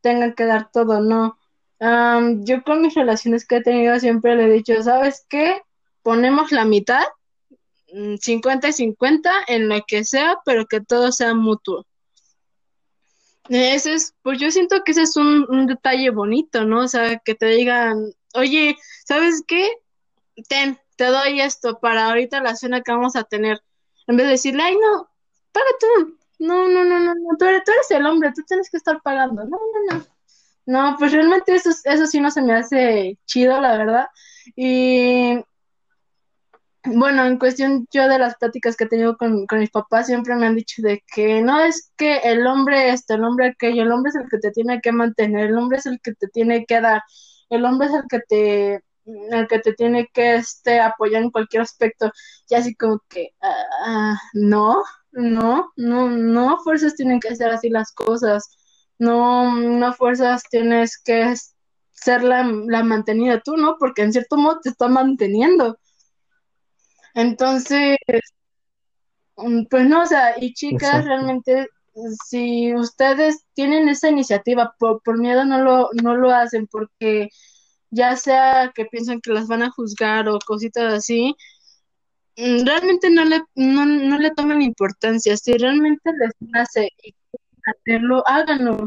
tengan 0.00 0.34
que 0.34 0.44
dar 0.44 0.70
todo, 0.72 1.00
no. 1.00 1.38
yo 2.44 2.62
con 2.64 2.82
mis 2.82 2.94
relaciones 2.94 3.46
que 3.46 3.56
he 3.56 3.62
tenido 3.62 3.98
siempre 4.00 4.34
le 4.36 4.46
he 4.46 4.52
dicho, 4.52 4.82
¿sabes 4.82 5.26
qué? 5.28 5.62
ponemos 6.08 6.52
la 6.52 6.64
mitad, 6.64 7.04
50 8.20 8.66
mm, 8.66 8.70
y 8.70 8.72
50 8.72 9.32
en 9.48 9.68
lo 9.68 9.80
que 9.86 10.04
sea, 10.04 10.38
pero 10.44 10.66
que 10.66 10.80
todo 10.80 11.12
sea 11.12 11.34
mutuo. 11.34 11.86
Ese 13.48 13.94
es, 13.94 14.14
pues 14.22 14.38
yo 14.38 14.50
siento 14.50 14.82
que 14.84 14.92
ese 14.92 15.02
es 15.02 15.16
un, 15.16 15.66
detalle 15.66 16.10
bonito, 16.10 16.64
¿no? 16.64 16.84
O 16.84 16.88
sea, 16.88 17.18
que 17.18 17.34
te 17.34 17.46
digan, 17.46 18.12
oye, 18.34 18.76
¿sabes 19.06 19.42
qué? 19.46 19.70
Ten, 20.48 20.78
te 20.96 21.06
doy 21.06 21.40
esto 21.40 21.78
para 21.80 22.06
ahorita 22.08 22.42
la 22.42 22.56
cena 22.56 22.82
que 22.82 22.92
vamos 22.92 23.16
a 23.16 23.24
tener. 23.24 23.62
En 24.06 24.16
vez 24.16 24.26
de 24.26 24.32
decirle, 24.32 24.62
ay, 24.62 24.76
no, 24.76 25.08
paga 25.52 25.66
tú. 25.80 26.18
No, 26.38 26.68
no, 26.68 26.84
no, 26.84 27.00
no, 27.00 27.14
no, 27.14 27.36
tú 27.38 27.46
eres, 27.46 27.64
tú 27.64 27.72
eres 27.72 27.90
el 27.90 28.06
hombre, 28.06 28.32
tú 28.34 28.42
tienes 28.46 28.70
que 28.70 28.76
estar 28.76 29.00
pagando. 29.02 29.44
No, 29.44 29.58
no, 29.58 29.96
no. 29.96 30.06
No, 30.66 30.96
pues 30.98 31.12
realmente 31.12 31.54
eso, 31.54 31.70
eso 31.84 32.06
sí 32.06 32.20
no 32.20 32.30
se 32.30 32.42
me 32.42 32.54
hace 32.54 33.18
chido, 33.24 33.58
la 33.60 33.78
verdad. 33.78 34.08
Y 34.54 35.38
bueno, 36.94 37.24
en 37.26 37.38
cuestión 37.38 37.86
yo 37.92 38.08
de 38.08 38.18
las 38.18 38.36
pláticas 38.36 38.76
que 38.76 38.84
he 38.84 38.88
tenido 38.88 39.16
con, 39.16 39.46
mis 39.52 39.70
papás 39.70 40.06
siempre 40.06 40.34
me 40.36 40.46
han 40.46 40.56
dicho 40.56 40.82
de 40.82 41.02
que 41.14 41.42
no 41.42 41.60
es 41.60 41.92
que 41.96 42.18
el 42.18 42.46
hombre 42.46 42.90
esto, 42.90 43.14
el 43.14 43.24
hombre 43.24 43.48
aquello, 43.48 43.82
el 43.82 43.92
hombre 43.92 44.10
es 44.10 44.16
el 44.16 44.28
que 44.30 44.38
te 44.38 44.50
tiene 44.50 44.80
que 44.80 44.92
mantener, 44.92 45.46
el 45.50 45.58
hombre 45.58 45.78
es 45.78 45.86
el 45.86 46.00
que 46.00 46.14
te 46.14 46.28
tiene 46.28 46.64
que 46.66 46.80
dar, 46.80 47.02
el 47.50 47.64
hombre 47.64 47.88
es 47.88 47.94
el 47.94 48.02
que 48.08 48.20
te 48.28 48.84
el 49.30 49.48
que 49.48 49.58
te 49.60 49.72
tiene 49.74 50.08
que 50.12 50.36
este, 50.36 50.80
apoyar 50.80 51.22
en 51.22 51.30
cualquier 51.30 51.62
aspecto. 51.62 52.10
Y 52.48 52.54
así 52.54 52.74
como 52.74 53.00
que 53.08 53.30
uh, 53.42 54.14
no, 54.34 54.82
no, 55.12 55.72
no, 55.76 56.10
no 56.10 56.58
fuerzas 56.58 56.94
tienen 56.94 57.20
que 57.20 57.34
ser 57.36 57.50
así 57.50 57.70
las 57.70 57.92
cosas, 57.92 58.56
no, 58.98 59.54
no 59.56 59.92
fuerzas 59.94 60.42
tienes 60.50 60.98
que 61.02 61.34
ser 61.92 62.22
la, 62.22 62.44
la 62.66 62.82
mantenida 62.84 63.40
tú, 63.40 63.56
¿no? 63.56 63.76
Porque 63.78 64.02
en 64.02 64.12
cierto 64.12 64.36
modo 64.36 64.60
te 64.60 64.70
está 64.70 64.88
manteniendo 64.88 65.78
entonces, 67.18 67.96
mm, 69.36 69.64
pues 69.70 69.88
no, 69.88 70.02
o 70.02 70.06
sea, 70.06 70.34
y 70.40 70.54
chicas, 70.54 71.04
realmente, 71.04 71.68
si 72.28 72.74
ustedes 72.74 73.44
tienen 73.54 73.88
esa 73.88 74.08
iniciativa, 74.08 74.74
por, 74.78 75.18
miedo 75.18 75.44
no 75.44 75.60
lo, 75.60 75.90
no 76.00 76.16
lo 76.16 76.30
hacen, 76.30 76.68
porque 76.68 77.28
ya 77.90 78.16
sea 78.16 78.72
que 78.74 78.84
piensan 78.86 79.20
que 79.20 79.32
las 79.32 79.48
van 79.48 79.62
a 79.62 79.70
juzgar 79.72 80.28
o 80.28 80.38
cositas 80.46 80.94
así, 80.94 81.34
mm, 82.36 82.64
realmente 82.64 83.10
no 83.10 83.24
le, 83.24 83.42
no, 83.56 83.84
no 83.86 84.18
le 84.18 84.30
tomen 84.32 84.62
importancia. 84.62 85.36
Si 85.36 85.52
realmente 85.54 86.10
les 86.20 86.32
nace 86.40 86.90
y 87.02 87.14
hacerlo, 87.66 88.22
háganlo. 88.28 88.86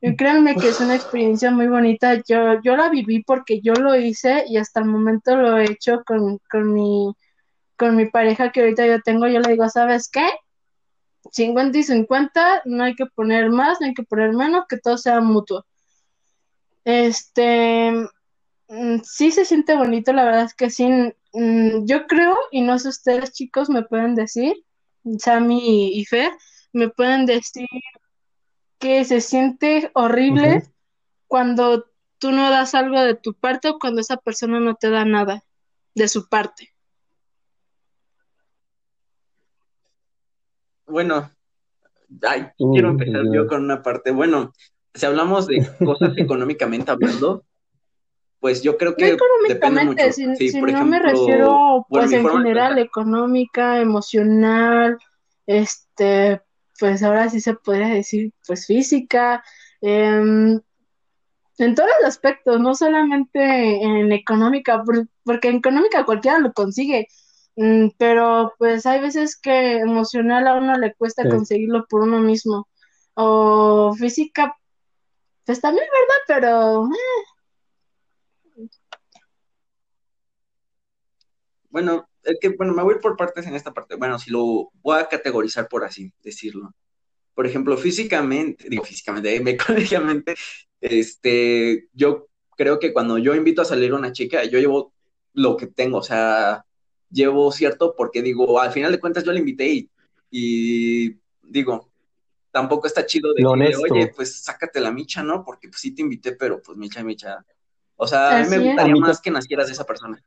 Y 0.00 0.16
créanme 0.16 0.56
que 0.56 0.68
es 0.68 0.80
una 0.80 0.94
experiencia 0.96 1.50
muy 1.50 1.68
bonita. 1.68 2.22
Yo, 2.28 2.60
yo 2.62 2.76
la 2.76 2.88
viví 2.90 3.22
porque 3.24 3.60
yo 3.60 3.74
lo 3.74 3.96
hice 3.96 4.44
y 4.48 4.56
hasta 4.58 4.80
el 4.80 4.86
momento 4.86 5.36
lo 5.36 5.58
he 5.58 5.64
hecho 5.64 6.02
con, 6.06 6.38
con 6.50 6.72
mi 6.72 7.14
con 7.76 7.96
mi 7.96 8.06
pareja 8.06 8.52
que 8.52 8.60
ahorita 8.60 8.86
yo 8.86 9.00
tengo, 9.02 9.26
yo 9.26 9.40
le 9.40 9.52
digo, 9.52 9.68
¿sabes 9.68 10.08
qué? 10.08 10.26
50 11.32 11.78
y 11.78 11.82
50, 11.82 12.62
no 12.64 12.84
hay 12.84 12.94
que 12.94 13.06
poner 13.06 13.50
más, 13.50 13.80
no 13.80 13.86
hay 13.86 13.94
que 13.94 14.02
poner 14.02 14.32
menos, 14.32 14.64
que 14.68 14.78
todo 14.78 14.96
sea 14.96 15.20
mutuo. 15.20 15.64
Este, 16.84 17.90
mm, 18.68 19.00
sí 19.02 19.30
se 19.32 19.44
siente 19.44 19.76
bonito, 19.76 20.12
la 20.12 20.24
verdad 20.24 20.44
es 20.44 20.54
que 20.54 20.70
sí. 20.70 20.88
Mm, 21.32 21.84
yo 21.84 22.06
creo, 22.06 22.36
y 22.50 22.62
no 22.62 22.78
sé 22.78 22.88
ustedes 22.88 23.32
chicos, 23.32 23.68
me 23.68 23.82
pueden 23.82 24.14
decir, 24.14 24.54
Sammy 25.18 25.98
y 25.98 26.04
Fer, 26.04 26.32
me 26.72 26.88
pueden 26.88 27.26
decir 27.26 27.66
que 28.78 29.04
se 29.04 29.20
siente 29.20 29.90
horrible 29.94 30.62
cuando 31.26 31.86
tú 32.18 32.32
no 32.32 32.50
das 32.50 32.74
algo 32.74 33.00
de 33.00 33.14
tu 33.14 33.34
parte 33.34 33.68
o 33.68 33.78
cuando 33.78 34.00
esa 34.00 34.16
persona 34.16 34.60
no 34.60 34.74
te 34.74 34.90
da 34.90 35.04
nada 35.04 35.44
de 35.94 36.08
su 36.08 36.28
parte. 36.28 36.75
Bueno, 40.86 41.30
ay, 42.22 42.48
quiero 42.56 42.90
empezar 42.90 43.24
yo 43.32 43.46
con 43.46 43.64
una 43.64 43.82
parte. 43.82 44.10
Bueno, 44.10 44.52
si 44.94 45.06
hablamos 45.06 45.46
de 45.46 45.68
cosas 45.84 46.12
económicamente 46.16 46.90
hablando, 46.90 47.44
pues 48.40 48.62
yo 48.62 48.76
creo 48.76 48.94
que 48.94 49.16
depende 49.48 49.84
mucho. 49.84 50.12
Si, 50.12 50.60
no 50.60 50.84
me 50.84 50.98
refiero, 51.00 51.86
pues 51.88 52.12
en 52.12 52.28
general, 52.28 52.78
económica, 52.78 53.80
emocional, 53.80 54.98
este, 55.46 56.40
pues 56.78 57.02
ahora 57.02 57.28
sí 57.28 57.40
se 57.40 57.54
podría 57.54 57.88
decir, 57.88 58.32
pues 58.46 58.66
física, 58.66 59.42
em, 59.80 60.60
en 61.58 61.74
todos 61.74 61.88
los 62.00 62.08
aspectos, 62.08 62.60
no 62.60 62.74
solamente 62.74 63.82
en 63.82 64.12
económica, 64.12 64.82
porque 65.24 65.48
en 65.48 65.56
económica 65.56 66.04
cualquiera 66.04 66.38
lo 66.38 66.52
consigue, 66.52 67.08
pero 67.98 68.54
pues 68.58 68.84
hay 68.84 69.00
veces 69.00 69.38
que 69.40 69.78
emocional 69.78 70.46
a 70.46 70.56
uno 70.56 70.76
le 70.76 70.94
cuesta 70.94 71.28
conseguirlo 71.28 71.86
por 71.88 72.02
uno 72.02 72.20
mismo. 72.20 72.68
O 73.14 73.94
física, 73.94 74.54
pues 75.46 75.60
también, 75.60 75.86
¿verdad? 75.90 76.20
Pero... 76.26 76.86
Eh. 76.86 78.68
Bueno, 81.70 82.08
es 82.22 82.38
que, 82.40 82.50
bueno, 82.50 82.74
me 82.74 82.82
voy 82.82 82.96
por 83.00 83.16
partes 83.16 83.46
en 83.46 83.54
esta 83.54 83.72
parte. 83.72 83.96
Bueno, 83.96 84.18
si 84.18 84.30
lo 84.30 84.70
voy 84.82 84.98
a 84.98 85.08
categorizar 85.08 85.68
por 85.68 85.84
así 85.84 86.12
decirlo. 86.22 86.74
Por 87.34 87.46
ejemplo, 87.46 87.76
físicamente, 87.76 88.68
digo 88.68 88.84
físicamente, 88.84 89.40
mecánicamente, 89.40 90.34
este, 90.80 91.88
yo 91.94 92.28
creo 92.56 92.78
que 92.78 92.92
cuando 92.92 93.16
yo 93.18 93.34
invito 93.34 93.62
a 93.62 93.66
salir 93.66 93.92
a 93.92 93.96
una 93.96 94.12
chica, 94.12 94.44
yo 94.44 94.58
llevo 94.58 94.92
lo 95.32 95.56
que 95.56 95.66
tengo, 95.66 95.98
o 95.98 96.02
sea, 96.02 96.65
llevo 97.16 97.50
cierto 97.50 97.94
porque 97.96 98.22
digo, 98.22 98.60
al 98.60 98.70
final 98.70 98.92
de 98.92 99.00
cuentas 99.00 99.24
yo 99.24 99.32
le 99.32 99.40
invité 99.40 99.66
y, 99.68 99.90
y 100.30 101.16
digo, 101.42 101.88
tampoco 102.52 102.86
está 102.86 103.04
chido 103.06 103.32
de 103.32 103.44
oye, 103.44 104.12
pues 104.14 104.42
sácate 104.42 104.80
la 104.80 104.92
micha, 104.92 105.22
¿no? 105.22 105.44
Porque 105.44 105.68
pues 105.68 105.80
sí 105.80 105.94
te 105.94 106.02
invité, 106.02 106.32
pero 106.32 106.62
pues 106.62 106.76
micha, 106.76 107.02
micha. 107.02 107.44
O 107.96 108.06
sea, 108.06 108.38
a 108.38 108.42
mí 108.42 108.48
me 108.50 108.58
gustaría 108.58 108.96
más 108.96 109.20
que 109.20 109.30
nacieras 109.30 109.66
de 109.66 109.72
esa 109.72 109.84
persona. 109.84 110.22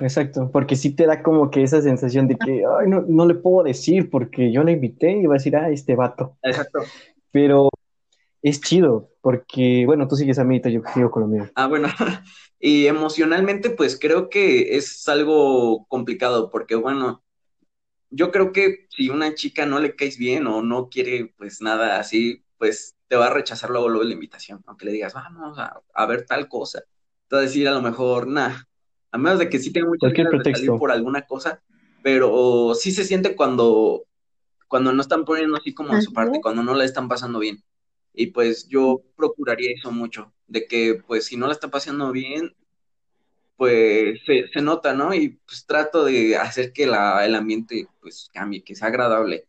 Exacto, 0.00 0.50
porque 0.52 0.76
sí 0.76 0.94
te 0.94 1.06
da 1.06 1.22
como 1.22 1.50
que 1.50 1.62
esa 1.62 1.80
sensación 1.80 2.28
de 2.28 2.36
que, 2.36 2.64
ay, 2.78 2.88
no, 2.88 3.04
no 3.06 3.26
le 3.26 3.34
puedo 3.34 3.64
decir 3.64 4.10
porque 4.10 4.52
yo 4.52 4.62
la 4.62 4.72
invité 4.72 5.12
y 5.12 5.26
va 5.26 5.34
a 5.34 5.38
decir, 5.38 5.56
ah, 5.56 5.70
este 5.70 5.94
vato. 5.94 6.36
Exacto. 6.42 6.80
Pero 7.30 7.70
es 8.44 8.60
chido, 8.60 9.08
porque, 9.22 9.84
bueno, 9.86 10.06
tú 10.06 10.16
sigues 10.16 10.38
a 10.38 10.44
mí, 10.44 10.60
yo 10.62 10.82
sigo 10.92 11.10
con 11.10 11.22
lo 11.22 11.28
mío. 11.28 11.50
Ah, 11.54 11.66
bueno, 11.66 11.88
y 12.60 12.86
emocionalmente, 12.86 13.70
pues 13.70 13.98
creo 13.98 14.28
que 14.28 14.76
es 14.76 15.08
algo 15.08 15.86
complicado, 15.88 16.50
porque, 16.50 16.74
bueno, 16.74 17.24
yo 18.10 18.30
creo 18.30 18.52
que 18.52 18.86
si 18.90 19.08
una 19.08 19.34
chica 19.34 19.64
no 19.64 19.80
le 19.80 19.96
caes 19.96 20.18
bien 20.18 20.46
o 20.46 20.60
no 20.60 20.90
quiere, 20.90 21.32
pues 21.38 21.62
nada 21.62 21.98
así, 21.98 22.44
pues 22.58 22.94
te 23.08 23.16
va 23.16 23.28
a 23.28 23.30
rechazar 23.30 23.70
luego, 23.70 23.88
luego 23.88 24.04
la 24.04 24.12
invitación, 24.12 24.62
aunque 24.66 24.84
le 24.84 24.92
digas, 24.92 25.14
vamos 25.14 25.58
a, 25.58 26.06
ver 26.06 26.26
tal 26.26 26.46
cosa. 26.46 26.82
Te 27.28 27.36
va 27.36 27.40
a 27.40 27.44
decir 27.46 27.66
a 27.66 27.72
lo 27.72 27.80
mejor, 27.80 28.26
nah, 28.26 28.58
a 29.10 29.16
menos 29.16 29.38
de 29.38 29.48
que 29.48 29.58
sí 29.58 29.72
tenga 29.72 29.88
muchas 29.88 30.12
ganas 30.12 30.42
de 30.44 30.54
salir 30.54 30.70
por 30.72 30.92
alguna 30.92 31.22
cosa, 31.22 31.62
pero 32.02 32.74
sí 32.74 32.92
se 32.92 33.04
siente 33.04 33.34
cuando, 33.36 34.04
cuando 34.68 34.92
no 34.92 35.00
están 35.00 35.24
poniendo 35.24 35.56
así 35.56 35.72
como 35.72 35.96
de 35.96 36.02
su 36.02 36.12
parte, 36.12 36.42
cuando 36.42 36.62
no 36.62 36.74
la 36.74 36.84
están 36.84 37.08
pasando 37.08 37.38
bien. 37.38 37.64
Y 38.14 38.28
pues 38.28 38.68
yo 38.68 39.02
procuraría 39.16 39.72
eso 39.72 39.90
mucho, 39.90 40.32
de 40.46 40.66
que 40.66 41.02
pues 41.06 41.26
si 41.26 41.36
no 41.36 41.46
la 41.46 41.52
está 41.52 41.68
pasando 41.68 42.12
bien, 42.12 42.54
pues 43.56 44.20
se, 44.24 44.60
nota, 44.62 44.94
¿no? 44.94 45.14
Y 45.14 45.30
pues 45.46 45.66
trato 45.66 46.04
de 46.04 46.36
hacer 46.36 46.72
que 46.72 46.86
la, 46.86 47.24
el 47.24 47.34
ambiente 47.34 47.88
pues 48.00 48.30
cambie, 48.32 48.62
que 48.64 48.74
sea 48.74 48.88
agradable. 48.88 49.46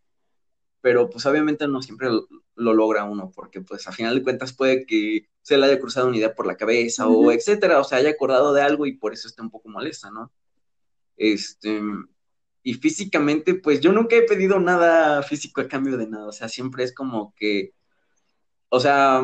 Pero 0.82 1.10
pues 1.10 1.26
obviamente 1.26 1.68
no 1.68 1.82
siempre 1.82 2.10
lo, 2.10 2.28
logra 2.74 3.04
uno, 3.06 3.32
porque 3.36 3.62
pues 3.62 3.88
a 3.88 3.92
final 3.92 4.16
de 4.16 4.24
cuentas 4.24 4.54
puede 4.54 4.86
que 4.86 5.28
se 5.42 5.58
le 5.58 5.66
haya 5.68 5.80
cruzado 5.80 6.08
una 6.08 6.18
idea 6.18 6.36
por 6.36 6.48
la 6.48 6.58
cabeza 6.58 7.08
o 7.08 7.32
etcétera, 7.32 7.80
o 7.80 7.84
se 7.84 7.96
haya 7.96 8.10
acordado 8.12 8.54
de 8.54 8.62
algo 8.62 8.86
y 8.86 8.94
por 8.94 9.14
eso 9.14 9.28
esté 9.28 9.42
un 9.42 9.52
poco 9.52 9.70
molesta, 9.70 10.12
¿no? 10.12 10.32
Este, 11.18 11.82
y 12.64 12.74
físicamente, 12.76 13.56
pues 13.56 13.80
yo 13.82 13.92
nunca 13.92 14.16
he 14.16 14.24
pedido 14.24 14.60
nada 14.60 15.24
físico 15.24 15.62
a 15.62 15.68
cambio 15.68 15.98
de 15.98 16.08
nada, 16.08 16.28
o 16.28 16.32
sea, 16.32 16.50
siempre 16.50 16.84
es 16.84 16.94
como 16.94 17.34
que 17.36 17.74
o 18.76 18.80
sea, 18.82 19.22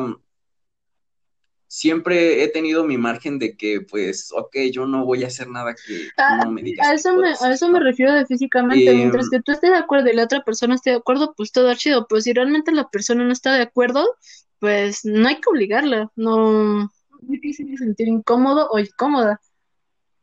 siempre 1.66 2.42
he 2.42 2.48
tenido 2.48 2.84
mi 2.84 2.96
margen 2.96 3.38
de 3.38 3.54
que, 3.54 3.82
pues, 3.82 4.32
ok, 4.34 4.56
yo 4.72 4.86
no 4.86 5.04
voy 5.04 5.24
a 5.24 5.26
hacer 5.26 5.46
nada 5.48 5.74
que 5.74 6.08
ah, 6.16 6.40
no 6.42 6.50
me 6.50 6.62
digas. 6.62 6.88
A 6.88 6.94
eso 6.94 7.14
me, 7.14 7.28
a 7.28 7.52
eso 7.52 7.68
me 7.68 7.80
refiero 7.80 8.14
de 8.14 8.24
físicamente. 8.24 8.94
Mientras 8.94 9.28
que 9.28 9.42
tú 9.42 9.52
estés 9.52 9.70
de 9.70 9.76
acuerdo 9.76 10.08
y 10.08 10.14
la 10.14 10.24
otra 10.24 10.42
persona 10.42 10.74
esté 10.74 10.88
de 10.88 10.96
acuerdo, 10.96 11.34
pues 11.36 11.52
todo 11.52 11.74
chido. 11.74 12.06
Pero 12.08 12.22
si 12.22 12.32
realmente 12.32 12.72
la 12.72 12.88
persona 12.88 13.24
no 13.24 13.32
está 13.32 13.54
de 13.54 13.62
acuerdo, 13.62 14.16
pues 14.58 15.04
no 15.04 15.28
hay 15.28 15.38
que 15.38 15.50
obligarla. 15.50 16.10
No, 16.16 16.90
hay 17.30 17.40
que 17.40 17.52
sentir 17.52 18.08
incómodo 18.08 18.70
o 18.70 18.78
incómoda. 18.78 19.38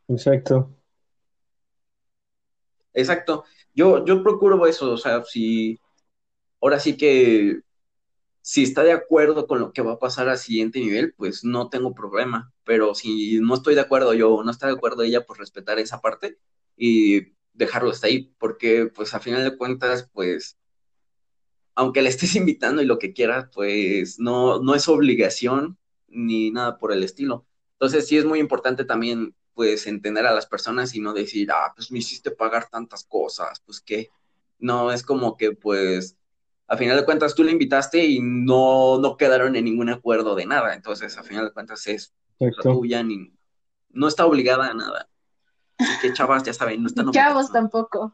Exacto. 0.08 0.74
Exacto. 2.94 3.44
Yo, 3.76 4.04
yo 4.04 4.24
procuro 4.24 4.66
eso, 4.66 4.90
o 4.90 4.96
sea, 4.96 5.22
si 5.22 5.78
ahora 6.60 6.80
sí 6.80 6.96
que 6.96 7.60
si 8.42 8.62
está 8.62 8.82
de 8.82 8.92
acuerdo 8.92 9.46
con 9.46 9.60
lo 9.60 9.72
que 9.72 9.82
va 9.82 9.92
a 9.92 9.98
pasar 9.98 10.28
al 10.28 10.38
siguiente 10.38 10.80
nivel, 10.80 11.14
pues 11.14 11.44
no 11.44 11.68
tengo 11.68 11.94
problema. 11.94 12.52
Pero 12.64 12.94
si 12.94 13.40
no 13.40 13.54
estoy 13.54 13.74
de 13.74 13.82
acuerdo 13.82 14.14
yo 14.14 14.34
o 14.34 14.44
no 14.44 14.50
está 14.50 14.66
de 14.66 14.74
acuerdo 14.74 15.02
ella, 15.02 15.26
pues 15.26 15.38
respetar 15.38 15.78
esa 15.78 16.00
parte 16.00 16.38
y 16.76 17.32
dejarlo 17.52 17.90
hasta 17.90 18.06
ahí, 18.06 18.34
porque 18.38 18.86
pues 18.86 19.14
a 19.14 19.20
final 19.20 19.44
de 19.44 19.56
cuentas, 19.56 20.08
pues 20.12 20.58
aunque 21.74 22.02
le 22.02 22.08
estés 22.08 22.34
invitando 22.36 22.82
y 22.82 22.86
lo 22.86 22.98
que 22.98 23.12
quieras, 23.12 23.48
pues 23.54 24.18
no, 24.18 24.60
no 24.62 24.74
es 24.74 24.88
obligación 24.88 25.78
ni 26.08 26.50
nada 26.50 26.78
por 26.78 26.92
el 26.92 27.04
estilo. 27.04 27.46
Entonces 27.72 28.06
sí 28.06 28.18
es 28.18 28.24
muy 28.24 28.38
importante 28.38 28.84
también 28.84 29.34
pues 29.54 29.86
entender 29.86 30.26
a 30.26 30.34
las 30.34 30.46
personas 30.46 30.94
y 30.94 31.00
no 31.00 31.12
decir, 31.12 31.50
ah, 31.52 31.72
pues 31.74 31.90
me 31.90 31.98
hiciste 31.98 32.30
pagar 32.30 32.68
tantas 32.70 33.04
cosas, 33.04 33.60
pues 33.64 33.80
qué. 33.80 34.10
No, 34.58 34.92
es 34.92 35.02
como 35.02 35.36
que 35.36 35.52
pues 35.52 36.16
a 36.70 36.76
final 36.76 36.96
de 36.96 37.04
cuentas 37.04 37.34
tú 37.34 37.42
le 37.42 37.50
invitaste 37.50 38.06
y 38.06 38.20
no, 38.22 39.00
no 39.00 39.16
quedaron 39.16 39.56
en 39.56 39.64
ningún 39.64 39.90
acuerdo 39.90 40.36
de 40.36 40.46
nada. 40.46 40.72
Entonces, 40.72 41.18
a 41.18 41.24
final 41.24 41.46
de 41.46 41.52
cuentas 41.52 41.84
es 41.88 42.14
tuya, 42.62 43.02
ni, 43.02 43.32
no 43.90 44.06
está 44.06 44.24
obligada 44.24 44.68
a 44.68 44.74
nada. 44.74 45.08
Así 45.78 46.00
que 46.00 46.12
chavas, 46.12 46.44
ya 46.44 46.52
saben, 46.52 46.80
no 46.80 46.86
están 46.86 47.10
Chavos 47.10 47.50
tampoco. 47.50 48.12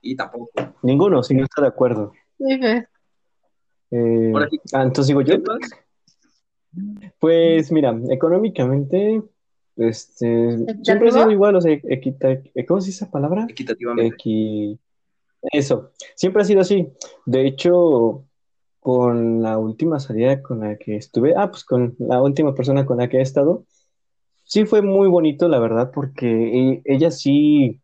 y 0.00 0.16
tampoco. 0.16 0.50
Ninguno, 0.82 1.22
si 1.22 1.34
no 1.34 1.44
está 1.44 1.62
de 1.62 1.68
acuerdo. 1.68 2.12
Eh, 2.40 2.84
ah, 4.72 4.82
entonces 4.82 5.06
digo 5.06 5.20
yo. 5.20 5.36
Pues 7.20 7.70
mira, 7.70 7.96
económicamente, 8.10 9.22
este, 9.80 10.56
siempre 10.82 11.08
ha 11.08 11.12
sido 11.12 11.30
igual, 11.30 11.56
o 11.56 11.60
sea, 11.60 11.78
¿cómo 12.68 12.80
se 12.80 12.86
dice 12.86 13.04
esa 13.04 13.10
palabra? 13.10 13.46
Equitativamente. 13.48 14.78
Eso, 15.42 15.92
siempre 16.14 16.42
ha 16.42 16.44
sido 16.44 16.60
así. 16.60 16.88
De 17.24 17.46
hecho, 17.46 18.24
con 18.78 19.42
la 19.42 19.58
última 19.58 20.00
salida 20.00 20.42
con 20.42 20.60
la 20.60 20.76
que 20.76 20.96
estuve, 20.96 21.34
ah, 21.36 21.50
pues 21.50 21.64
con 21.64 21.96
la 21.98 22.20
última 22.22 22.54
persona 22.54 22.84
con 22.84 22.98
la 22.98 23.08
que 23.08 23.18
he 23.18 23.22
estado, 23.22 23.64
sí 24.44 24.64
fue 24.66 24.82
muy 24.82 25.08
bonito, 25.08 25.48
la 25.48 25.58
verdad, 25.58 25.90
porque 25.94 26.26
e, 26.26 26.82
ella 26.84 27.10
sí, 27.10 27.80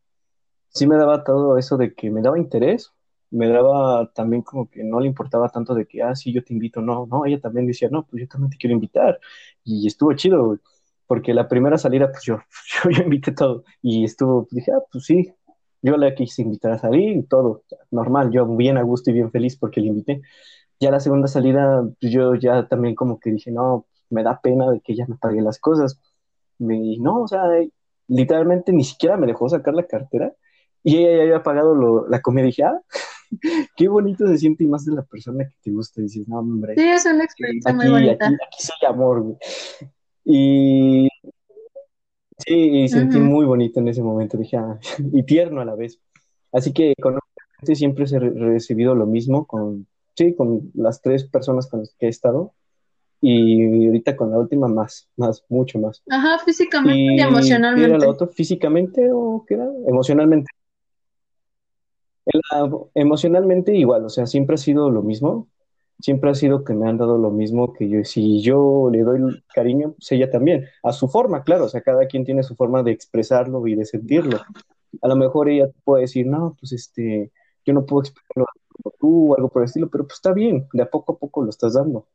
sí 0.69 0.87
me 0.87 0.97
daba 0.97 1.25
todo 1.25 1.59
eso 1.59 1.77
de 1.77 1.95
que 1.95 2.11
me 2.11 2.23
daba 2.23 2.39
interés, 2.39 2.93
me 3.31 3.49
daba 3.49 4.11
también 4.13 4.43
como 4.43 4.69
que 4.71 4.85
no 4.85 5.01
le 5.01 5.07
importaba 5.09 5.49
tanto 5.49 5.75
de 5.75 5.87
que, 5.87 6.03
ah, 6.03 6.15
sí, 6.15 6.33
yo 6.33 6.45
te 6.45 6.53
invito, 6.53 6.81
no, 6.81 7.07
no, 7.07 7.25
ella 7.27 7.41
también 7.41 7.67
decía, 7.67 7.89
no, 7.91 8.07
pues 8.07 8.23
yo 8.23 8.29
también 8.29 8.51
te 8.51 8.57
quiero 8.57 8.75
invitar, 8.75 9.19
y 9.65 9.87
estuvo 9.87 10.13
chido, 10.15 10.59
porque 11.07 11.35
la 11.35 11.49
primera 11.49 11.79
salida, 11.79 12.11
pues 12.11 12.23
yo, 12.27 12.39
yo, 12.91 13.03
invité 13.03 13.33
todo, 13.33 13.65
y 13.83 14.05
estuvo, 14.05 14.47
dije, 14.51 14.73
ah, 14.73 14.83
pues 14.91 15.05
sí, 15.05 15.33
yo 15.83 15.97
le 15.97 16.15
quise 16.15 16.43
invitar 16.43 16.73
a 16.73 16.79
salir 16.79 17.17
y 17.17 17.23
todo, 17.23 17.63
normal, 17.91 18.31
yo 18.33 18.47
bien 18.57 18.77
a 18.79 18.83
gusto 18.83 19.11
y 19.11 19.15
bien 19.15 19.31
feliz 19.31 19.57
porque 19.57 19.81
le 19.81 19.89
invité. 19.89 20.23
Ya 20.81 20.91
la 20.91 21.01
segunda 21.01 21.29
salida, 21.29 21.83
pues 22.01 22.13
yo 22.13 22.35
ya 22.35 22.67
también 22.69 22.95
como 22.95 23.19
que 23.19 23.31
dije, 23.31 23.51
no, 23.51 23.87
me 24.11 24.23
da 24.23 24.41
pena 24.41 24.71
de 24.71 24.81
que 24.81 24.93
ella 24.93 25.07
me 25.09 25.17
pague 25.17 25.41
las 25.41 25.59
cosas. 25.59 26.01
Me, 26.59 26.97
no, 26.99 27.23
o 27.23 27.29
sea, 27.29 27.45
literalmente 28.09 28.73
ni 28.73 28.85
siquiera 28.85 29.17
me 29.17 29.27
dejó 29.27 29.49
sacar 29.49 29.75
la 29.75 29.87
cartera 29.87 30.33
y 30.83 30.99
ella 30.99 31.17
ya 31.17 31.23
había 31.23 31.43
pagado 31.43 32.07
la 32.09 32.21
comida 32.21 32.45
y 32.45 32.47
dije, 32.49 32.65
ah, 32.65 32.81
qué 33.77 33.89
bonito 33.89 34.27
se 34.27 34.39
siente 34.39 34.65
y 34.65 34.69
más 34.69 34.85
de 34.85 34.95
la 34.95 35.03
persona 35.03 35.45
que 35.45 35.57
te 35.63 35.71
gusta. 35.71 36.01
Y 36.01 36.05
dices, 36.05 36.29
no, 36.29 36.39
hombre. 36.39 36.75
Sí, 36.77 36.89
es 36.89 37.07
una 37.07 37.25
experiencia 37.25 37.73
muy 37.73 37.89
bonita. 37.89 38.27
Aquí, 38.27 38.35
aquí 38.35 38.59
soy 38.63 38.89
amor, 38.89 39.37
Y 40.27 41.09
Sí, 42.39 42.55
y 42.55 42.89
sentí 42.89 43.19
muy 43.19 43.47
bonito 43.47 43.81
en 43.81 43.89
ese 43.89 44.03
momento, 44.03 44.37
dije, 44.37 44.57
ah, 44.57 44.79
y 45.13 45.23
tierno 45.23 45.61
a 45.61 45.65
la 45.65 45.75
vez. 45.75 45.99
Así 46.53 46.73
que 46.73 46.93
económicamente 46.93 47.75
siempre 47.75 48.05
he 48.05 48.19
recibido 48.19 48.95
lo 48.95 49.07
mismo 49.07 49.47
con, 49.47 49.87
sí, 50.15 50.35
con 50.35 50.71
las 50.75 51.01
tres 51.01 51.25
personas 51.25 51.67
con 51.67 51.81
las 51.81 51.95
que 51.99 52.07
he 52.07 52.09
estado. 52.09 52.53
Y 53.23 53.87
ahorita 53.87 54.15
con 54.15 54.31
la 54.31 54.39
última 54.39 54.69
más, 54.69 55.09
más, 55.17 55.43
mucho 55.49 55.79
más. 55.79 56.03
Ajá, 56.11 56.39
físicamente 56.45 57.15
y, 57.15 57.21
emocionalmente. 57.21 57.91
¿Qué 57.91 57.97
era 57.97 58.11
otro? 58.11 58.29
¿Físicamente 58.29 59.09
o 59.11 59.45
qué 59.49 59.55
era? 59.55 59.69
Emocionalmente. 59.87 60.51
emocionalmente 62.95 63.75
igual, 63.75 64.05
o 64.05 64.09
sea, 64.11 64.27
siempre 64.27 64.55
ha 64.55 64.59
sido 64.59 64.91
lo 64.91 65.03
mismo 65.03 65.49
siempre 66.01 66.31
ha 66.31 66.35
sido 66.35 66.65
que 66.65 66.75
me 66.75 66.89
han 66.89 66.99
dado 66.99 67.19
lo 67.19 67.31
mismo 67.31 67.73
que 67.73 67.89
yo. 67.89 68.05
Si 68.05 68.41
yo 68.43 68.91
le 68.91 69.03
doy 69.03 69.43
cariño, 69.55 69.93
pues 69.93 70.13
ella 70.13 70.31
también, 70.31 70.67
a 70.83 70.93
su 70.93 71.09
forma, 71.09 71.45
claro, 71.45 71.65
o 71.65 71.69
sea, 71.69 71.81
cada 71.83 72.07
quien 72.07 72.25
tiene 72.25 72.43
su 72.43 72.55
forma 72.57 72.83
de 72.83 72.93
expresarlo 72.93 73.67
y 73.67 73.75
de 73.75 73.85
sentirlo. 73.85 74.39
A 75.03 75.09
lo 75.09 75.17
mejor 75.17 75.49
ella 75.49 75.69
puede 75.85 76.03
decir, 76.03 76.27
no, 76.27 76.57
pues 76.59 76.73
este, 76.73 77.33
yo 77.65 77.75
no 77.75 77.87
puedo 77.87 78.03
expresarlo 78.03 78.47
como 78.73 78.95
tú 78.99 79.33
o 79.33 79.37
algo 79.37 79.49
por 79.49 79.63
el 79.63 79.67
estilo, 79.67 79.91
pero 79.91 80.05
pues 80.05 80.17
está 80.17 80.33
bien, 80.33 80.69
de 80.73 80.83
a 80.83 80.91
poco 80.91 81.13
a 81.13 81.19
poco 81.19 81.43
lo 81.43 81.51
estás 81.51 81.75
dando. 81.75 82.07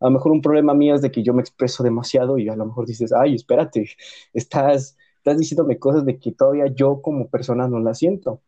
A 0.00 0.06
lo 0.06 0.12
mejor 0.12 0.32
un 0.32 0.42
problema 0.42 0.74
mío 0.74 0.94
es 0.94 1.02
de 1.02 1.10
que 1.10 1.22
yo 1.22 1.32
me 1.34 1.42
expreso 1.42 1.82
demasiado 1.82 2.38
y 2.38 2.48
a 2.48 2.56
lo 2.56 2.66
mejor 2.66 2.86
dices, 2.86 3.12
ay, 3.12 3.34
espérate, 3.34 3.88
estás, 4.32 4.96
estás 5.18 5.38
diciéndome 5.38 5.78
cosas 5.78 6.04
de 6.04 6.18
que 6.18 6.32
todavía 6.32 6.66
yo 6.66 7.00
como 7.02 7.28
persona 7.28 7.68
no 7.68 7.80
las 7.80 7.98
siento, 7.98 8.42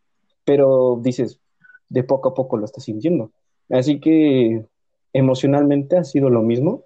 pero 0.44 0.98
dices, 1.02 1.40
de 1.88 2.04
poco 2.04 2.30
a 2.30 2.34
poco 2.34 2.56
lo 2.56 2.64
estás 2.64 2.84
sintiendo. 2.84 3.32
Así 3.70 4.00
que 4.00 4.66
emocionalmente 5.16 5.96
ha 5.96 6.04
sido 6.04 6.30
lo 6.30 6.42
mismo, 6.42 6.82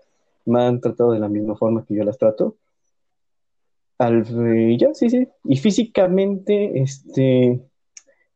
me 0.47 0.63
han 0.63 0.81
tratado 0.81 1.13
de 1.13 1.19
la 1.19 1.29
misma 1.29 1.57
forma 1.57 1.85
que 1.85 1.95
yo 1.95 2.05
las 2.05 2.19
trato. 2.19 2.57
Al, 3.99 4.25
ya, 4.79 4.95
sí, 4.95 5.11
sí. 5.11 5.29
Y 5.45 5.57
físicamente, 5.57 6.81
este, 6.81 7.61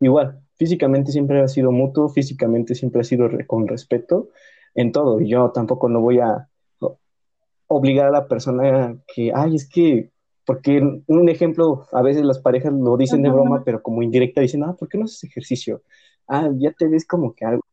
igual, 0.01 0.41
físicamente 0.57 1.13
siempre 1.13 1.41
ha 1.41 1.49
sido 1.49 1.73
mutuo, 1.73 2.09
físicamente 2.09 2.75
siempre 2.75 3.01
ha 3.01 3.05
sido 3.05 3.29
con 3.47 3.67
respeto 3.67 4.29
en 4.75 4.93
todo. 4.93 5.21
Y 5.21 5.29
yo 5.29 5.51
tampoco 5.51 5.89
no 5.89 6.01
voy 6.01 6.21
a, 6.21 6.49
obligar 7.67 8.09
a 8.09 8.11
la 8.11 8.29
persona 8.29 8.97
que, 9.13 9.33
ay, 9.35 9.57
es 9.57 9.69
que, 9.69 10.11
porque 10.45 11.03
un 11.07 11.29
ejemplo, 11.29 11.87
a 11.93 12.03
veces 12.03 12.23
las 12.25 12.39
parejas 12.39 12.73
lo 12.73 12.97
dicen 12.97 13.23
de 13.23 13.31
broma, 13.31 13.63
pero 13.65 13.83
como 13.83 14.03
indirecta 14.03 14.41
dicen, 14.41 14.63
ah, 14.65 14.77
¿por 14.79 14.89
qué 14.89 14.99
no 14.99 15.05
haces 15.05 15.25
ejercicio? 15.25 15.83
Ah, 16.29 16.51
ya 16.57 16.73
te 16.73 16.87
ves 16.89 17.07
como 17.07 17.35
que 17.35 17.45
algo. 17.45 17.64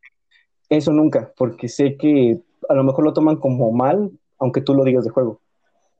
Eso 0.71 0.93
nunca, 0.93 1.33
porque 1.35 1.67
sé 1.67 1.97
que 1.97 2.39
a 2.69 2.73
lo 2.73 2.85
mejor 2.85 3.03
lo 3.03 3.11
toman 3.11 3.35
como 3.35 3.73
mal, 3.73 4.09
aunque 4.39 4.61
tú 4.61 4.73
lo 4.73 4.85
digas 4.85 5.03
de 5.03 5.09
juego. 5.09 5.41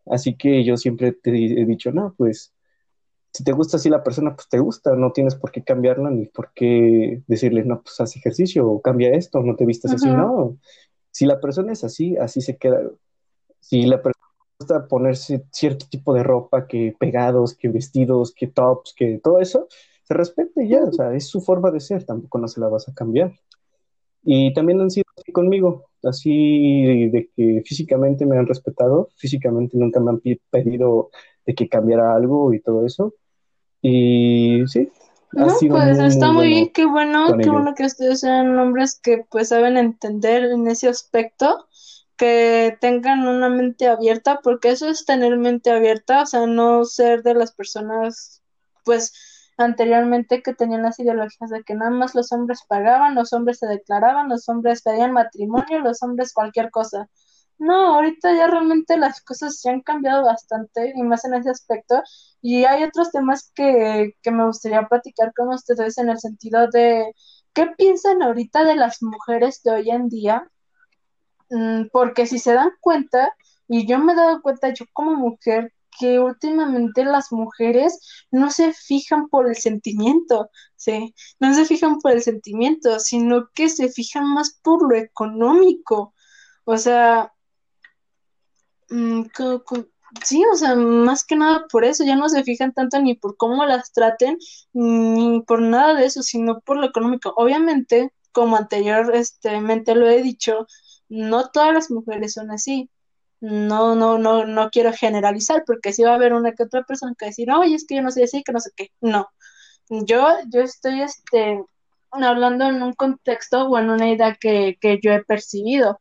Así 0.05 0.38
que 0.38 0.63
yo 0.63 0.78
siempre 0.78 1.11
te 1.11 1.30
he 1.30 1.65
dicho, 1.65 1.91
no, 1.91 2.15
pues 2.17 2.53
si 3.34 3.43
te 3.43 3.51
gusta 3.51 3.76
así 3.76 3.89
la 3.89 4.01
persona, 4.01 4.34
pues 4.34 4.47
te 4.47 4.59
gusta, 4.59 4.95
no 4.95 5.11
tienes 5.11 5.36
por 5.36 5.51
qué 5.51 5.61
cambiarla 5.61 6.09
ni 6.09 6.26
por 6.26 6.53
qué 6.53 7.22
decirle, 7.28 7.65
no, 7.65 7.82
pues 7.82 7.99
haz 7.99 8.15
ejercicio 8.15 8.65
o 8.65 8.82
cambia 8.82 9.11
esto, 9.11 9.41
no 9.41 9.57
te 9.57 9.65
vistas 9.65 9.91
así, 9.91 10.07
no. 10.07 10.55
Si 11.11 11.26
la 11.26 11.41
persona 11.41 11.74
es 11.74 11.84
así, 11.84 12.15
así 12.15 12.39
se 12.39 12.55
queda. 12.55 12.82
Si 13.59 13.84
la 13.84 14.01
persona 14.01 14.26
gusta 14.57 14.88
ponerse 14.88 15.43
cierto 15.51 15.86
tipo 15.89 16.13
de 16.13 16.24
ropa, 16.24 16.65
que 16.65 16.95
pegados, 16.97 17.57
que 17.57 17.67
vestidos, 17.67 18.34
que 18.34 18.47
tops, 18.47 18.93
que 18.95 19.19
todo 19.22 19.41
eso, 19.41 19.67
se 20.03 20.13
respete 20.13 20.65
ya, 20.69 20.86
o 20.86 20.93
sea, 20.93 21.13
es 21.13 21.28
su 21.28 21.41
forma 21.41 21.72
de 21.72 21.82
ser, 21.82 22.05
tampoco 22.05 22.38
no 22.38 22.47
se 22.47 22.61
la 22.61 22.69
vas 22.69 22.88
a 22.88 22.93
cambiar. 22.93 23.34
Y 24.24 24.53
también 24.53 24.82
han 24.82 24.91
sido 24.91 25.05
así 25.17 25.32
conmigo, 25.32 25.86
así 26.03 27.09
de 27.09 27.30
que 27.36 27.63
físicamente 27.65 28.26
me 28.26 28.38
han 28.38 28.47
respetado, 28.47 29.09
físicamente 29.15 29.78
nunca 29.78 29.99
me 29.99 30.11
han 30.11 30.22
pedido 30.49 31.09
de 31.45 31.55
que 31.55 31.67
cambiara 31.67 32.15
algo 32.15 32.53
y 32.53 32.61
todo 32.61 32.86
eso. 32.86 33.13
Y 33.82 34.63
sí, 34.67 34.89
ha 35.38 35.49
sido 35.49 35.76
pues 35.76 35.97
está 35.97 36.32
muy, 36.32 36.47
bien, 36.47 36.72
qué 36.72 36.86
bueno, 36.86 37.38
qué 37.38 37.49
bueno 37.49 37.74
que 37.74 37.86
ustedes 37.86 38.19
sean 38.19 38.57
hombres 38.59 38.99
que 39.01 39.26
pues 39.30 39.49
saben 39.49 39.78
entender 39.78 40.43
en 40.43 40.67
ese 40.67 40.88
aspecto, 40.88 41.67
que 42.15 42.78
tengan 42.80 43.28
una 43.28 43.49
mente 43.49 43.88
abierta, 43.88 44.41
porque 44.43 44.69
eso 44.69 44.88
es 44.88 45.05
tener 45.05 45.36
mente 45.38 45.72
abierta, 45.72 46.22
o 46.22 46.26
sea, 46.28 46.45
no 46.45 46.86
ser 46.86 47.24
de 47.24 47.34
las 47.34 47.53
personas 47.53 48.43
pues 48.84 49.30
anteriormente 49.64 50.41
que 50.41 50.53
tenían 50.53 50.84
las 50.84 50.99
ideologías 50.99 51.49
de 51.49 51.64
que 51.64 51.76
nada 51.76 51.91
más 51.91 52.16
los 52.16 52.32
hombres 52.32 52.62
pagaban, 52.68 53.16
los 53.16 53.34
hombres 53.34 53.59
se 53.59 53.68
declaraban, 53.68 54.30
los 54.30 54.47
hombres 54.49 54.82
pedían 54.84 55.14
matrimonio, 55.14 55.80
los 55.80 56.03
hombres 56.03 56.34
cualquier 56.34 56.72
cosa. 56.72 57.09
No, 57.57 57.95
ahorita 57.95 58.34
ya 58.34 58.47
realmente 58.47 58.97
las 58.97 59.22
cosas 59.22 59.62
ya 59.64 59.72
han 59.72 59.82
cambiado 59.82 60.26
bastante 60.26 60.93
y 60.95 61.03
más 61.03 61.26
en 61.26 61.36
ese 61.36 61.51
aspecto. 61.51 62.01
Y 62.41 62.66
hay 62.66 62.84
otros 62.84 63.12
temas 63.12 63.51
que, 63.53 64.16
que 64.24 64.32
me 64.32 64.45
gustaría 64.47 64.88
platicar 64.88 65.34
con 65.36 65.49
ustedes 65.49 65.97
en 65.99 66.09
el 66.09 66.20
sentido 66.20 66.68
de 66.70 67.14
qué 67.53 67.68
piensan 67.78 68.24
ahorita 68.24 68.64
de 68.64 68.76
las 68.76 69.01
mujeres 69.03 69.62
de 69.64 69.72
hoy 69.72 69.89
en 69.91 70.09
día. 70.09 70.49
Mm, 71.51 71.88
porque 71.91 72.26
si 72.26 72.39
se 72.39 72.53
dan 72.53 72.72
cuenta, 72.80 73.36
y 73.68 73.88
yo 73.88 73.99
me 73.99 74.14
he 74.14 74.16
dado 74.16 74.41
cuenta 74.41 74.74
yo 74.74 74.86
como 74.93 75.16
mujer, 75.16 75.74
que 76.00 76.20
últimamente 76.20 77.04
las 77.06 77.32
mujeres 77.32 78.00
no 78.32 78.52
se 78.52 78.74
fijan 78.74 79.28
por 79.30 79.48
el 79.48 79.56
sentimiento, 79.56 80.50
¿sí? 80.76 81.14
No 81.39 81.54
se 81.54 81.66
fijan 81.66 82.00
por 82.00 82.12
el 82.14 82.22
sentimiento, 82.22 83.00
sino 83.00 83.50
que 83.54 83.70
se 83.70 83.89
fijan 83.89 84.34
más 84.34 84.60
por 84.64 84.89
lo 84.89 84.98
económico. 84.98 86.14
O 86.66 86.78
sea, 86.78 87.34
mm, 88.89 89.24
sí, 90.26 90.44
o 90.52 90.56
sea, 90.56 90.76
más 90.76 91.24
que 91.26 91.36
nada 91.36 91.66
por 91.72 91.86
eso, 91.86 92.04
ya 92.04 92.16
no 92.16 92.30
se 92.30 92.44
fijan 92.44 92.74
tanto 92.74 93.02
ni 93.02 93.16
por 93.16 93.38
cómo 93.38 93.66
las 93.66 93.92
traten, 93.94 94.38
ni 94.74 95.42
por 95.44 95.62
nada 95.62 95.96
de 95.96 96.06
eso, 96.06 96.24
sino 96.24 96.62
por 96.62 96.78
lo 96.78 96.88
económico. 96.88 97.34
Obviamente, 97.38 98.14
como 98.32 98.58
anteriormente 98.58 99.96
lo 99.96 100.10
he 100.10 100.22
dicho, 100.22 100.68
no 101.10 101.50
todas 101.50 101.74
las 101.74 101.92
mujeres 101.92 102.34
son 102.34 102.52
así 102.52 102.89
no, 103.42 103.96
no, 103.96 104.18
no, 104.18 104.46
no 104.46 104.70
quiero 104.70 104.94
generalizar, 104.94 105.64
porque 105.66 105.94
si 105.94 106.04
va 106.04 106.12
a 106.12 106.16
haber 106.16 106.34
una 106.34 106.54
que 106.54 106.64
otra 106.64 106.84
persona 106.84 107.16
que 107.18 107.28
decir, 107.28 107.52
oye, 107.52 107.76
es 107.76 107.86
que 107.88 107.96
yo 107.96 108.02
no 108.04 108.12
sé 108.12 108.24
así, 108.24 108.44
que 108.44 108.54
no 108.54 108.60
sé 108.60 108.72
qué. 108.76 108.92
No. 109.02 109.30
Yo, 109.89 110.26
yo 110.50 110.62
estoy 110.62 111.02
este, 111.02 111.64
hablando 112.12 112.66
en 112.66 112.82
un 112.84 112.94
contexto 112.94 113.68
o 113.68 113.78
en 113.80 113.89
una 113.89 114.10
idea 114.10 114.36
que, 114.39 114.78
que 114.80 115.00
yo 115.02 115.12
he 115.12 115.24
percibido. 115.24 116.00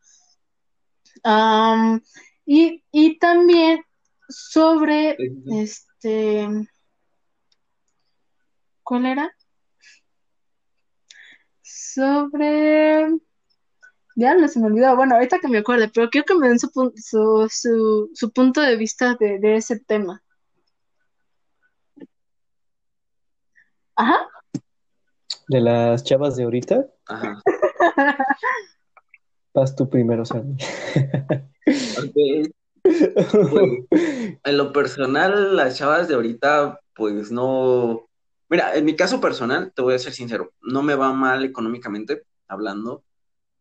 y, 2.46 2.84
y 2.92 3.18
también 3.18 3.84
sobre 4.28 5.16
este 5.50 6.48
¿cuál 8.82 9.06
era? 9.06 9.36
Sobre 11.62 13.06
ya 14.20 14.34
no 14.34 14.46
se 14.48 14.60
me 14.60 14.66
olvidó. 14.66 14.94
Bueno, 14.96 15.14
ahorita 15.14 15.38
que 15.40 15.48
me 15.48 15.58
acuerde, 15.58 15.90
pero 15.92 16.10
quiero 16.10 16.26
que 16.26 16.34
me 16.34 16.48
den 16.48 16.58
su, 16.58 16.68
su, 16.94 17.48
su, 17.50 18.10
su 18.12 18.30
punto 18.32 18.60
de 18.60 18.76
vista 18.76 19.16
de, 19.18 19.38
de 19.38 19.56
ese 19.56 19.80
tema. 19.80 20.22
Ajá. 23.96 24.28
De 25.48 25.60
las 25.60 26.04
chavas 26.04 26.36
de 26.36 26.44
ahorita. 26.44 26.86
Ajá. 27.06 27.40
Vas 29.54 29.74
tú 29.74 29.88
primero, 29.88 30.24
Sammy. 30.24 30.56
Okay. 32.08 32.52
en 34.44 34.56
lo 34.56 34.72
personal, 34.72 35.56
las 35.56 35.76
chavas 35.76 36.08
de 36.08 36.14
ahorita, 36.14 36.80
pues 36.94 37.32
no. 37.32 38.06
Mira, 38.48 38.74
en 38.74 38.84
mi 38.84 38.96
caso 38.96 39.20
personal, 39.20 39.72
te 39.74 39.82
voy 39.82 39.94
a 39.94 39.98
ser 39.98 40.12
sincero, 40.12 40.52
no 40.60 40.82
me 40.82 40.94
va 40.94 41.12
mal 41.12 41.44
económicamente 41.44 42.24
hablando 42.48 43.04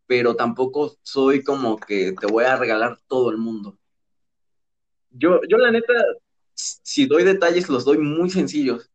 pero 0.10 0.36
tampoco 0.36 0.97
soy 1.03 1.43
como 1.43 1.78
que 1.78 2.14
te 2.20 2.26
voy 2.26 2.43
a 2.43 2.55
regalar 2.55 2.97
todo 3.07 3.30
el 3.30 3.38
mundo. 3.38 3.78
Yo, 5.12 5.39
yo 5.47 5.57
la 5.60 5.70
neta, 5.70 5.93
si 6.55 7.05
doy 7.05 7.24
detalles, 7.24 7.70
los 7.70 7.86
doy 7.86 7.99
muy 7.99 8.32
sencillos. 8.32 8.89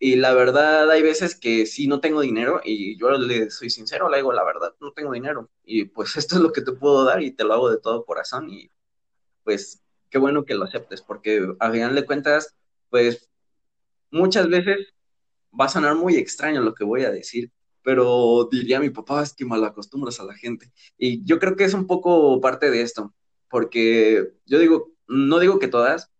Y 0.00 0.16
la 0.16 0.34
verdad, 0.34 0.90
hay 0.90 1.00
veces 1.00 1.38
que 1.38 1.64
sí 1.64 1.86
no 1.86 2.00
tengo 2.00 2.22
dinero 2.22 2.60
y 2.64 2.98
yo 2.98 3.12
le 3.12 3.50
soy 3.52 3.70
sincero, 3.70 4.08
le 4.08 4.16
digo 4.16 4.32
la 4.32 4.42
verdad, 4.42 4.74
no 4.80 4.92
tengo 4.92 5.12
dinero. 5.12 5.48
Y 5.62 5.84
pues 5.84 6.16
esto 6.16 6.34
es 6.34 6.42
lo 6.42 6.52
que 6.52 6.62
te 6.62 6.72
puedo 6.72 7.04
dar 7.04 7.22
y 7.22 7.30
te 7.30 7.44
lo 7.44 7.54
hago 7.54 7.70
de 7.70 7.78
todo 7.78 8.04
corazón. 8.04 8.50
Y 8.50 8.68
pues 9.44 9.80
qué 10.10 10.18
bueno 10.18 10.44
que 10.44 10.54
lo 10.54 10.64
aceptes, 10.64 11.02
porque 11.02 11.54
a 11.60 11.70
final 11.70 11.94
de 11.94 12.04
cuentas, 12.04 12.56
pues 12.90 13.30
muchas 14.10 14.48
veces 14.48 14.88
va 15.58 15.66
a 15.66 15.68
sonar 15.68 15.94
muy 15.94 16.16
extraño 16.16 16.62
lo 16.62 16.74
que 16.74 16.82
voy 16.82 17.04
a 17.04 17.12
decir, 17.12 17.52
pero 17.82 18.48
diría 18.50 18.80
mi 18.80 18.90
papá, 18.90 19.22
es 19.22 19.34
que 19.34 19.44
mal 19.44 19.64
acostumbras 19.64 20.20
a 20.20 20.24
la 20.24 20.34
gente. 20.34 20.72
Y 20.98 21.24
yo 21.24 21.38
creo 21.38 21.56
que 21.56 21.64
es 21.64 21.74
un 21.74 21.86
poco 21.86 22.40
parte 22.40 22.70
de 22.70 22.82
esto, 22.82 23.14
porque 23.48 24.32
yo 24.46 24.58
digo, 24.58 24.92
no 25.08 25.38
digo 25.38 25.58
que 25.58 25.68
todas, 25.68 26.10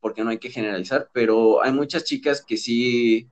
porque 0.00 0.24
no 0.24 0.30
hay 0.30 0.38
que 0.38 0.50
generalizar, 0.50 1.10
pero 1.12 1.62
hay 1.62 1.72
muchas 1.72 2.04
chicas 2.04 2.44
que 2.46 2.56
sí 2.56 3.30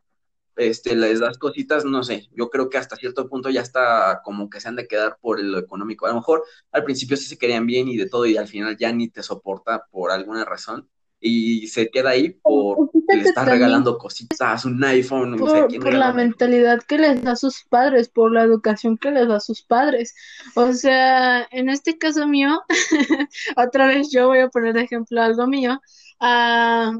este, 0.57 0.95
les 0.97 1.21
das 1.21 1.39
cositas, 1.39 1.85
no 1.85 2.03
sé, 2.05 2.29
yo 2.33 2.51
creo 2.51 2.71
que 2.71 2.79
hasta 2.79 2.97
cierto 2.97 3.29
punto 3.29 3.51
ya 3.51 3.61
está 3.61 4.21
como 4.25 4.49
que 4.51 4.61
se 4.61 4.69
han 4.69 4.77
de 4.77 4.87
quedar 4.87 5.19
por 5.21 5.43
lo 5.43 5.59
económico. 5.59 6.07
A 6.07 6.11
lo 6.11 6.17
mejor 6.17 6.45
al 6.73 6.85
principio 6.85 7.17
sí 7.17 7.27
se 7.27 7.39
querían 7.39 7.67
bien 7.67 7.89
y 7.89 7.97
de 7.97 8.09
todo 8.09 8.27
y 8.27 8.37
al 8.37 8.49
final 8.49 8.77
ya 8.77 8.93
ni 8.93 9.09
te 9.09 9.23
soporta 9.23 9.87
por 9.91 10.11
alguna 10.11 10.45
razón, 10.45 10.89
y 11.27 11.67
se 11.69 11.89
queda 11.89 12.11
ahí 12.11 12.31
por 12.43 12.91
le 13.09 13.23
está 13.23 13.47
regalando 13.47 13.97
cositas, 13.97 14.67
un 14.67 14.85
iPhone, 14.85 15.39
por, 15.39 15.95
la 15.95 16.13
mentalidad 16.13 16.83
que 16.83 16.99
les 16.99 17.23
da 17.23 17.35
sus 17.35 17.65
padres, 17.65 18.11
por 18.11 18.31
la 18.31 18.43
educación 18.43 18.99
que 18.99 19.11
les 19.11 19.27
da 19.27 19.41
sus 19.41 19.63
padres. 19.63 20.15
O 20.55 20.75
sea, 20.75 21.49
en 21.51 21.71
este 21.71 21.97
caso 21.97 22.27
mío, 22.29 22.63
otra 23.57 23.87
vez 23.87 24.11
yo 24.13 24.29
voy 24.29 24.41
a 24.41 24.49
poner 24.49 24.75
de 24.75 24.83
ejemplo 24.83 25.23
algo 25.23 25.47
mío. 25.47 25.81
a 26.21 26.93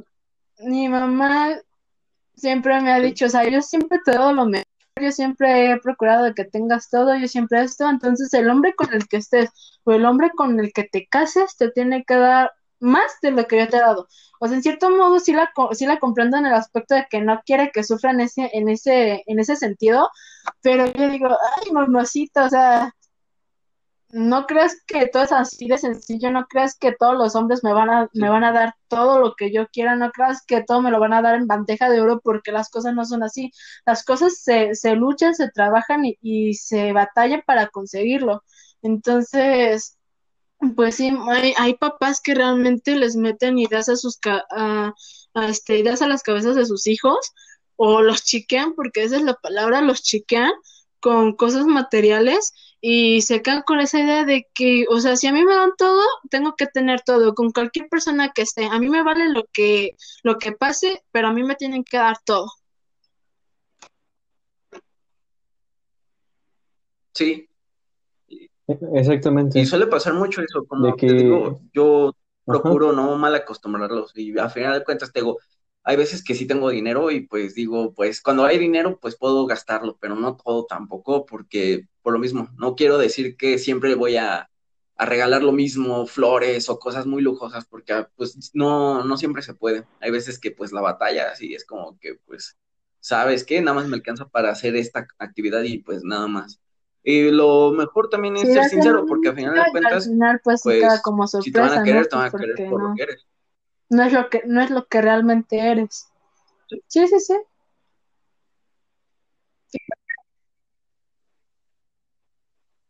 mi 0.61 0.89
mamá 0.89 1.59
siempre 2.35 2.81
me 2.81 2.93
ha 2.93 3.01
dicho, 3.01 3.27
o 3.27 3.29
sea, 3.29 3.47
yo 3.47 3.61
siempre 3.61 4.01
te 4.07 4.13
doy 4.13 4.35
lo 4.35 4.47
mejor 4.47 4.65
yo 5.03 5.11
siempre 5.11 5.73
he 5.73 5.81
procurado 5.81 6.33
que 6.35 6.45
tengas 6.45 6.89
todo, 6.89 7.17
yo 7.17 7.27
siempre 7.27 7.63
esto, 7.63 7.91
entonces 7.91 8.33
el 8.33 8.49
hombre 8.49 8.75
con 8.75 8.95
el 8.95 9.09
que 9.09 9.17
estés 9.17 9.51
o 9.83 9.93
el 9.93 10.05
hombre 10.05 10.31
con 10.37 10.61
el 10.61 10.73
que 10.73 10.85
te 10.85 11.09
cases 11.09 11.57
te 11.57 11.71
tiene 11.73 12.05
que 12.05 12.15
dar 12.15 12.53
más 12.85 13.19
de 13.23 13.31
lo 13.33 13.47
que 13.47 13.59
yo 13.59 13.69
te 13.69 13.77
he 13.79 13.81
dado. 13.81 14.09
O 14.41 14.47
sea, 14.47 14.57
en 14.57 14.63
cierto 14.63 14.91
modo 14.91 15.19
sí 15.21 15.33
la, 15.33 15.51
sí 15.73 15.87
la 15.87 15.99
comprendo 15.99 16.37
en 16.37 16.47
el 16.47 16.55
aspecto 16.55 16.95
de 16.95 17.07
que 17.11 17.21
no 17.21 17.43
quiere 17.45 17.71
que 17.73 17.85
sufra 17.85 18.11
en 18.13 18.21
ese, 18.21 18.51
en 18.53 18.69
ese, 18.69 19.23
en 19.27 19.39
ese 19.41 19.57
sentido, 19.57 20.11
pero 20.63 20.87
yo 20.93 21.09
digo, 21.09 21.29
ay, 21.29 21.73
mamacita, 21.73 22.47
o 22.47 22.51
sea, 22.51 22.93
no 24.11 24.47
creas 24.47 24.77
que 24.87 25.09
todo 25.09 25.25
es 25.25 25.33
así 25.33 25.67
de 25.67 25.77
sencillo, 25.77 26.31
no 26.31 26.47
creas 26.47 26.77
que 26.79 26.93
todos 26.93 27.15
los 27.17 27.35
hombres 27.35 27.65
me 27.65 27.73
van 27.73 27.91
a, 27.91 28.09
me 28.15 28.29
van 28.29 28.45
a 28.45 28.53
dar 28.53 28.75
todo 28.89 29.19
lo 29.19 29.35
que 29.35 29.53
yo 29.53 29.67
quiera, 29.69 29.97
no 29.97 30.13
creas 30.13 30.45
que 30.47 30.63
todo 30.63 30.81
me 30.83 30.91
lo 30.93 31.01
van 31.01 31.13
a 31.13 31.23
dar 31.23 31.35
en 31.35 31.49
bandeja 31.49 31.91
de 31.91 32.01
oro 32.01 32.21
porque 32.23 32.53
las 32.53 32.71
cosas 32.71 32.95
no 32.95 33.05
son 33.05 33.25
así. 33.25 33.51
Las 33.85 34.05
cosas 34.05 34.39
se, 34.39 34.75
se 34.77 34.95
luchan, 34.95 35.35
se 35.35 35.51
trabajan 35.51 36.05
y, 36.05 36.17
y 36.23 36.55
se 36.55 36.93
batallan 36.93 37.43
para 37.45 37.69
conseguirlo. 37.69 38.45
Entonces, 38.83 39.99
pues 40.77 40.97
sí, 40.97 41.11
hay, 41.29 41.55
hay 41.59 41.75
papás 41.75 42.21
que 42.21 42.35
realmente 42.35 42.97
les 42.97 43.17
meten 43.17 43.59
ideas 43.59 43.89
a 43.89 43.97
sus 43.97 44.19
a, 44.25 44.95
este, 45.49 45.79
ideas 45.79 46.03
a 46.03 46.09
las 46.09 46.23
cabezas 46.23 46.57
de 46.57 46.67
sus 46.67 46.87
hijos 46.87 47.33
o 47.77 48.03
los 48.03 48.25
chiquean, 48.25 48.75
porque 48.75 49.03
esa 49.03 49.17
es 49.17 49.23
la 49.23 49.35
palabra, 49.35 49.81
los 49.81 50.03
chiquean 50.03 50.53
con 51.01 51.35
cosas 51.37 51.67
materiales 51.67 52.55
y 52.81 53.23
se 53.23 53.43
quedan 53.43 53.63
con 53.63 53.81
esa 53.81 54.01
idea 54.01 54.25
de 54.25 54.47
que, 54.55 54.87
o 54.91 55.01
sea, 55.01 55.17
si 55.17 55.27
a 55.27 55.33
mí 55.33 55.45
me 55.45 55.55
dan 55.55 55.73
todo, 55.77 56.03
tengo 56.31 56.55
que 56.57 56.67
tener 56.67 57.01
todo, 57.03 57.35
con 57.35 57.51
cualquier 57.51 57.89
persona 57.89 58.33
que 58.35 58.43
esté. 58.43 58.67
A 58.67 58.79
mí 58.79 58.89
me 58.89 59.03
vale 59.03 59.29
lo 59.31 59.45
que, 59.53 59.97
lo 60.23 60.39
que 60.39 60.53
pase, 60.53 61.03
pero 61.11 61.29
a 61.29 61.33
mí 61.33 61.43
me 61.43 61.57
tienen 61.57 61.85
que 61.85 61.97
dar 61.97 62.19
todo. 62.25 62.51
Sí. 67.15 67.49
Exactamente. 68.67 69.59
Y 69.61 69.67
suele 69.67 69.87
pasar 69.87 70.15
mucho 70.15 70.41
eso, 70.41 70.65
como 70.67 70.97
que... 70.97 71.07
te 71.07 71.15
digo, 71.15 71.61
yo 71.73 72.15
procuro 72.45 72.93
no 72.93 73.17
mal 73.17 73.35
acostumbrarlos 73.35 74.13
y 74.17 74.39
a 74.39 74.49
final 74.49 74.79
de 74.79 74.85
cuentas 74.85 75.13
te 75.13 75.21
digo, 75.21 75.39
hay 75.83 75.97
veces 75.97 76.23
que 76.23 76.35
sí 76.35 76.47
tengo 76.47 76.71
dinero 76.71 77.11
y 77.11 77.27
pues 77.27 77.55
digo, 77.55 77.93
pues 77.93 78.21
cuando 78.21 78.45
hay 78.45 78.59
dinero 78.59 78.99
pues 79.01 79.17
puedo 79.17 79.47
gastarlo, 79.47 79.97
pero 80.01 80.15
no 80.15 80.37
todo 80.37 80.67
tampoco 80.67 81.27
porque 81.27 81.89
por 82.03 82.13
lo 82.13 82.19
mismo, 82.19 82.49
no 82.57 82.75
quiero 82.75 82.99
decir 82.99 83.37
que 83.37 83.59
siempre 83.59 83.95
voy 83.95 84.17
a, 84.17 84.51
regalar 84.97 85.43
lo 85.43 85.53
mismo, 85.53 86.07
flores 86.07 86.69
o 86.69 86.79
cosas 86.79 87.07
muy 87.07 87.23
lujosas 87.23 87.65
porque 87.67 87.93
ah, 87.93 88.11
pues 88.17 88.53
no, 88.55 89.05
no 89.05 89.17
siempre 89.17 89.43
se 89.43 89.55
puede. 89.55 89.85
Hay 90.01 90.11
veces 90.11 90.39
que 90.39 90.51
pues 90.53 90.73
la 90.73 90.81
batalla 90.81 91.31
así 91.33 91.55
es 91.55 91.65
como 91.65 91.99
que 91.99 92.15
pues, 92.27 92.57
¿sabes 93.01 93.45
qué? 93.45 93.61
Nada 93.61 93.75
más 93.75 93.89
me 93.89 93.97
alcanza 93.97 94.29
para 94.29 94.51
hacer 94.51 94.77
esta 94.77 95.07
actividad 95.19 95.63
y 95.63 95.79
pues 95.79 96.05
nada 96.05 96.29
más. 96.29 96.61
Y 97.05 97.31
lo 97.31 97.71
mejor 97.73 98.09
también 98.09 98.37
es 98.37 98.53
ser 98.53 98.65
sincero, 98.65 99.05
porque 99.07 99.29
al 99.29 99.35
final 99.37 99.55
de 99.55 99.71
cuentas, 99.71 100.11
pues, 100.43 100.63
pues 100.65 101.03
como 101.03 101.27
sorpresa, 101.27 101.45
si 101.45 101.53
te 101.53 101.61
van 101.61 101.79
a 101.79 101.85
querer, 101.85 102.07
te 102.09 102.17
van 102.17 102.27
a 102.27 102.31
querer 102.31 102.69
por 102.71 102.83
lo 102.83 102.95
que 102.95 103.03
eres 103.03 103.27
no 103.95 104.03
es 104.03 104.13
lo 104.13 104.29
que, 104.29 104.43
no 104.47 104.61
es 104.61 104.71
lo 104.71 104.87
que 104.87 105.01
realmente 105.01 105.59
eres. 105.59 106.11
Sí, 106.89 107.07
sí, 107.07 107.21
sí. 107.21 107.35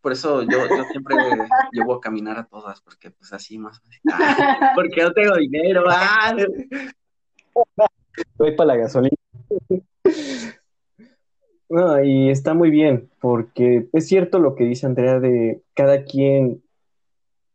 Por 0.00 0.12
eso 0.12 0.42
yo, 0.42 0.68
yo 0.68 0.84
siempre 0.90 1.16
llevo 1.72 1.94
a 1.94 2.00
caminar 2.00 2.38
a 2.38 2.44
todas, 2.44 2.80
porque 2.82 3.10
pues 3.10 3.32
así 3.32 3.58
más. 3.58 3.80
porque 4.74 5.02
no 5.02 5.12
tengo 5.12 5.36
dinero. 5.36 5.84
¡ah! 5.88 6.36
Voy 8.36 8.54
para 8.54 8.68
la 8.68 8.76
gasolina. 8.76 9.16
No, 11.68 12.02
y 12.04 12.30
está 12.30 12.54
muy 12.54 12.70
bien, 12.70 13.08
porque 13.20 13.88
es 13.92 14.06
cierto 14.06 14.38
lo 14.38 14.54
que 14.54 14.64
dice 14.64 14.86
Andrea 14.86 15.18
de 15.18 15.62
cada 15.74 16.04
quien 16.04 16.62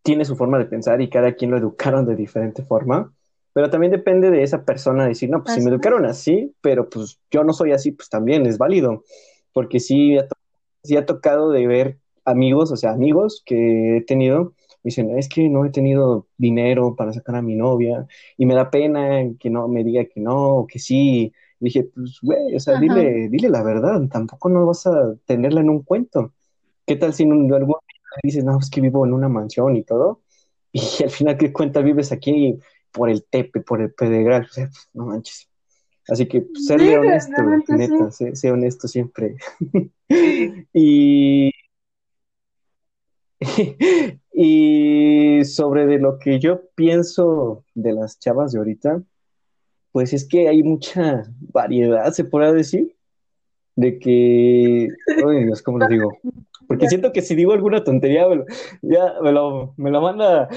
tiene 0.02 0.26
su 0.26 0.36
forma 0.36 0.58
de 0.58 0.66
pensar 0.66 1.02
y 1.02 1.10
cada 1.10 1.34
quien 1.34 1.52
lo 1.52 1.58
educaron 1.58 2.06
de 2.06 2.16
diferente 2.16 2.64
forma. 2.64 3.14
Pero 3.54 3.70
también 3.70 3.92
depende 3.92 4.32
de 4.32 4.44
esa 4.44 4.64
persona 4.64 5.08
decir, 5.08 5.30
no, 5.30 5.44
pues 5.44 5.56
si 5.56 5.62
me 5.62 5.70
educaron 5.70 6.06
así, 6.06 6.54
pero 6.62 6.90
pues 6.90 7.20
yo 7.32 7.44
no 7.44 7.54
soy 7.54 7.72
así, 7.72 7.92
pues 7.92 8.10
también 8.10 8.46
es 8.46 8.58
válido. 8.58 9.04
Porque 9.54 9.80
sí, 9.80 10.18
sí 10.84 10.98
ha 10.98 11.06
tocado 11.06 11.52
de 11.52 11.68
ver 11.68 11.98
amigos, 12.26 12.72
o 12.72 12.78
sea, 12.78 12.92
amigos 12.92 13.44
que 13.46 13.98
he 13.98 14.02
tenido, 14.02 14.54
me 14.84 14.90
dicen, 14.90 15.18
es 15.18 15.28
que 15.28 15.50
no 15.50 15.66
he 15.66 15.72
tenido 15.72 16.28
dinero 16.38 16.96
para 16.96 17.12
sacar 17.12 17.36
a 17.36 17.42
mi 17.42 17.56
novia 17.56 18.08
y 18.38 18.46
me 18.46 18.56
da 18.56 18.70
pena 18.70 19.24
que 19.40 19.50
no 19.50 19.68
me 19.68 19.84
diga 19.84 20.06
que 20.06 20.22
no 20.22 20.56
o 20.58 20.68
que 20.68 20.80
sí. 20.80 21.34
Dije, 21.60 21.84
pues, 21.94 22.20
güey, 22.22 22.56
o 22.56 22.60
sea, 22.60 22.80
dile, 22.80 23.28
dile 23.30 23.50
la 23.50 23.64
verdad, 23.64 24.02
tampoco 24.10 24.50
no 24.50 24.66
vas 24.66 24.88
a 24.88 25.16
tenerla 25.26 25.62
en 25.62 25.70
un 25.70 25.84
cuento. 25.84 26.34
¿Qué 26.86 26.96
tal 26.96 27.14
si 27.14 27.24
en 27.24 27.34
un, 27.34 27.54
algún 27.54 27.76
dices, 28.24 28.44
no, 28.44 28.58
es 28.60 28.70
que 28.70 28.82
vivo 28.82 29.06
en 29.06 29.14
una 29.14 29.30
mansión 29.30 29.76
y 29.76 29.84
todo? 29.84 30.22
Y 30.72 30.82
al 31.04 31.10
final, 31.10 31.38
¿qué 31.38 31.52
cuenta 31.52 31.82
vives 31.82 32.12
aquí 32.12 32.60
por 32.92 33.10
el 33.10 33.24
tepe, 33.24 33.62
por 33.62 33.82
el 33.82 33.94
pedregal, 33.94 34.46
o 34.50 34.54
sea, 34.54 34.70
no 34.94 35.06
manches. 35.06 35.48
Así 36.08 36.28
que 36.28 36.42
pues, 36.42 36.66
serle 36.66 36.98
honesto, 36.98 37.42
neta, 37.70 38.12
sé, 38.12 38.52
honesto 38.52 38.88
siempre. 38.88 39.36
y, 40.74 41.52
y 44.34 45.46
sobre 45.46 45.86
de 45.86 46.00
lo 46.00 46.18
que 46.18 46.40
yo 46.40 46.62
pienso 46.76 47.64
de 47.76 47.94
las 47.94 48.18
chavas 48.20 48.52
de 48.52 48.60
ahorita, 48.60 49.04
pues 49.92 50.14
es 50.14 50.28
que 50.28 50.48
hay 50.48 50.64
mucha 50.64 51.24
variedad, 51.54 52.12
se 52.12 52.24
podrá 52.24 52.52
decir, 52.52 52.96
de 53.76 53.98
que, 54.00 54.90
ay 55.26 55.46
Dios, 55.46 55.62
¿cómo 55.62 55.80
lo 55.80 55.88
digo? 55.88 56.18
Porque 56.68 56.88
siento 56.88 57.12
que 57.12 57.22
si 57.22 57.34
digo 57.34 57.54
alguna 57.54 57.84
tontería, 57.84 58.28
ya 58.84 59.16
me 59.24 59.32
lo, 59.32 59.74
me 59.78 59.90
lo 59.90 60.02
manda 60.02 60.48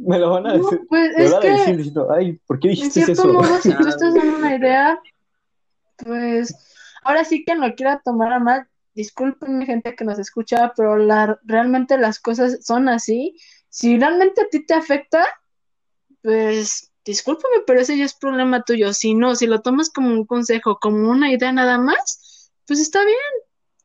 me 0.00 0.18
lo 0.18 0.30
van 0.30 0.46
a 0.46 0.52
decir. 0.54 0.80
pues 0.88 1.10
es 1.16 1.34
que, 1.34 1.50
decir, 1.50 1.92
ay, 2.10 2.40
¿por 2.46 2.58
qué 2.58 2.68
dijiste 2.68 3.00
en 3.00 3.06
cierto 3.06 3.22
eso? 3.22 3.32
Modo, 3.32 3.58
si 3.58 3.72
tú 3.72 3.86
estás 3.86 4.14
dando 4.14 4.38
una 4.38 4.56
idea, 4.56 5.00
pues 5.98 6.54
ahora 7.02 7.24
sí 7.24 7.44
que 7.44 7.54
no 7.54 7.74
quiera 7.74 8.00
tomar 8.04 8.32
a 8.32 8.40
mal, 8.40 8.66
disculpen 8.94 9.64
gente 9.66 9.94
que 9.94 10.04
nos 10.04 10.18
escucha, 10.18 10.72
pero 10.76 10.96
la, 10.96 11.38
realmente 11.44 11.98
las 11.98 12.18
cosas 12.18 12.64
son 12.64 12.88
así. 12.88 13.36
Si 13.68 13.98
realmente 13.98 14.42
a 14.42 14.48
ti 14.48 14.64
te 14.64 14.74
afecta, 14.74 15.24
pues 16.22 16.89
discúlpame, 17.04 17.62
pero 17.66 17.80
ese 17.80 17.96
ya 17.96 18.04
es 18.04 18.14
problema 18.14 18.62
tuyo. 18.62 18.92
Si 18.92 19.14
no, 19.14 19.34
si 19.34 19.46
lo 19.46 19.60
tomas 19.62 19.90
como 19.90 20.08
un 20.08 20.26
consejo, 20.26 20.78
como 20.78 21.10
una 21.10 21.32
idea 21.32 21.52
nada 21.52 21.78
más, 21.78 22.52
pues 22.66 22.80
está 22.80 23.04
bien. 23.04 23.16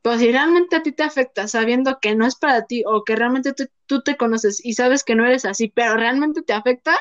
Pero 0.01 0.20
si 0.20 0.32
realmente 0.32 0.76
a 0.76 0.84
ti 0.84 0.91
te 0.91 1.03
afecta 1.03 1.47
sabiendo 1.47 1.97
que 1.99 2.16
no 2.16 2.28
es 2.28 2.36
para 2.36 2.66
ti 2.68 2.84
o 2.86 3.03
que 3.03 3.16
realmente 3.16 3.53
tú, 3.88 4.03
te 4.03 4.18
conoces 4.18 4.63
y 4.63 4.74
sabes 4.74 5.03
que 5.03 5.16
no 5.16 5.26
eres 5.26 5.45
así, 5.45 5.68
pero 5.68 5.97
realmente 5.97 6.43
te 6.43 6.53
afecta, 6.53 6.95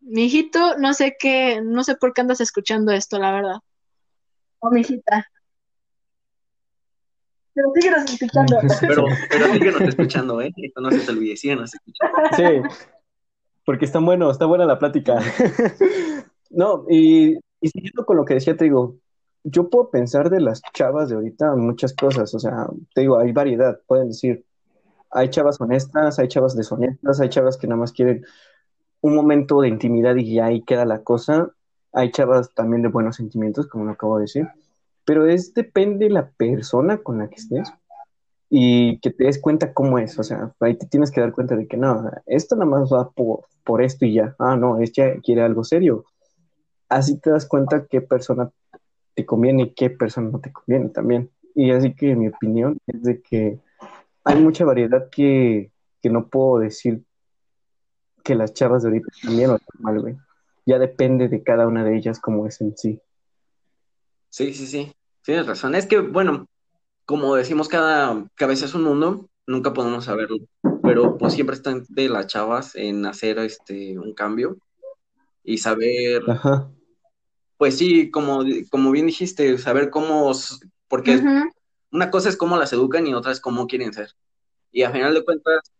mi 0.00 0.24
hijito, 0.24 0.76
no 0.78 0.94
sé 0.94 1.16
qué, 1.16 1.60
no 1.62 1.84
sé 1.84 1.94
por 1.94 2.12
qué 2.12 2.22
andas 2.22 2.40
escuchando 2.40 2.90
esto, 2.90 3.20
la 3.20 3.32
verdad. 3.32 3.56
O 4.58 4.68
oh, 4.68 4.70
mi 4.72 4.80
hijita. 4.80 5.28
Pero 7.54 7.68
síguenos 7.74 8.10
escuchando. 8.10 8.58
Pero, 8.80 9.04
pero 9.28 9.46
síguenos 9.52 9.80
escuchando, 9.82 10.40
¿eh? 10.40 10.52
Esto 10.56 10.80
no 10.80 10.90
se 10.90 10.98
te 10.98 11.10
olvide, 11.12 11.36
síguenos 11.36 11.72
escuchando. 11.72 12.36
Sí, 12.36 12.90
porque 13.64 13.84
está 13.84 13.98
bueno, 13.98 14.30
está 14.30 14.46
buena 14.46 14.66
la 14.66 14.78
plática. 14.78 15.18
No, 16.52 16.84
y, 16.88 17.36
y 17.60 17.68
siguiendo 17.68 18.04
con 18.04 18.16
lo 18.16 18.24
que 18.24 18.34
decía, 18.34 18.56
te 18.56 18.64
digo, 18.64 18.96
yo 19.44 19.70
puedo 19.70 19.90
pensar 19.90 20.30
de 20.30 20.40
las 20.40 20.60
chavas 20.74 21.08
de 21.08 21.14
ahorita 21.14 21.54
muchas 21.56 21.94
cosas, 21.94 22.34
o 22.34 22.38
sea, 22.38 22.66
te 22.94 23.02
digo, 23.02 23.18
hay 23.18 23.32
variedad, 23.32 23.80
pueden 23.86 24.08
decir, 24.08 24.44
hay 25.10 25.30
chavas 25.30 25.60
honestas, 25.60 26.18
hay 26.18 26.28
chavas 26.28 26.56
deshonestas, 26.56 27.20
hay 27.20 27.28
chavas 27.28 27.56
que 27.56 27.66
nada 27.66 27.80
más 27.80 27.92
quieren 27.92 28.24
un 29.00 29.14
momento 29.14 29.60
de 29.60 29.68
intimidad 29.68 30.16
y 30.16 30.34
ya 30.34 30.46
ahí 30.46 30.62
queda 30.62 30.84
la 30.84 31.02
cosa, 31.02 31.50
hay 31.92 32.10
chavas 32.10 32.52
también 32.54 32.82
de 32.82 32.88
buenos 32.88 33.16
sentimientos, 33.16 33.66
como 33.66 33.84
lo 33.84 33.92
acabo 33.92 34.16
de 34.18 34.22
decir, 34.22 34.48
pero 35.04 35.26
es 35.26 35.54
depende 35.54 36.06
de 36.06 36.12
la 36.12 36.30
persona 36.30 36.98
con 36.98 37.18
la 37.18 37.28
que 37.28 37.36
estés 37.36 37.72
y 38.50 38.98
que 38.98 39.10
te 39.10 39.24
des 39.24 39.40
cuenta 39.40 39.72
cómo 39.72 39.98
es, 40.00 40.18
o 40.18 40.24
sea, 40.24 40.52
ahí 40.58 40.76
te 40.76 40.86
tienes 40.86 41.12
que 41.12 41.20
dar 41.20 41.32
cuenta 41.32 41.54
de 41.54 41.68
que 41.68 41.76
no, 41.76 42.10
esto 42.26 42.56
nada 42.56 42.68
más 42.68 42.92
va 42.92 43.08
por, 43.10 43.44
por 43.64 43.80
esto 43.80 44.04
y 44.04 44.14
ya, 44.14 44.34
ah, 44.40 44.56
no, 44.56 44.80
ella 44.80 45.14
quiere 45.22 45.42
algo 45.42 45.62
serio. 45.62 46.04
Así 46.88 47.18
te 47.18 47.30
das 47.30 47.46
cuenta 47.46 47.86
qué 47.86 48.00
persona 48.00 48.50
te 49.14 49.24
conviene 49.24 49.62
y 49.62 49.74
qué 49.74 49.88
persona 49.88 50.30
no 50.30 50.40
te 50.40 50.52
conviene 50.52 50.88
también. 50.88 51.30
Y 51.54 51.70
así 51.70 51.94
que 51.94 52.16
mi 52.16 52.26
opinión 52.26 52.78
es 52.88 53.02
de 53.04 53.22
que 53.22 53.60
hay 54.24 54.42
mucha 54.42 54.64
variedad 54.64 55.08
que, 55.10 55.70
no 56.02 56.26
puedo 56.26 56.58
decir 56.58 57.04
que 58.24 58.34
las 58.34 58.52
chavas 58.52 58.82
de 58.82 58.88
ahorita 58.88 59.08
también 59.22 59.50
o 59.50 59.58
mal, 59.78 60.00
güey. 60.00 60.16
Ya 60.66 60.78
depende 60.78 61.28
de 61.28 61.42
cada 61.42 61.68
una 61.68 61.84
de 61.84 61.96
ellas 61.96 62.18
como 62.18 62.46
es 62.46 62.60
en 62.60 62.76
sí. 62.76 63.00
Sí, 64.28 64.52
sí, 64.52 64.66
sí. 64.66 64.92
Tienes 65.22 65.46
razón. 65.46 65.74
Es 65.74 65.86
que, 65.86 66.00
bueno, 66.00 66.46
como 67.04 67.34
decimos, 67.34 67.68
cada 67.68 68.24
cabeza 68.34 68.66
es 68.66 68.74
un 68.74 68.84
mundo, 68.84 69.28
nunca 69.46 69.72
podemos 69.72 70.04
saberlo. 70.04 70.38
Pero 70.82 71.18
pues 71.18 71.34
siempre 71.34 71.56
están 71.56 71.84
de 71.88 72.08
las 72.08 72.26
chavas 72.26 72.74
en 72.74 73.06
hacer 73.06 73.38
este 73.38 73.98
un 73.98 74.14
cambio 74.14 74.58
y 75.44 75.58
saber 75.58 76.22
Ajá 76.28 76.70
pues 77.60 77.76
sí, 77.76 78.10
como, 78.10 78.42
como 78.70 78.90
bien 78.90 79.04
dijiste, 79.04 79.58
saber 79.58 79.90
cómo, 79.90 80.32
porque 80.88 81.22
una 81.92 82.10
cosa 82.10 82.30
es 82.30 82.38
cómo 82.38 82.56
las 82.56 82.72
educan 82.72 83.06
y 83.06 83.12
otra 83.12 83.32
es 83.32 83.40
cómo 83.40 83.66
quieren 83.66 83.92
ser. 83.92 84.14
Y 84.72 84.82
a 84.82 84.90
final 84.90 85.12
de 85.12 85.22
cuentas, 85.22 85.70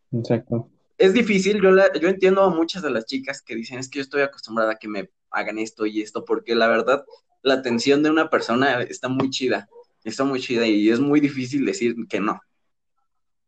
es 0.99 1.15
difícil, 1.15 1.59
yo, 1.63 1.71
yo 1.99 2.09
entiendo 2.11 2.43
a 2.43 2.51
muchas 2.51 2.83
de 2.83 2.91
las 2.91 3.07
chicas 3.07 3.41
que 3.41 3.55
dicen, 3.55 3.79
es 3.79 3.89
que 3.89 3.97
yo 3.97 4.03
estoy 4.03 4.21
acostumbrada 4.21 4.73
a 4.73 4.77
que 4.77 4.89
me 4.89 5.09
hagan 5.31 5.59
esto 5.59 5.87
y 5.87 6.03
esto, 6.03 6.27
porque 6.27 6.55
la 6.55 6.69
verdad, 6.69 7.07
la 7.41 7.55
atención 7.55 8.03
de 8.03 8.11
una 8.11 8.29
persona 8.29 8.83
está 8.83 9.09
muy 9.09 9.31
chida, 9.31 9.67
está 10.05 10.25
muy 10.25 10.41
chida 10.41 10.67
y 10.67 10.91
es 10.91 11.01
muy 11.01 11.21
difícil 11.21 11.65
decir 11.65 11.95
que 12.09 12.21
no. 12.21 12.41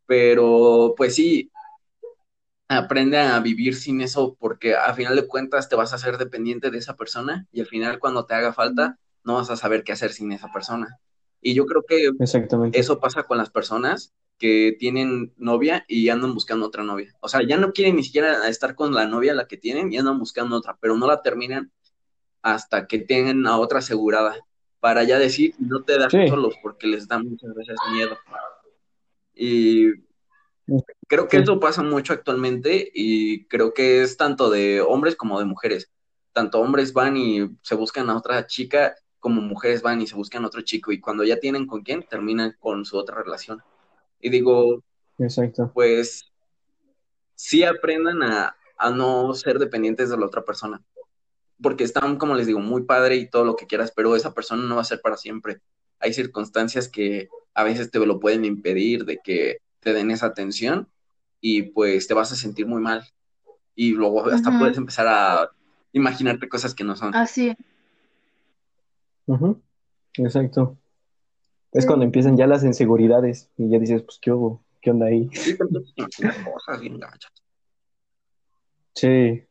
Pero, 0.06 0.94
pues 0.96 1.14
sí, 1.14 1.50
aprende 2.68 3.18
a 3.18 3.38
vivir 3.40 3.74
sin 3.74 4.00
eso 4.00 4.36
porque 4.38 4.74
a 4.74 4.92
final 4.94 5.16
de 5.16 5.26
cuentas 5.26 5.68
te 5.68 5.76
vas 5.76 5.92
a 5.92 5.96
hacer 5.96 6.18
dependiente 6.18 6.70
de 6.70 6.78
esa 6.78 6.96
persona 6.96 7.46
y 7.52 7.60
al 7.60 7.66
final 7.66 7.98
cuando 7.98 8.24
te 8.24 8.34
haga 8.34 8.52
falta 8.52 8.98
no 9.24 9.34
vas 9.34 9.50
a 9.50 9.56
saber 9.56 9.84
qué 9.84 9.92
hacer 9.92 10.12
sin 10.12 10.32
esa 10.32 10.52
persona. 10.52 10.98
Y 11.40 11.54
yo 11.54 11.66
creo 11.66 11.82
que 11.86 12.10
eso 12.72 13.00
pasa 13.00 13.24
con 13.24 13.38
las 13.38 13.50
personas 13.50 14.12
que 14.38 14.76
tienen 14.78 15.32
novia 15.36 15.84
y 15.88 16.08
andan 16.08 16.34
buscando 16.34 16.66
otra 16.66 16.82
novia. 16.82 17.14
O 17.20 17.28
sea, 17.28 17.46
ya 17.46 17.56
no 17.56 17.72
quieren 17.72 17.96
ni 17.96 18.04
siquiera 18.04 18.48
estar 18.48 18.74
con 18.74 18.94
la 18.94 19.06
novia 19.06 19.34
la 19.34 19.46
que 19.46 19.56
tienen 19.56 19.92
y 19.92 19.98
andan 19.98 20.18
buscando 20.18 20.56
otra, 20.56 20.76
pero 20.80 20.96
no 20.96 21.06
la 21.06 21.22
terminan 21.22 21.70
hasta 22.42 22.86
que 22.86 22.98
tengan 22.98 23.46
a 23.46 23.58
otra 23.58 23.78
asegurada. 23.78 24.36
Para 24.82 25.04
ya 25.04 25.16
decir 25.16 25.54
no 25.60 25.84
te 25.84 25.96
dan 25.96 26.10
solos 26.10 26.56
porque 26.60 26.88
les 26.88 27.06
da 27.06 27.16
muchas 27.16 27.54
veces 27.54 27.76
miedo. 27.92 28.18
Y 29.32 29.92
creo 31.06 31.28
que 31.28 31.36
eso 31.36 31.60
pasa 31.60 31.84
mucho 31.84 32.12
actualmente 32.12 32.90
y 32.92 33.44
creo 33.44 33.74
que 33.74 34.02
es 34.02 34.16
tanto 34.16 34.50
de 34.50 34.80
hombres 34.80 35.14
como 35.14 35.38
de 35.38 35.44
mujeres. 35.44 35.92
Tanto 36.32 36.60
hombres 36.60 36.92
van 36.92 37.16
y 37.16 37.48
se 37.62 37.76
buscan 37.76 38.10
a 38.10 38.16
otra 38.16 38.44
chica 38.48 38.96
como 39.20 39.40
mujeres 39.40 39.82
van 39.82 40.02
y 40.02 40.08
se 40.08 40.16
buscan 40.16 40.42
a 40.42 40.48
otro 40.48 40.62
chico 40.62 40.90
y 40.90 40.98
cuando 40.98 41.22
ya 41.22 41.38
tienen 41.38 41.68
con 41.68 41.82
quién 41.82 42.02
terminan 42.02 42.56
con 42.58 42.84
su 42.84 42.96
otra 42.96 43.22
relación. 43.22 43.62
Y 44.20 44.30
digo, 44.30 44.82
Exacto. 45.16 45.70
pues 45.72 46.24
sí 47.36 47.62
aprendan 47.62 48.20
a, 48.24 48.56
a 48.76 48.90
no 48.90 49.32
ser 49.34 49.60
dependientes 49.60 50.10
de 50.10 50.16
la 50.16 50.26
otra 50.26 50.42
persona 50.42 50.82
porque 51.62 51.84
están, 51.84 52.16
como 52.16 52.34
les 52.34 52.46
digo, 52.46 52.60
muy 52.60 52.82
padre 52.82 53.16
y 53.16 53.28
todo 53.28 53.44
lo 53.44 53.56
que 53.56 53.66
quieras, 53.66 53.92
pero 53.94 54.16
esa 54.16 54.34
persona 54.34 54.64
no 54.64 54.76
va 54.76 54.82
a 54.82 54.84
ser 54.84 55.00
para 55.00 55.16
siempre. 55.16 55.60
Hay 55.98 56.12
circunstancias 56.12 56.88
que 56.88 57.28
a 57.54 57.64
veces 57.64 57.90
te 57.90 58.04
lo 58.04 58.20
pueden 58.20 58.44
impedir 58.44 59.04
de 59.04 59.18
que 59.22 59.58
te 59.80 59.92
den 59.92 60.10
esa 60.10 60.26
atención 60.26 60.88
y 61.40 61.62
pues 61.62 62.06
te 62.06 62.14
vas 62.14 62.32
a 62.32 62.36
sentir 62.36 62.66
muy 62.66 62.80
mal. 62.80 63.04
Y 63.74 63.92
luego 63.92 64.26
hasta 64.26 64.58
puedes 64.58 64.76
empezar 64.76 65.06
a 65.08 65.50
imaginarte 65.92 66.48
cosas 66.48 66.74
que 66.74 66.84
no 66.84 66.96
son. 66.96 67.14
Así. 67.14 67.56
Exacto. 70.14 70.76
Es 71.72 71.86
cuando 71.86 72.04
empiezan 72.04 72.36
ya 72.36 72.46
las 72.46 72.64
inseguridades 72.64 73.48
y 73.56 73.70
ya 73.70 73.78
dices, 73.78 74.02
pues, 74.02 74.18
¿qué 74.20 74.30
hubo? 74.30 74.62
¿Qué 74.80 74.90
onda 74.90 75.06
ahí? 75.06 75.30
Sí, 75.32 75.56
cosas 75.56 76.80
bien 76.80 77.00
Sí, 78.94 79.42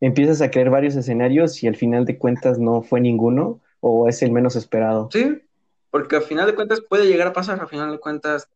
empiezas 0.00 0.42
a 0.42 0.50
crear 0.50 0.70
varios 0.70 0.96
escenarios 0.96 1.62
y 1.62 1.68
al 1.68 1.76
final 1.76 2.04
de 2.04 2.18
cuentas 2.18 2.58
no 2.58 2.82
fue 2.82 3.00
ninguno 3.00 3.60
o 3.80 4.08
es 4.08 4.22
el 4.22 4.32
menos 4.32 4.56
esperado. 4.56 5.08
Sí, 5.12 5.42
porque 5.90 6.16
al 6.16 6.22
final 6.22 6.46
de 6.46 6.54
cuentas 6.54 6.80
puede 6.80 7.06
llegar 7.06 7.28
a 7.28 7.32
pasar, 7.32 7.60
al 7.60 7.68
final 7.68 7.90
de 7.90 7.98
cuentas 7.98 8.48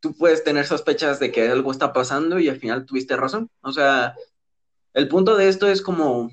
tú 0.00 0.16
puedes 0.16 0.42
tener 0.42 0.66
sospechas 0.66 1.20
de 1.20 1.30
que 1.30 1.48
algo 1.48 1.70
está 1.70 1.92
pasando 1.92 2.38
y 2.38 2.48
al 2.48 2.56
final 2.56 2.86
tuviste 2.86 3.16
razón. 3.16 3.50
O 3.60 3.72
sea, 3.72 4.14
el 4.94 5.08
punto 5.08 5.36
de 5.36 5.48
esto 5.48 5.68
es 5.68 5.82
como 5.82 6.30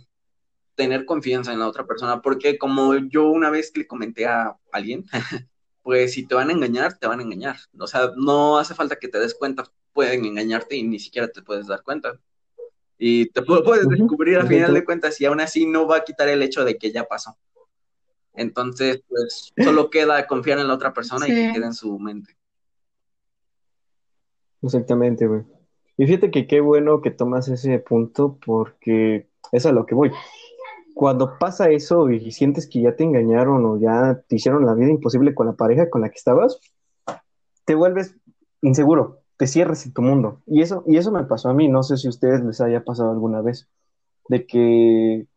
tener 0.76 1.05
confianza 1.05 1.51
en 1.51 1.60
la 1.60 1.68
otra 1.68 1.86
persona, 1.86 2.22
porque 2.22 2.58
como 2.58 2.95
yo 2.95 3.30
una 3.30 3.49
vez 3.49 3.72
le 3.76 3.88
comenté 3.88 4.26
a 4.26 4.58
alguien, 4.72 5.05
pues 5.84 6.14
si 6.14 6.26
te 6.26 6.36
van 6.36 6.49
a 6.49 6.53
engañar, 6.53 6.97
te 6.97 7.08
van 7.08 7.20
a 7.20 7.24
engañar. 7.24 7.58
O 7.78 7.88
sea, 7.88 8.12
no 8.16 8.58
hace 8.58 8.74
falta 8.74 8.95
que 8.95 9.08
te 9.08 9.20
des 9.20 9.36
cuenta, 9.36 9.66
pueden 9.91 10.24
engañarte 10.26 10.76
y 10.78 10.84
ni 10.84 10.99
siquiera 10.99 11.28
te 11.28 11.41
puedes 11.41 11.68
dar 11.68 11.84
cuenta 11.84 12.20
y 12.98 13.30
te 13.30 13.41
puedes 13.43 13.88
descubrir 13.88 14.38
al 14.38 14.48
final 14.48 14.74
de 14.74 14.84
cuentas 14.84 15.22
y 15.22 15.26
aún 15.26 15.39
así 15.39 15.66
no 15.66 15.88
va 15.88 15.98
a 15.98 16.04
quitar 16.04 16.28
el 16.30 16.41
hecho 16.41 16.66
de 16.66 16.78
que 16.78 16.91
ya 16.91 17.04
pasó. 17.04 17.38
Entonces, 18.34 19.04
pues 19.08 19.52
solo 19.64 19.89
queda 19.91 20.26
confiar 20.28 20.60
en 20.60 20.68
la 20.68 20.74
otra 20.74 20.93
persona 20.93 21.28
y 21.28 21.32
que 21.32 21.52
quede 21.54 21.66
en 21.66 21.74
su 21.74 21.98
mente. 22.00 22.36
Exactamente, 24.62 25.28
güey. 25.28 25.43
Y 25.98 26.06
fíjate 26.06 26.32
que 26.32 26.48
qué 26.48 26.62
bueno 26.62 27.02
que 27.02 27.12
tomas 27.12 27.48
ese 27.48 27.80
punto 27.80 28.38
porque 28.45 29.30
es 29.52 29.66
a 29.66 29.72
lo 29.72 29.86
que 29.86 29.95
voy. 29.95 30.12
Cuando 30.93 31.38
pasa 31.38 31.70
eso 31.70 32.10
y 32.10 32.32
sientes 32.32 32.68
que 32.68 32.82
ya 32.82 32.95
te 32.95 33.04
engañaron 33.04 33.66
o 33.66 33.80
ya 33.80 34.24
te 34.28 34.36
hicieron 34.36 34.66
la 34.66 34.74
vida 34.74 34.89
imposible 34.89 35.36
con 35.36 35.48
la 35.48 35.54
pareja 35.54 35.89
con 35.89 36.02
la 36.02 36.10
que 36.10 36.18
estabas, 36.18 36.60
te 37.66 37.76
vuelves 37.76 38.16
inseguro, 38.62 39.22
te 39.38 39.48
cierres 39.48 39.86
en 39.86 39.94
tu 39.94 40.02
mundo. 40.02 40.42
Y 40.48 40.62
eso, 40.62 40.84
y 40.88 40.98
eso 40.98 41.12
me 41.12 41.24
pasó 41.24 41.50
a 41.50 41.54
mí, 41.54 41.68
no 41.68 41.84
sé 41.84 41.98
si 41.98 42.08
a 42.08 42.10
ustedes 42.10 42.44
les 42.44 42.60
haya 42.60 42.84
pasado 42.84 43.12
alguna 43.12 43.42
vez, 43.42 43.68
de 44.30 44.46
que 44.46 45.28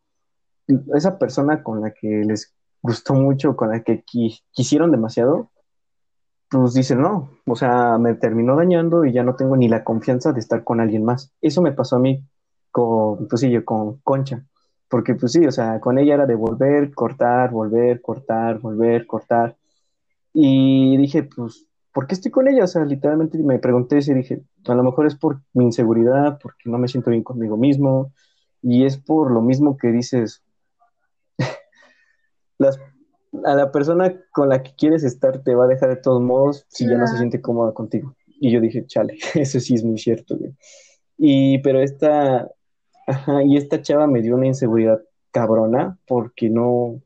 esa 0.94 1.18
persona 1.18 1.62
con 1.62 1.80
la 1.80 1.92
que 1.92 2.22
les 2.24 2.54
gustó 2.82 3.14
mucho, 3.14 3.56
con 3.56 3.70
la 3.70 3.82
que 3.82 4.02
quisieron 4.52 4.90
demasiado, 4.90 5.50
pues 6.48 6.74
dicen, 6.74 7.00
no, 7.00 7.30
o 7.46 7.54
sea, 7.54 7.98
me 7.98 8.14
terminó 8.14 8.56
dañando 8.56 9.04
y 9.04 9.12
ya 9.12 9.22
no 9.22 9.36
tengo 9.36 9.56
ni 9.56 9.68
la 9.68 9.84
confianza 9.84 10.32
de 10.32 10.40
estar 10.40 10.64
con 10.64 10.80
alguien 10.80 11.04
más. 11.04 11.32
Eso 11.40 11.62
me 11.62 11.72
pasó 11.72 11.96
a 11.96 12.00
mí 12.00 12.24
con, 12.72 13.28
pues 13.28 13.40
sí, 13.40 13.50
yo 13.50 13.64
con 13.64 13.98
Concha, 13.98 14.44
porque 14.88 15.14
pues 15.14 15.32
sí, 15.32 15.46
o 15.46 15.52
sea, 15.52 15.78
con 15.78 15.98
ella 15.98 16.14
era 16.14 16.26
de 16.26 16.34
volver, 16.34 16.92
cortar, 16.92 17.50
volver, 17.52 18.00
cortar, 18.00 18.58
volver, 18.58 19.06
cortar. 19.06 19.56
Y 20.32 20.96
dije, 20.96 21.22
pues 21.22 21.69
¿por 21.92 22.06
qué 22.06 22.14
estoy 22.14 22.30
con 22.30 22.48
ella? 22.48 22.64
O 22.64 22.66
sea, 22.66 22.84
literalmente 22.84 23.38
me 23.38 23.58
pregunté 23.58 23.98
y 23.98 24.14
dije, 24.14 24.42
a 24.66 24.74
lo 24.74 24.82
mejor 24.82 25.06
es 25.06 25.14
por 25.14 25.40
mi 25.52 25.64
inseguridad, 25.64 26.38
porque 26.40 26.68
no 26.70 26.78
me 26.78 26.88
siento 26.88 27.10
bien 27.10 27.22
conmigo 27.22 27.56
mismo, 27.56 28.12
y 28.62 28.84
es 28.84 28.98
por 28.98 29.30
lo 29.30 29.40
mismo 29.40 29.76
que 29.76 29.88
dices, 29.88 30.42
a 33.44 33.54
la 33.54 33.72
persona 33.72 34.14
con 34.32 34.48
la 34.48 34.62
que 34.62 34.74
quieres 34.76 35.04
estar 35.04 35.42
te 35.42 35.54
va 35.54 35.64
a 35.64 35.68
dejar 35.68 35.88
de 35.88 35.96
todos 35.96 36.20
modos 36.20 36.66
si 36.68 36.86
ya 36.86 36.96
no 36.96 37.06
se 37.06 37.16
siente 37.16 37.40
cómoda 37.40 37.72
contigo. 37.72 38.14
Y 38.26 38.50
yo 38.52 38.60
dije, 38.60 38.86
chale, 38.86 39.18
eso 39.34 39.60
sí 39.60 39.74
es 39.74 39.84
muy 39.84 39.98
cierto, 39.98 40.36
güey. 40.36 40.54
Y, 41.16 41.58
pero 41.58 41.80
esta, 41.80 42.50
ajá, 43.06 43.42
y 43.44 43.56
esta 43.56 43.82
chava 43.82 44.06
me 44.06 44.22
dio 44.22 44.34
una 44.36 44.46
inseguridad 44.46 45.02
cabrona 45.30 45.98
porque 46.06 46.48
no, 46.48 47.02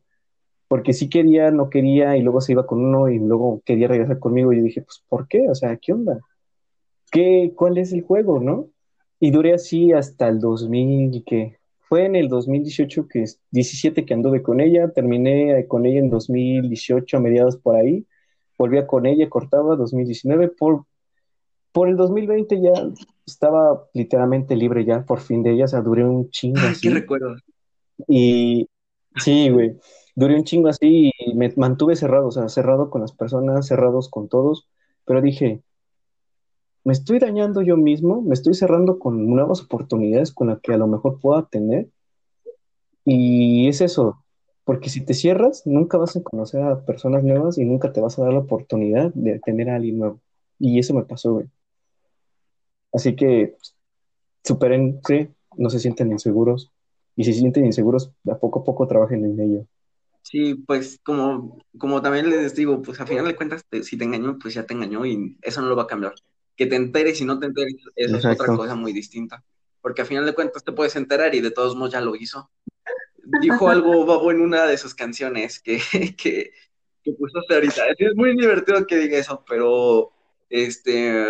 porque 0.75 0.93
sí 0.93 1.09
quería, 1.09 1.53
no 1.53 1.71
quería, 1.71 2.17
y 2.17 2.23
luego 2.23 2.41
se 2.41 2.51
iba 2.51 2.67
con 2.67 2.85
uno 2.85 3.09
y 3.09 3.21
luego 3.21 3.63
quería 3.65 3.87
regresar 3.87 4.19
conmigo. 4.19 4.53
Y 4.53 4.57
yo 4.57 4.65
dije, 4.65 4.83
pues, 4.83 5.05
¿por 5.09 5.29
qué? 5.29 5.49
O 5.49 5.55
sea, 5.55 5.77
¿qué 5.77 5.93
onda? 5.93 6.19
¿Qué, 7.13 7.53
¿Cuál 7.55 7.79
es 7.79 7.93
el 7.93 8.03
juego, 8.03 8.41
no? 8.41 8.67
Y 9.21 9.31
duré 9.31 9.55
así 9.55 9.93
hasta 9.93 10.27
el 10.27 10.41
2000, 10.41 11.23
que 11.25 11.59
fue 11.79 12.07
en 12.07 12.17
el 12.17 12.29
2018, 12.29 13.07
que 13.07 13.23
es 13.23 13.39
17 13.53 14.05
que 14.05 14.15
anduve 14.15 14.43
con 14.43 14.61
ella, 14.61 14.91
terminé 14.91 15.65
con 15.69 15.87
ella 15.87 16.01
en 16.01 16.11
2018, 16.11 17.19
a 17.19 17.21
mediados 17.21 17.57
por 17.57 17.77
ahí, 17.77 18.05
volvía 18.59 18.85
con 18.85 19.07
ella, 19.07 19.29
cortaba 19.29 19.77
2019, 19.77 20.49
por, 20.59 20.87
por 21.71 21.89
el 21.89 21.97
2020 21.97 22.61
ya 22.61 22.73
estaba 23.25 23.87
literalmente 23.95 24.57
libre 24.57 24.85
ya, 24.85 25.05
por 25.05 25.21
fin 25.21 25.45
de 25.45 25.53
ella, 25.53 25.67
o 25.67 25.69
sea, 25.69 25.83
duré 25.83 26.05
un 26.05 26.31
chingo. 26.31 26.59
¿Qué 26.83 26.91
recuerdo? 26.91 27.37
Y 28.09 28.69
sí, 29.15 29.51
güey 29.51 29.77
duré 30.15 30.37
un 30.37 30.45
chingo 30.45 30.69
así 30.69 31.13
y 31.19 31.35
me 31.35 31.53
mantuve 31.57 31.97
cerrado, 31.97 32.29
o 32.29 32.31
sea, 32.31 32.49
cerrado 32.49 32.91
con 32.91 33.01
las 33.01 33.13
personas, 33.13 33.67
cerrados 33.67 34.09
con 34.09 34.29
todos, 34.29 34.69
pero 35.05 35.21
dije, 35.21 35.63
me 36.85 36.93
estoy 36.93 37.19
dañando 37.19 37.63
yo 37.63 37.77
mismo, 37.77 38.23
me 38.23 38.35
estoy 38.35 38.55
cerrando 38.55 38.99
con 38.99 39.27
nuevas 39.27 39.63
oportunidades 39.63 40.33
con 40.33 40.49
las 40.49 40.61
que 40.61 40.75
a 40.75 40.77
lo 40.77 40.87
mejor 40.87 41.19
pueda 41.21 41.47
tener. 41.47 41.89
Y 43.05 43.69
es 43.69 43.81
eso, 43.81 44.25
porque 44.65 44.91
si 44.91 45.05
te 45.05 45.15
cierras, 45.15 45.67
nunca 45.67 45.99
vas 45.99 46.17
a 46.17 46.23
conocer 46.23 46.63
a 46.63 46.85
personas 46.85 47.25
nuevas 47.25 47.59
y 47.59 47.65
nunca 47.65 47.93
te 47.93 48.01
vas 48.01 48.19
a 48.19 48.23
dar 48.23 48.33
la 48.33 48.41
oportunidad 48.41 49.13
de 49.15 49.39
tener 49.41 49.71
a 49.71 49.77
alguien 49.77 49.99
nuevo. 49.99 50.21
Y 50.59 50.79
eso 50.79 50.95
me 50.95 51.05
pasó, 51.05 51.35
güey. 51.35 51.47
Así 52.93 53.17
que 53.17 53.57
superen, 54.45 55.01
no 55.57 55.71
se 55.71 55.81
sienten 55.81 56.13
inseguros. 56.13 56.73
Y 57.17 57.25
si 57.25 57.33
se 57.33 57.41
sienten 57.41 57.67
inseguros, 57.67 58.11
a 58.31 58.39
poco 58.39 58.61
a 58.61 58.65
poco 58.65 58.87
trabajen 58.87 59.25
en 59.25 59.41
ello. 59.41 59.67
Sí, 60.25 60.55
pues 60.55 60.99
como, 61.05 61.63
como 61.77 62.01
también 62.01 62.31
les 62.31 62.55
digo, 62.55 62.81
pues 62.81 62.99
a 62.99 63.07
final 63.07 63.27
de 63.27 63.37
cuentas, 63.37 63.63
si 63.83 63.99
te 63.99 64.05
engañó, 64.05 64.39
pues 64.39 64.55
ya 64.55 64.65
te 64.65 64.73
engañó 64.73 65.05
y 65.05 65.37
eso 65.43 65.61
no 65.61 65.69
lo 65.69 65.77
va 65.77 65.83
a 65.83 65.87
cambiar. 65.87 66.15
Que 66.57 66.65
te 66.65 66.77
enteres 66.77 67.21
y 67.21 67.27
no 67.27 67.39
te 67.39 67.47
enteres, 67.47 67.75
eso 67.95 68.17
es 68.17 68.25
otra 68.25 68.47
cosa 68.57 68.75
muy 68.75 68.95
distinta. 68.95 69.45
Porque 69.83 70.01
a 70.01 70.07
final 70.07 70.25
de 70.25 70.33
cuentas 70.33 70.65
te 70.65 70.73
puedes 70.73 70.97
enterar 70.97 71.35
y 71.35 71.43
de 71.43 71.51
todos 71.51 71.77
modos 71.77 71.93
ya 71.93 72.01
lo 72.01 72.17
hizo. 72.17 72.51
Dijo 73.43 73.69
algo 73.69 74.07
Babo 74.07 74.31
en 74.31 74.41
una 74.41 74.67
de 74.67 74.79
sus 74.79 74.95
canciones 74.95 75.61
que, 75.61 75.79
que, 76.17 76.53
que 77.03 77.13
puso 77.13 77.39
hasta 77.41 77.57
ahorita. 77.57 77.83
Es 77.99 78.17
muy 78.17 78.35
divertido 78.35 78.87
que 78.87 78.97
diga 78.97 79.19
eso, 79.19 79.45
pero 79.47 80.11
este 80.49 81.23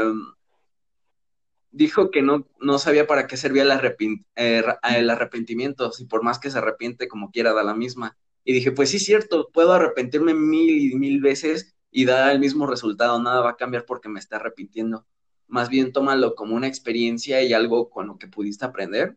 dijo 1.73 2.13
que 2.13 2.23
no, 2.23 2.47
no 2.61 2.79
sabía 2.79 3.09
para 3.09 3.27
qué 3.27 3.37
servía 3.37 3.65
el, 3.65 4.25
eh, 4.37 4.65
el 4.97 5.11
arrepentimiento, 5.11 5.91
si 5.91 6.05
por 6.05 6.23
más 6.23 6.39
que 6.39 6.51
se 6.51 6.59
arrepiente 6.59 7.09
como 7.09 7.33
quiera 7.33 7.53
da 7.53 7.65
la 7.65 7.75
misma. 7.75 8.17
Y 8.45 8.53
dije, 8.53 8.73
pues 8.73 8.91
sí, 8.91 8.99
cierto, 8.99 9.51
puedo 9.53 9.73
arrepentirme 9.73 10.35
mil 10.35 10.93
y 10.93 10.95
mil 10.97 11.21
veces 11.21 11.75
y 11.91 12.05
dar 12.05 12.33
el 12.33 12.41
mismo 12.41 12.67
resultado, 12.67 13.21
nada 13.21 13.41
va 13.41 13.51
a 13.51 13.57
cambiar 13.57 13.87
porque 13.87 14.09
me 14.09 14.21
está 14.21 14.37
arrepintiendo. 14.37 15.07
Más 15.47 15.69
bien 15.69 15.93
tómalo 15.93 16.35
como 16.35 16.55
una 16.55 16.67
experiencia 16.67 17.43
y 17.43 17.53
algo 17.53 17.89
con 17.91 18.09
lo 18.09 18.19
que 18.19 18.29
pudiste 18.29 18.65
aprender 18.65 19.17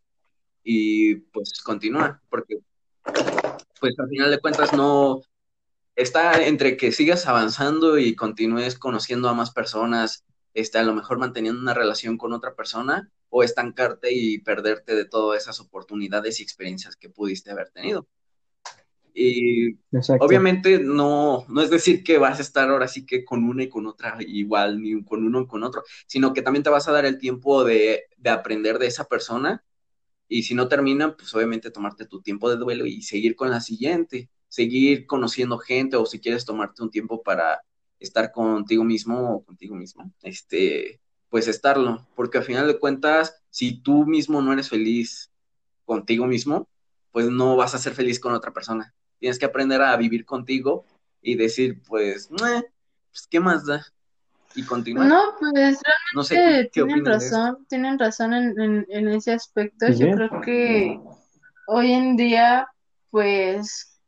y 0.63 1.15
pues 1.15 1.61
continúa, 1.63 2.21
porque 2.29 2.59
pues 3.79 3.97
al 3.97 4.09
final 4.09 4.29
de 4.29 4.39
cuentas 4.39 4.73
no 4.73 5.21
está 5.95 6.45
entre 6.45 6.77
que 6.77 6.91
sigas 6.91 7.25
avanzando 7.25 7.97
y 7.97 8.15
continúes 8.15 8.77
conociendo 8.77 9.29
a 9.29 9.33
más 9.33 9.51
personas, 9.51 10.25
está 10.53 10.81
a 10.81 10.83
lo 10.83 10.93
mejor 10.93 11.17
manteniendo 11.17 11.61
una 11.61 11.73
relación 11.73 12.17
con 12.17 12.33
otra 12.33 12.53
persona 12.55 13.09
o 13.29 13.43
estancarte 13.43 14.13
y 14.13 14.39
perderte 14.39 14.95
de 14.95 15.05
todas 15.05 15.41
esas 15.41 15.59
oportunidades 15.59 16.39
y 16.39 16.43
experiencias 16.43 16.95
que 16.95 17.09
pudiste 17.09 17.51
haber 17.51 17.69
tenido. 17.69 18.07
Y 19.19 19.79
obviamente 20.17 20.79
no, 20.79 21.45
no 21.49 21.61
es 21.61 21.69
decir 21.71 22.03
que 22.03 22.17
vas 22.19 22.39
a 22.39 22.41
estar 22.43 22.69
ahora 22.69 22.87
sí 22.87 23.05
que 23.05 23.25
con 23.25 23.43
una 23.45 23.63
y 23.63 23.69
con 23.69 23.87
otra 23.87 24.17
igual, 24.19 24.81
ni 24.81 25.03
con 25.03 25.25
uno 25.25 25.41
y 25.41 25.47
con 25.47 25.63
otro, 25.63 25.83
sino 26.07 26.33
que 26.33 26.41
también 26.43 26.63
te 26.63 26.69
vas 26.69 26.87
a 26.87 26.91
dar 26.91 27.05
el 27.05 27.17
tiempo 27.17 27.63
de, 27.63 28.03
de 28.17 28.29
aprender 28.29 28.79
de 28.79 28.87
esa 28.87 29.05
persona 29.05 29.63
y 30.27 30.43
si 30.43 30.55
no 30.55 30.67
termina, 30.67 31.15
pues 31.15 31.33
obviamente 31.35 31.71
tomarte 31.71 32.05
tu 32.05 32.21
tiempo 32.21 32.49
de 32.49 32.57
duelo 32.57 32.85
y 32.85 33.01
seguir 33.01 33.35
con 33.35 33.49
la 33.49 33.61
siguiente. 33.61 34.29
seguir 34.49 35.05
conociendo 35.07 35.57
gente 35.59 35.97
o 35.97 36.05
si 36.05 36.19
quieres 36.19 36.45
tomarte 36.45 36.81
un 36.83 36.89
tiempo 36.91 37.21
para 37.23 37.61
estar 37.99 38.31
contigo 38.31 38.83
mismo 38.83 39.35
o 39.35 39.43
contigo 39.45 39.75
misma, 39.75 40.09
este, 40.21 41.01
pues 41.29 41.47
estarlo, 41.47 42.07
porque 42.15 42.37
al 42.39 42.45
final 42.45 42.67
de 42.67 42.79
cuentas, 42.79 43.35
si 43.49 43.81
tú 43.81 44.05
mismo 44.05 44.41
no 44.41 44.53
eres 44.53 44.69
feliz 44.69 45.31
contigo 45.85 46.27
mismo, 46.27 46.69
pues 47.11 47.29
no 47.29 47.55
vas 47.57 47.75
a 47.75 47.79
ser 47.79 47.93
feliz 47.93 48.19
con 48.19 48.33
otra 48.33 48.53
persona. 48.53 48.95
Tienes 49.19 49.39
que 49.39 49.45
aprender 49.45 49.81
a 49.81 49.95
vivir 49.97 50.25
contigo 50.25 50.85
y 51.21 51.35
decir, 51.35 51.81
pues, 51.87 52.29
pues 52.29 53.27
¿qué 53.29 53.39
más 53.39 53.65
da? 53.65 53.85
Y 54.55 54.63
continuar. 54.63 55.07
No, 55.07 55.35
pues 55.39 55.53
realmente 55.53 55.81
no 56.15 56.23
sé, 56.23 56.69
tienen 56.71 57.05
razón, 57.05 57.65
tienen 57.67 57.99
razón 57.99 58.33
en, 58.33 58.85
en, 58.89 59.07
ese 59.09 59.33
aspecto. 59.33 59.87
Yo 59.89 60.11
creo 60.11 60.41
que 60.41 60.99
hoy 61.67 61.91
en 61.91 62.15
día, 62.15 62.67
pues, 63.11 63.99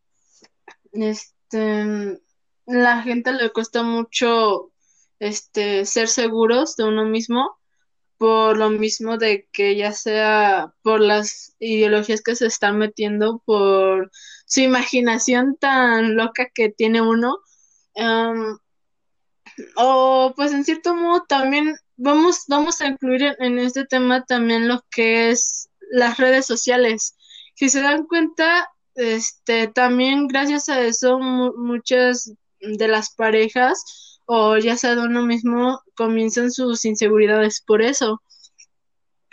este, 0.93 2.19
la 2.65 3.01
gente 3.03 3.33
le 3.33 3.51
cuesta 3.51 3.83
mucho, 3.83 4.71
este, 5.19 5.85
ser 5.85 6.07
seguros 6.07 6.75
de 6.75 6.85
uno 6.85 7.05
mismo 7.05 7.58
por 8.19 8.57
lo 8.57 8.69
mismo 8.69 9.17
de 9.17 9.47
que 9.53 9.77
ya 9.77 9.93
sea 9.93 10.73
por 10.83 10.99
las 10.99 11.55
ideologías 11.57 12.21
que 12.21 12.35
se 12.35 12.47
están 12.47 12.77
metiendo, 12.77 13.41
por 13.45 14.11
su 14.45 14.59
imaginación 14.59 15.55
tan 15.57 16.15
loca 16.15 16.49
que 16.53 16.69
tiene 16.69 17.01
uno, 17.01 17.37
o 19.77 20.33
pues 20.35 20.51
en 20.51 20.65
cierto 20.65 20.93
modo 20.93 21.23
también 21.29 21.77
vamos, 21.95 22.43
vamos 22.49 22.81
a 22.81 22.87
incluir 22.87 23.35
en, 23.39 23.57
este 23.57 23.85
tema 23.85 24.25
también 24.25 24.67
lo 24.67 24.83
que 24.91 25.29
es 25.31 25.69
las 25.91 26.17
redes 26.17 26.45
sociales. 26.45 27.15
Si 27.55 27.69
se 27.69 27.81
dan 27.81 28.05
cuenta, 28.05 28.69
este, 28.95 29.67
también 29.69 30.27
gracias 30.27 30.67
a 30.67 30.81
eso 30.81 31.19
muchas 31.19 32.33
de 32.59 32.87
las 32.89 33.15
parejas 33.15 34.08
o 34.31 34.57
ya 34.59 34.77
sea 34.77 34.93
de 34.95 35.01
uno 35.01 35.23
mismo 35.25 35.81
comienzan 35.95 36.51
sus 36.51 36.85
inseguridades 36.85 37.63
por 37.65 37.81
eso 37.81 38.21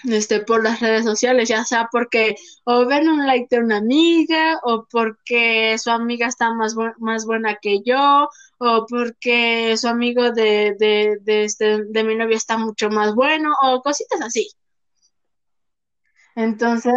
este 0.05 0.41
por 0.41 0.65
las 0.65 0.81
redes 0.81 1.05
sociales 1.05 1.51
ya 1.51 1.65
sea 1.65 1.89
porque 1.93 2.35
o 2.65 2.87
ven 2.87 3.07
un 3.07 3.27
like 3.27 3.47
de 3.51 3.63
una 3.63 3.77
amiga 3.77 4.59
o 4.63 4.87
porque 4.91 5.77
su 5.79 5.91
amiga 5.91 6.27
está 6.29 6.55
más 6.55 6.75
más 6.99 7.27
buena 7.27 7.57
que 7.61 7.83
yo 7.85 8.27
o 8.57 8.87
porque 8.89 9.77
su 9.77 9.87
amigo 9.87 10.31
de, 10.31 10.75
de, 10.79 11.19
de, 11.21 11.45
este, 11.45 11.85
de 11.85 12.05
mi 12.05 12.15
novia 12.15 12.39
está 12.39 12.57
mucho 12.57 12.89
más 12.89 13.15
bueno 13.15 13.53
o 13.65 13.83
cositas 13.83 14.23
así. 14.23 14.49
Entonces 16.35 16.95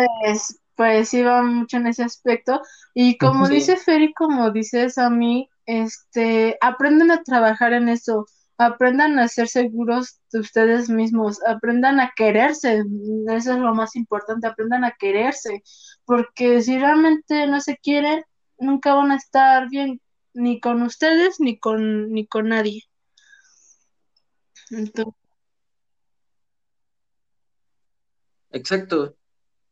pues 0.75 1.13
iba 1.13 1.43
mucho 1.43 1.75
en 1.75 1.87
ese 1.87 2.03
aspecto. 2.03 2.61
Y 2.93 3.17
como 3.17 3.49
dice 3.49 3.75
Ferry 3.75 4.13
como 4.13 4.51
dices 4.51 4.97
a 4.97 5.09
mí 5.09 5.49
este, 5.69 6.57
aprendan 6.61 7.11
a 7.11 7.21
trabajar 7.21 7.73
en 7.73 7.89
eso, 7.89 8.25
aprendan 8.57 9.19
a 9.19 9.27
ser 9.27 9.47
seguros 9.47 10.19
de 10.31 10.39
ustedes 10.39 10.89
mismos, 10.89 11.39
aprendan 11.45 11.99
a 11.99 12.11
quererse, 12.15 12.83
eso 13.27 13.53
es 13.53 13.59
lo 13.59 13.75
más 13.75 13.95
importante, 13.95 14.47
aprendan 14.47 14.83
a 14.83 14.95
quererse, 14.97 15.61
porque 16.05 16.63
si 16.63 16.79
realmente 16.79 17.45
no 17.45 17.61
se 17.61 17.77
quieren, 17.77 18.23
nunca 18.57 18.95
van 18.95 19.11
a 19.11 19.17
estar 19.17 19.69
bien 19.69 20.01
ni 20.33 20.59
con 20.59 20.81
ustedes 20.81 21.39
ni 21.39 21.59
con 21.59 22.11
ni 22.11 22.25
con 22.25 22.49
nadie. 22.49 22.81
Exacto. 28.51 29.15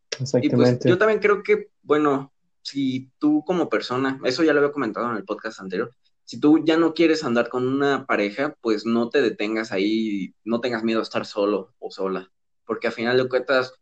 Pues, 0.10 0.36
Exactamente. 0.36 0.90
yo 0.90 0.98
también 1.00 1.20
creo 1.20 1.42
que, 1.42 1.70
bueno, 1.82 2.32
si 2.68 3.10
tú 3.18 3.46
como 3.46 3.70
persona, 3.70 4.20
eso 4.26 4.44
ya 4.44 4.52
lo 4.52 4.60
había 4.60 4.74
comentado 4.74 5.10
en 5.10 5.16
el 5.16 5.24
podcast 5.24 5.62
anterior, 5.62 5.90
si 6.26 6.38
tú 6.38 6.66
ya 6.66 6.76
no 6.76 6.94
quieres 6.94 7.24
andar 7.24 7.48
con 7.48 7.66
una 7.66 8.06
pareja, 8.06 8.58
pues 8.60 8.86
no 8.86 9.10
te 9.10 9.22
detengas 9.22 9.72
ahí, 9.72 10.36
no 10.44 10.60
tengas 10.60 10.84
miedo 10.84 11.00
a 11.00 11.04
estar 11.04 11.26
solo 11.26 11.74
o 11.80 11.92
sola, 11.92 12.30
porque 12.66 12.88
al 12.88 12.94
final 12.94 13.18
de 13.18 13.30
cuentas 13.30 13.74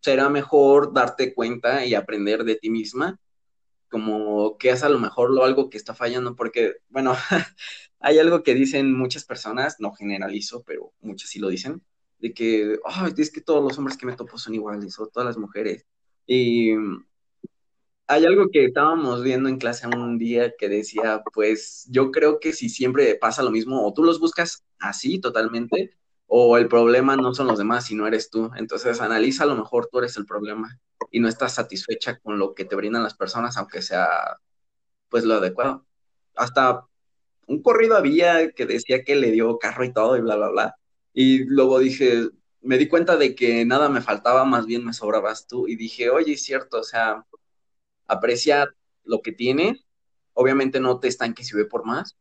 será 0.00 0.30
mejor 0.30 0.94
darte 0.94 1.34
cuenta 1.34 1.84
y 1.84 1.94
aprender 1.94 2.44
de 2.44 2.56
ti 2.56 2.70
misma, 2.70 3.20
como 3.90 4.56
que 4.56 4.70
es 4.70 4.82
a 4.82 4.88
lo 4.88 4.98
mejor 4.98 5.30
lo 5.30 5.44
algo 5.44 5.68
que 5.68 5.76
está 5.76 5.94
fallando, 5.94 6.34
porque, 6.34 6.76
bueno, 6.88 7.14
hay 8.00 8.18
algo 8.18 8.42
que 8.42 8.54
dicen 8.54 8.96
muchas 8.96 9.24
personas, 9.24 9.76
no 9.80 9.92
generalizo, 9.92 10.62
pero 10.62 10.94
muchas 11.02 11.28
sí 11.28 11.40
lo 11.40 11.48
dicen, 11.48 11.82
de 12.18 12.32
que, 12.32 12.78
ay, 12.86 13.12
es 13.18 13.30
que 13.30 13.42
todos 13.42 13.62
los 13.62 13.76
hombres 13.76 13.98
que 13.98 14.06
me 14.06 14.16
topo 14.16 14.38
son 14.38 14.54
iguales, 14.54 14.98
o 14.98 15.08
todas 15.08 15.26
las 15.26 15.36
mujeres. 15.36 15.84
Y 16.26 16.72
hay 18.06 18.26
algo 18.26 18.50
que 18.50 18.66
estábamos 18.66 19.22
viendo 19.22 19.48
en 19.48 19.58
clase 19.58 19.86
un 19.86 20.18
día 20.18 20.52
que 20.58 20.68
decía, 20.68 21.22
pues 21.32 21.86
yo 21.90 22.10
creo 22.10 22.38
que 22.40 22.52
si 22.52 22.68
siempre 22.68 23.14
pasa 23.16 23.42
lo 23.42 23.50
mismo, 23.50 23.86
o 23.86 23.92
tú 23.94 24.02
los 24.04 24.20
buscas 24.20 24.64
así 24.78 25.20
totalmente, 25.20 25.96
o 26.26 26.56
el 26.58 26.68
problema 26.68 27.16
no 27.16 27.34
son 27.34 27.46
los 27.46 27.58
demás, 27.58 27.86
sino 27.86 28.06
eres 28.06 28.30
tú. 28.30 28.50
Entonces 28.56 29.00
analiza, 29.00 29.44
a 29.44 29.46
lo 29.46 29.56
mejor 29.56 29.88
tú 29.90 29.98
eres 29.98 30.16
el 30.16 30.26
problema 30.26 30.78
y 31.10 31.20
no 31.20 31.28
estás 31.28 31.54
satisfecha 31.54 32.18
con 32.18 32.38
lo 32.38 32.54
que 32.54 32.64
te 32.64 32.76
brindan 32.76 33.02
las 33.02 33.14
personas, 33.14 33.56
aunque 33.56 33.82
sea 33.82 34.08
pues 35.08 35.24
lo 35.24 35.34
adecuado. 35.34 35.86
Hasta 36.36 36.86
un 37.46 37.62
corrido 37.62 37.96
había 37.96 38.50
que 38.52 38.66
decía 38.66 39.04
que 39.04 39.16
le 39.16 39.30
dio 39.30 39.58
carro 39.58 39.84
y 39.84 39.92
todo 39.92 40.16
y 40.16 40.20
bla, 40.20 40.36
bla, 40.36 40.48
bla. 40.50 40.76
Y 41.12 41.44
luego 41.44 41.78
dije, 41.78 42.28
me 42.62 42.78
di 42.78 42.88
cuenta 42.88 43.16
de 43.16 43.34
que 43.34 43.64
nada 43.64 43.88
me 43.88 44.00
faltaba, 44.02 44.44
más 44.44 44.66
bien 44.66 44.84
me 44.84 44.92
sobrabas 44.92 45.46
tú. 45.46 45.68
Y 45.68 45.76
dije, 45.76 46.10
oye, 46.10 46.32
es 46.34 46.42
cierto, 46.42 46.80
o 46.80 46.82
sea, 46.82 47.24
aprecia 48.06 48.68
lo 49.04 49.20
que 49.20 49.32
tiene, 49.32 49.84
obviamente 50.32 50.80
no 50.80 50.98
te 50.98 51.08
estanques 51.08 51.52
y 51.52 51.56
ve 51.56 51.64
por 51.64 51.84
más, 51.84 52.16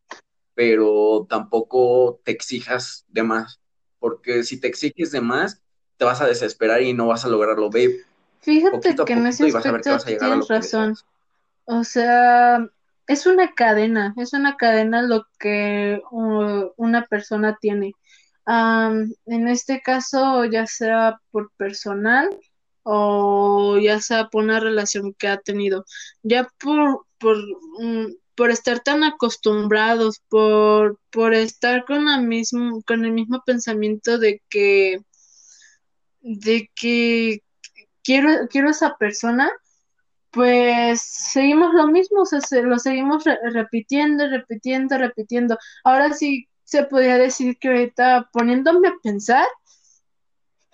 pero 0.54 1.26
tampoco 1.30 2.20
te 2.24 2.32
exijas 2.32 3.06
de 3.08 3.24
más, 3.24 3.60
porque 4.00 4.44
si 4.44 4.60
te 4.60 4.68
exiges 4.68 5.12
de 5.12 5.22
más, 5.22 5.62
te 5.98 6.06
vas 6.06 6.22
a 6.22 6.28
desesperar 6.28 6.82
y 6.82 6.94
no 6.94 7.08
vas 7.08 7.26
a 7.26 7.30
lograrlo. 7.30 7.70
Ve 7.70 8.04
Fíjate 8.44 8.96
que 9.06 9.14
en 9.14 9.28
ese 9.28 9.48
aspecto 9.48 9.98
tienes 10.00 10.48
razón. 10.50 10.96
O 11.66 11.86
sea, 11.86 12.68
es 13.08 13.26
una 13.26 13.54
cadena, 13.54 14.14
es 14.18 14.34
una 14.34 14.58
cadena 14.58 15.02
lo 15.02 15.26
que 15.40 16.02
una 16.12 17.06
persona 17.06 17.58
tiene. 17.60 17.94
en 18.46 19.48
este 19.48 19.82
caso, 19.82 20.44
ya 20.44 20.66
sea 20.68 21.22
por 21.32 21.52
personal 21.56 22.38
o 22.84 23.78
ya 23.78 24.00
sea 24.02 24.30
por 24.30 24.44
una 24.44 24.60
relación 24.60 25.14
que 25.14 25.28
ha 25.28 25.38
tenido. 25.38 25.86
Ya 26.22 26.50
por, 26.60 27.06
por, 27.18 27.38
mm, 27.80 28.14
por 28.36 28.52
estar 28.52 28.80
tan 28.82 29.04
acostumbrados, 29.04 30.22
por, 30.30 31.00
por 31.12 31.34
estar 31.34 31.86
con, 31.86 32.06
la 32.06 32.20
mismo, 32.20 32.82
con 32.84 33.06
el 33.06 33.12
mismo 33.12 33.44
pensamiento 33.46 34.18
de 34.18 34.42
que, 34.50 35.02
de 36.22 36.70
que 36.76 37.44
quiero, 38.04 38.48
quiero 38.50 38.70
esa 38.70 38.98
persona, 38.98 39.52
pues 40.32 41.02
seguimos 41.02 41.74
lo 41.74 41.88
mismo, 41.88 42.22
o 42.22 42.26
sea, 42.26 42.40
lo 42.64 42.80
seguimos 42.80 43.24
repitiendo, 43.54 44.28
repitiendo, 44.28 44.98
repitiendo. 44.98 45.58
Ahora 45.84 46.14
sí 46.14 46.48
se 46.64 46.84
podría 46.86 47.18
decir 47.18 47.58
que 47.60 47.68
ahorita 47.68 48.30
poniéndome 48.34 48.88
a 48.88 48.96
pensar, 49.04 49.46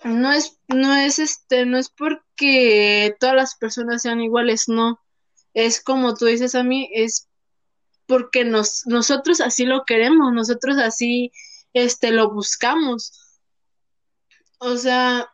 no 0.04 0.32
es, 0.32 0.58
no 0.68 0.94
es 0.94 1.18
este, 1.18 1.66
no 1.66 1.78
es 1.78 1.90
porque 1.90 3.14
todas 3.20 3.34
las 3.34 3.54
personas 3.56 4.02
sean 4.02 4.20
iguales, 4.20 4.68
no. 4.68 5.00
Es 5.54 5.82
como 5.82 6.14
tú 6.14 6.26
dices 6.26 6.54
a 6.54 6.62
mí, 6.62 6.88
es 6.94 7.28
porque 8.06 8.44
nos, 8.44 8.86
nosotros 8.86 9.40
así 9.40 9.64
lo 9.64 9.84
queremos, 9.84 10.32
nosotros 10.32 10.78
así 10.78 11.32
este 11.74 12.10
lo 12.12 12.30
buscamos. 12.30 13.40
O 14.58 14.76
sea, 14.76 15.28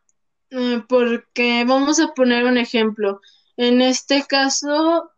eh, 0.51 0.83
porque 0.89 1.65
vamos 1.67 2.01
a 2.01 2.13
poner 2.15 2.45
un 2.45 2.59
ejemplo. 2.59 3.21
En 3.57 3.81
este 3.81 4.25
caso, 4.27 5.11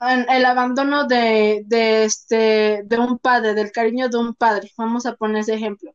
el 0.00 0.44
abandono 0.44 1.06
de, 1.06 1.62
de, 1.66 2.04
este, 2.04 2.82
de 2.84 2.98
un 2.98 3.18
padre, 3.18 3.54
del 3.54 3.72
cariño 3.72 4.08
de 4.08 4.18
un 4.18 4.34
padre. 4.34 4.72
Vamos 4.76 5.06
a 5.06 5.16
poner 5.16 5.42
ese 5.42 5.54
ejemplo 5.54 5.92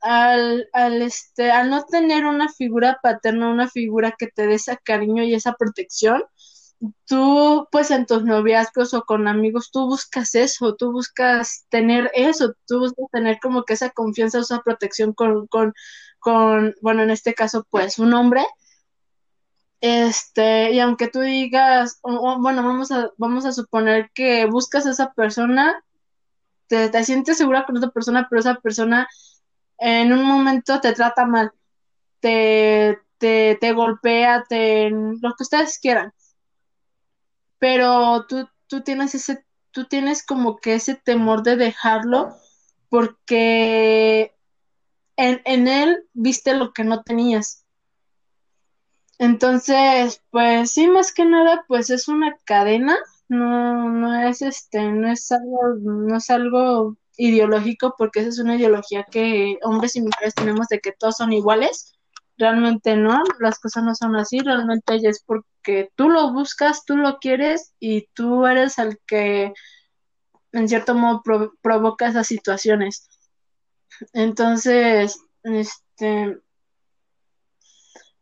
al, 0.00 0.68
al, 0.72 1.02
este, 1.02 1.50
al 1.50 1.70
no 1.70 1.84
tener 1.84 2.26
una 2.26 2.48
figura 2.48 2.98
paterna, 3.02 3.50
una 3.50 3.68
figura 3.68 4.14
que 4.18 4.28
te 4.28 4.46
dé 4.46 4.54
ese 4.54 4.78
cariño 4.84 5.24
y 5.24 5.34
esa 5.34 5.54
protección, 5.54 6.24
tú 7.06 7.66
pues 7.72 7.90
en 7.90 8.06
tus 8.06 8.24
noviazgos 8.24 8.94
o 8.94 9.02
con 9.02 9.28
amigos, 9.28 9.70
tú 9.72 9.86
buscas 9.86 10.34
eso, 10.34 10.74
tú 10.76 10.92
buscas 10.92 11.66
tener 11.70 12.10
eso, 12.14 12.54
tú 12.66 12.80
buscas 12.80 13.06
tener 13.12 13.38
como 13.40 13.64
que 13.64 13.74
esa 13.74 13.90
confianza, 13.90 14.40
esa 14.40 14.60
protección 14.62 15.12
con, 15.12 15.46
con, 15.48 15.74
con 16.20 16.74
bueno, 16.82 17.02
en 17.02 17.10
este 17.10 17.34
caso 17.34 17.66
pues 17.70 17.98
un 17.98 18.14
hombre. 18.14 18.44
Este, 19.80 20.72
y 20.72 20.80
aunque 20.80 21.08
tú 21.08 21.20
digas, 21.20 22.00
bueno, 22.02 22.64
vamos 22.64 22.90
a, 22.90 23.10
vamos 23.16 23.44
a 23.44 23.52
suponer 23.52 24.10
que 24.12 24.46
buscas 24.46 24.86
a 24.86 24.90
esa 24.90 25.12
persona, 25.12 25.84
te, 26.68 26.88
te 26.90 27.04
sientes 27.04 27.38
segura 27.38 27.66
con 27.66 27.76
esa 27.76 27.90
persona, 27.90 28.26
pero 28.30 28.40
esa 28.40 28.56
persona 28.60 29.08
en 29.78 30.12
un 30.12 30.24
momento 30.24 30.80
te 30.80 30.92
trata 30.92 31.26
mal, 31.26 31.52
te, 32.20 32.98
te, 33.18 33.56
te 33.60 33.72
golpea, 33.72 34.44
te, 34.48 34.90
lo 34.90 35.34
que 35.36 35.42
ustedes 35.42 35.78
quieran. 35.78 36.12
pero 37.58 38.26
tú, 38.26 38.48
tú 38.66 38.82
tienes 38.82 39.14
ese, 39.14 39.44
tú 39.70 39.86
tienes 39.86 40.24
como 40.24 40.56
que 40.58 40.74
ese 40.74 40.94
temor 40.94 41.42
de 41.42 41.56
dejarlo 41.56 42.34
porque 42.88 44.34
en, 45.16 45.42
en 45.44 45.68
él 45.68 46.04
viste 46.14 46.54
lo 46.54 46.72
que 46.72 46.84
no 46.84 47.02
tenías. 47.02 47.64
Entonces, 49.18 50.22
pues 50.30 50.70
sí, 50.70 50.86
más 50.88 51.12
que 51.12 51.24
nada, 51.24 51.64
pues 51.66 51.90
es 51.90 52.06
una 52.06 52.36
cadena, 52.44 52.96
no, 53.28 53.88
no 53.88 54.14
es 54.28 54.42
este, 54.42 54.80
no 54.92 55.10
es 55.10 55.30
algo, 55.32 55.74
no 55.80 56.16
es 56.16 56.30
algo 56.30 56.96
ideológico, 57.18 57.94
porque 57.98 58.20
esa 58.20 58.30
es 58.30 58.38
una 58.38 58.56
ideología 58.56 59.04
que 59.10 59.58
hombres 59.62 59.96
y 59.96 60.00
mujeres 60.00 60.34
tenemos 60.34 60.68
de 60.68 60.80
que 60.80 60.92
todos 60.92 61.16
son 61.16 61.32
iguales. 61.32 61.92
Realmente 62.38 62.96
no, 62.96 63.22
las 63.40 63.58
cosas 63.58 63.84
no 63.84 63.94
son 63.94 64.16
así, 64.16 64.38
realmente 64.38 64.96
es 65.02 65.22
porque 65.24 65.90
tú 65.96 66.08
lo 66.08 66.32
buscas, 66.32 66.84
tú 66.84 66.96
lo 66.96 67.18
quieres 67.18 67.74
y 67.80 68.06
tú 68.14 68.46
eres 68.46 68.78
el 68.78 68.98
que 69.06 69.52
en 70.52 70.68
cierto 70.68 70.94
modo 70.94 71.22
provoca 71.60 72.08
esas 72.08 72.28
situaciones. 72.28 73.08
Entonces, 74.12 75.18
este, 75.42 76.38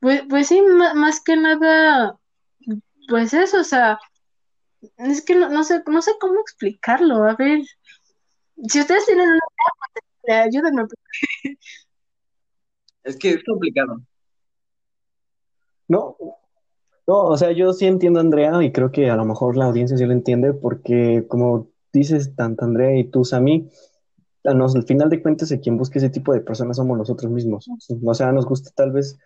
pues, 0.01 0.23
pues 0.29 0.49
sí, 0.49 0.63
más 0.63 1.23
que 1.23 1.37
nada, 1.37 2.19
pues 3.09 3.35
eso, 3.35 3.61
o 3.61 3.65
sea, 3.65 3.99
es 4.97 5.25
que 5.25 5.35
no, 5.35 5.49
no, 5.51 5.65
sé, 5.65 5.83
no 5.87 6.03
sé 6.03 6.13
cómo 6.21 6.41
explicarlo. 6.41 7.25
A 7.25 7.35
ver, 7.35 7.61
si 8.69 8.81
ustedes 8.81 9.07
tienen 9.07 9.29
una 9.29 9.37
idea, 9.37 9.73
pues, 10.23 10.37
ayúdenme. 10.47 10.83
Es 13.05 13.17
que 13.17 13.31
es 13.31 13.45
complicado. 13.45 14.01
No, 15.89 16.17
no, 17.07 17.25
o 17.25 17.37
sea, 17.37 17.53
yo 17.53 17.73
sí 17.73 17.87
entiendo 17.87 18.19
a 18.19 18.23
Andrea 18.23 18.63
y 18.65 18.73
creo 18.73 18.91
que 18.91 19.11
a 19.11 19.17
lo 19.17 19.25
mejor 19.25 19.57
la 19.57 19.67
audiencia 19.67 19.97
sí 19.97 20.05
lo 20.05 20.13
entiende 20.13 20.53
porque 20.53 21.25
como 21.29 21.69
dices 21.93 22.35
tanto 22.35 22.65
Andrea 22.65 22.99
y 22.99 23.05
tú, 23.05 23.25
Sammy, 23.25 23.71
al 24.43 24.85
final 24.85 25.09
de 25.09 25.23
cuentas, 25.23 25.51
el 25.53 25.61
quien 25.61 25.77
busca 25.77 25.99
ese 25.99 26.11
tipo 26.11 26.33
de 26.33 26.41
personas 26.41 26.77
somos 26.77 26.99
nosotros 26.99 27.31
mismos. 27.31 27.69
O 28.05 28.15
sea, 28.15 28.33
nos 28.33 28.47
gusta 28.47 28.71
tal 28.75 28.91
vez 28.91 29.19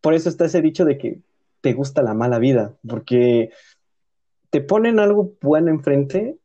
por 0.00 0.14
eso 0.14 0.28
está 0.28 0.46
ese 0.46 0.60
dicho 0.60 0.84
de 0.84 0.98
que 0.98 1.20
te 1.60 1.72
gusta 1.72 2.02
la 2.02 2.14
mala 2.14 2.38
vida, 2.38 2.76
porque 2.86 3.50
te 4.50 4.60
ponen 4.60 4.98
algo 4.98 5.32
bueno 5.40 5.70
enfrente 5.70 6.38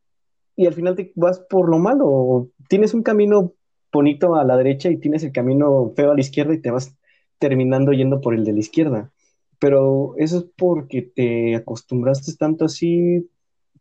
y 0.56 0.66
al 0.66 0.74
final 0.74 0.96
te 0.96 1.12
vas 1.16 1.40
por 1.40 1.68
lo 1.68 1.78
malo. 1.78 2.48
Tienes 2.68 2.94
un 2.94 3.02
camino 3.02 3.52
bonito 3.92 4.34
a 4.34 4.44
la 4.44 4.56
derecha 4.56 4.90
y 4.90 4.98
tienes 4.98 5.22
el 5.24 5.32
camino 5.32 5.92
feo 5.96 6.10
a 6.10 6.14
la 6.14 6.20
izquierda 6.20 6.54
y 6.54 6.60
te 6.60 6.70
vas 6.70 6.94
terminando 7.38 7.92
yendo 7.92 8.20
por 8.20 8.34
el 8.34 8.44
de 8.44 8.52
la 8.52 8.60
izquierda. 8.60 9.10
Pero 9.58 10.14
eso 10.18 10.38
es 10.38 10.46
porque 10.56 11.02
te 11.02 11.56
acostumbraste 11.56 12.34
tanto 12.36 12.64
así, 12.64 13.30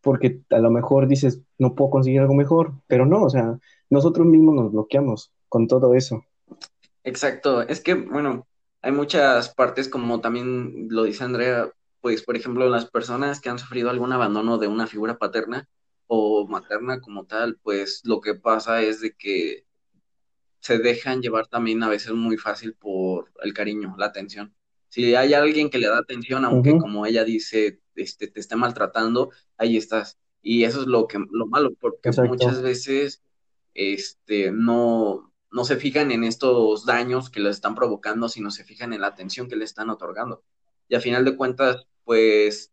porque 0.02 0.42
a 0.50 0.60
lo 0.60 0.70
mejor 0.70 1.08
dices, 1.08 1.42
no 1.58 1.76
puedo 1.76 1.90
conseguir 1.90 2.22
algo 2.22 2.36
mejor, 2.36 2.74
pero 2.88 3.06
no, 3.06 3.24
o 3.24 3.30
sea, 3.30 3.60
nosotros 3.90 4.28
mismos 4.28 4.56
nos 4.56 4.72
bloqueamos 4.72 5.32
con 5.50 5.68
todo 5.68 5.94
eso. 5.96 6.24
Exacto, 7.04 7.62
es 7.62 7.82
que, 7.82 7.96
bueno, 7.96 8.48
hay 8.82 8.92
muchas 8.92 9.54
partes, 9.54 9.90
como 9.90 10.22
también 10.22 10.88
lo 10.90 11.04
dice 11.04 11.24
Andrea, 11.24 11.70
pues 12.02 12.22
por 12.22 12.36
ejemplo, 12.36 12.70
las 12.70 12.90
personas 12.90 13.40
que 13.40 13.50
han 13.50 13.60
sufrido 13.60 13.90
algún 13.90 14.12
abandono 14.12 14.58
de 14.58 14.68
una 14.68 14.88
figura 14.88 15.18
paterna 15.18 15.68
o 16.14 16.48
materna 16.48 17.02
como 17.02 17.26
tal, 17.26 17.58
pues 17.64 18.02
lo 18.04 18.22
que 18.22 18.36
pasa 18.36 18.82
es 18.82 19.02
de 19.02 19.16
que 19.16 19.66
se 20.60 20.78
dejan 20.78 21.22
llevar 21.22 21.48
también 21.48 21.84
a 21.84 21.90
veces 21.90 22.14
muy 22.14 22.38
fácil 22.38 22.74
por 22.76 23.32
el 23.42 23.54
cariño, 23.54 23.96
la 23.98 24.06
atención. 24.08 24.56
Si 24.90 25.16
hay 25.16 25.34
alguien 25.34 25.70
que 25.70 25.80
le 25.80 25.88
da 25.88 25.98
atención, 25.98 26.46
aunque 26.46 26.78
como 26.78 27.06
ella 27.06 27.24
dice, 27.24 27.82
este, 27.96 28.28
te 28.28 28.40
esté 28.40 28.56
maltratando, 28.56 29.32
ahí 29.58 29.76
estás. 29.76 30.20
Y 30.42 30.64
eso 30.66 30.82
es 30.82 30.88
lo 30.88 31.08
que 31.08 31.20
lo 31.32 31.48
malo, 31.48 31.72
porque 31.80 32.12
muchas 32.28 32.62
veces 32.62 33.24
este 33.74 34.52
no 34.52 35.34
no 35.54 35.66
se 35.66 35.78
fijan 35.78 36.12
en 36.12 36.24
estos 36.24 36.86
daños 36.86 37.30
que 37.30 37.40
les 37.40 37.56
están 37.58 37.76
provocando, 37.76 38.28
sino 38.28 38.50
se 38.50 38.64
fijan 38.64 38.92
en 38.92 39.02
la 39.02 39.08
atención 39.08 39.48
que 39.48 39.56
le 39.56 39.66
están 39.66 39.92
otorgando. 39.92 40.44
Y 40.90 40.96
a 40.96 41.00
final 41.00 41.24
de 41.24 41.38
cuentas, 41.38 41.86
pues 42.04 42.73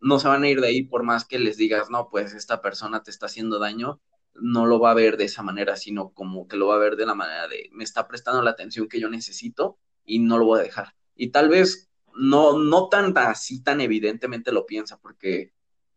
no 0.00 0.18
se 0.18 0.28
van 0.28 0.42
a 0.42 0.48
ir 0.48 0.60
de 0.60 0.68
ahí 0.68 0.82
por 0.82 1.02
más 1.02 1.24
que 1.24 1.38
les 1.38 1.56
digas, 1.56 1.90
no, 1.90 2.08
pues 2.10 2.34
esta 2.34 2.62
persona 2.62 3.02
te 3.02 3.10
está 3.10 3.26
haciendo 3.26 3.58
daño, 3.58 4.00
no 4.34 4.66
lo 4.66 4.80
va 4.80 4.92
a 4.92 4.94
ver 4.94 5.16
de 5.16 5.24
esa 5.24 5.42
manera, 5.42 5.76
sino 5.76 6.10
como 6.10 6.48
que 6.48 6.56
lo 6.56 6.68
va 6.68 6.76
a 6.76 6.78
ver 6.78 6.96
de 6.96 7.06
la 7.06 7.14
manera 7.14 7.48
de, 7.48 7.68
me 7.72 7.84
está 7.84 8.08
prestando 8.08 8.42
la 8.42 8.50
atención 8.50 8.88
que 8.88 9.00
yo 9.00 9.08
necesito 9.08 9.78
y 10.04 10.18
no 10.20 10.38
lo 10.38 10.46
voy 10.46 10.60
a 10.60 10.62
dejar. 10.62 10.94
Y 11.14 11.28
tal 11.28 11.48
vez 11.48 11.90
no, 12.14 12.58
no 12.58 12.88
tan 12.88 13.16
así, 13.18 13.62
tan 13.62 13.80
evidentemente 13.80 14.52
lo 14.52 14.66
piensa, 14.66 14.98
porque 14.98 15.52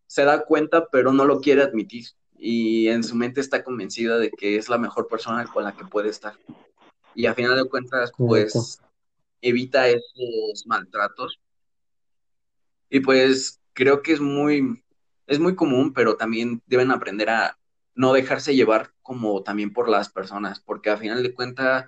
se 0.08 0.26
da 0.26 0.46
cuenta, 0.46 0.90
pero 0.90 1.12
no 1.14 1.26
lo 1.26 1.40
quiere 1.40 1.64
admitir 1.64 2.08
y 2.46 2.90
en 2.90 3.04
su 3.04 3.16
mente 3.16 3.40
está 3.40 3.64
convencida 3.64 4.18
de 4.18 4.30
que 4.30 4.58
es 4.58 4.68
la 4.68 4.78
mejor 4.78 5.08
persona 5.08 5.46
con 5.48 5.64
la 5.64 5.76
que 5.76 5.86
puede 5.86 6.10
estar. 6.10 6.34
Y 7.16 7.26
a 7.26 7.34
final 7.34 7.56
de 7.56 7.70
cuentas, 7.70 8.12
pues 8.18 8.82
evita 9.42 9.88
esos 9.88 10.66
maltratos. 10.66 11.40
Y 12.90 13.00
pues 13.00 13.62
creo 13.74 14.02
que 14.02 14.14
es 14.14 14.22
muy, 14.22 14.84
es 15.28 15.40
muy 15.40 15.56
común, 15.56 15.94
pero 15.94 16.18
también 16.18 16.62
deben 16.66 16.92
aprender 16.92 17.30
a 17.30 17.58
no 17.96 18.14
dejarse 18.14 18.56
llevar 18.56 18.94
como 19.02 19.44
también 19.44 19.74
por 19.74 19.90
las 19.90 20.10
personas, 20.10 20.60
porque 20.60 20.90
a 20.90 20.98
final 20.98 21.24
de 21.24 21.34
cuentas, 21.34 21.86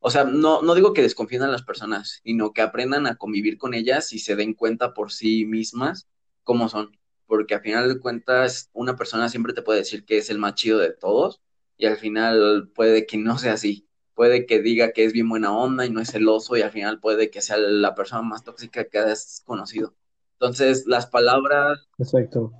o 0.00 0.10
sea, 0.10 0.24
no, 0.24 0.62
no 0.62 0.74
digo 0.74 0.92
que 0.92 1.02
desconfíen 1.02 1.42
a 1.42 1.48
las 1.48 1.62
personas, 1.62 2.20
sino 2.24 2.52
que 2.52 2.62
aprendan 2.62 3.06
a 3.06 3.16
convivir 3.16 3.58
con 3.58 3.74
ellas 3.74 4.12
y 4.12 4.18
se 4.20 4.36
den 4.36 4.54
cuenta 4.54 4.94
por 4.94 5.12
sí 5.12 5.44
mismas 5.46 6.08
cómo 6.44 6.68
son 6.68 6.98
porque 7.28 7.54
al 7.54 7.60
final 7.60 7.88
de 7.88 8.00
cuentas 8.00 8.70
una 8.72 8.96
persona 8.96 9.28
siempre 9.28 9.52
te 9.52 9.62
puede 9.62 9.80
decir 9.80 10.04
que 10.04 10.18
es 10.18 10.30
el 10.30 10.38
más 10.38 10.54
chido 10.54 10.78
de 10.78 10.92
todos 10.92 11.42
y 11.76 11.86
al 11.86 11.98
final 11.98 12.70
puede 12.74 13.06
que 13.06 13.18
no 13.18 13.38
sea 13.38 13.52
así. 13.54 13.86
Puede 14.14 14.46
que 14.46 14.60
diga 14.60 14.92
que 14.92 15.04
es 15.04 15.12
bien 15.12 15.28
buena 15.28 15.52
onda 15.56 15.86
y 15.86 15.90
no 15.90 16.00
es 16.00 16.10
celoso 16.10 16.56
y 16.56 16.62
al 16.62 16.72
final 16.72 17.00
puede 17.00 17.30
que 17.30 17.42
sea 17.42 17.56
la 17.58 17.94
persona 17.94 18.22
más 18.22 18.42
tóxica 18.44 18.88
que 18.88 18.98
has 18.98 19.42
conocido. 19.44 19.94
Entonces, 20.40 20.86
las 20.86 21.06
palabras 21.06 21.88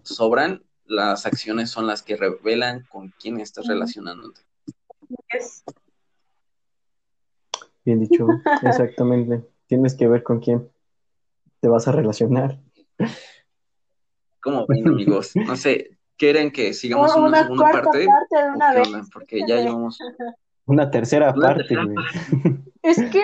sobran, 0.02 0.64
las 0.84 1.26
acciones 1.26 1.70
son 1.70 1.86
las 1.86 2.02
que 2.02 2.16
revelan 2.16 2.84
con 2.90 3.14
quién 3.20 3.38
estás 3.38 3.68
relacionándote. 3.68 4.40
Bien 7.84 8.00
dicho, 8.00 8.26
exactamente. 8.62 9.46
Tienes 9.66 9.94
que 9.94 10.08
ver 10.08 10.24
con 10.24 10.40
quién 10.40 10.68
te 11.60 11.68
vas 11.68 11.86
a 11.86 11.92
relacionar. 11.92 12.58
¿Cómo 14.40 14.66
ven, 14.66 14.88
amigos? 14.88 15.36
No 15.36 15.54
sé, 15.56 15.98
¿quieren 16.16 16.50
que 16.50 16.74
sigamos 16.74 17.14
una, 17.14 17.44
segunda 17.44 17.70
parte? 17.70 18.08
Porque 19.12 19.40
ya 19.46 19.60
llevamos... 19.60 19.98
Una 20.66 20.90
tercera 20.90 21.32
parte, 21.32 21.76
Es 22.82 22.96
que... 23.10 23.22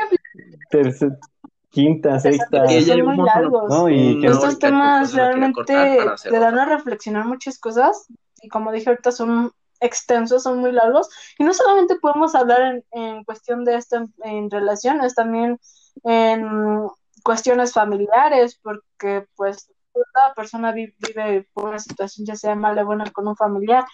quinta, 1.74 2.18
sexta... 2.20 2.66
son 2.68 3.04
muy 3.04 3.16
largos. 3.26 3.68
No, 3.68 3.88
y 3.88 4.24
Estos 4.24 4.58
temas 4.58 5.12
realmente 5.12 5.64
te 5.64 6.38
dan 6.38 6.58
a 6.58 6.64
reflexionar 6.64 7.26
muchas 7.26 7.58
cosas. 7.58 8.06
Y 8.40 8.48
como 8.48 8.72
dije 8.72 8.90
ahorita, 8.90 9.10
son 9.12 9.52
extensos, 9.80 10.42
son 10.42 10.60
muy 10.60 10.72
largos. 10.72 11.08
Y 11.38 11.44
no 11.44 11.52
solamente 11.52 11.96
podemos 11.96 12.34
hablar 12.34 12.62
en, 12.62 12.84
en 12.92 13.24
cuestión 13.24 13.64
de 13.64 13.76
esto 13.76 14.06
en 14.22 14.50
relaciones, 14.50 15.14
también 15.14 15.58
en 16.04 16.88
cuestiones 17.22 17.72
familiares, 17.72 18.58
porque 18.62 19.26
pues 19.34 19.70
cada 20.12 20.34
persona 20.34 20.72
vive, 20.72 21.48
por 21.52 21.68
una 21.68 21.78
situación, 21.78 22.26
ya 22.26 22.36
sea 22.36 22.54
mala 22.54 22.82
o 22.82 22.86
buena, 22.86 23.10
con 23.10 23.28
un 23.28 23.36
familiar. 23.36 23.84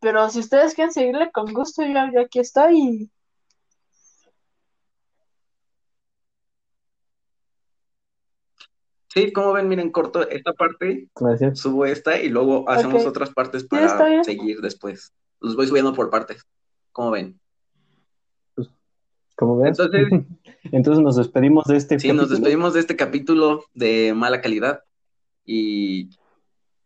Pero 0.00 0.30
si 0.30 0.40
ustedes 0.40 0.74
quieren 0.74 0.92
seguirle 0.92 1.30
con 1.30 1.52
gusto, 1.52 1.82
yo, 1.84 2.20
aquí 2.20 2.38
estoy. 2.40 3.10
Sí, 9.12 9.32
como 9.32 9.52
ven, 9.52 9.68
miren, 9.68 9.90
corto 9.90 10.28
esta 10.28 10.52
parte, 10.52 11.08
subo 11.54 11.84
esta 11.84 12.20
y 12.20 12.28
luego 12.28 12.68
hacemos 12.70 13.04
otras 13.04 13.30
partes 13.30 13.64
para 13.64 14.22
seguir 14.22 14.60
después. 14.60 15.12
Los 15.40 15.56
voy 15.56 15.66
subiendo 15.66 15.92
por 15.92 16.10
partes. 16.10 16.46
¿Cómo 16.92 17.10
ven? 17.10 17.40
Como 19.34 19.56
ves. 19.56 19.70
Entonces, 19.70 20.06
Entonces 20.72 21.02
nos 21.02 21.16
despedimos 21.16 21.64
de 21.66 21.76
este 21.76 21.98
Sí, 21.98 22.12
nos 22.12 22.30
despedimos 22.30 22.74
de 22.74 22.80
este 22.80 22.94
capítulo 22.94 23.64
de 23.74 24.14
mala 24.14 24.40
calidad. 24.40 24.84
Y 25.44 26.10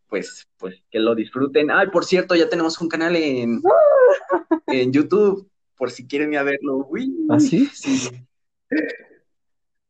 pues, 0.07 0.47
pues 0.57 0.81
que 0.89 0.99
lo 0.99 1.13
disfruten. 1.13 1.69
Ay, 1.69 1.89
por 1.91 2.05
cierto, 2.05 2.33
ya 2.33 2.49
tenemos 2.49 2.79
un 2.81 2.87
canal 2.87 3.15
en, 3.15 3.61
en 4.67 4.91
YouTube, 4.91 5.47
por 5.77 5.91
si 5.91 6.07
quieren 6.07 6.33
ir 6.33 6.39
a 6.39 6.43
verlo. 6.43 6.87
Uy, 6.89 7.13
¿Ah, 7.29 7.39
sí? 7.39 7.69
Sí. 7.73 8.09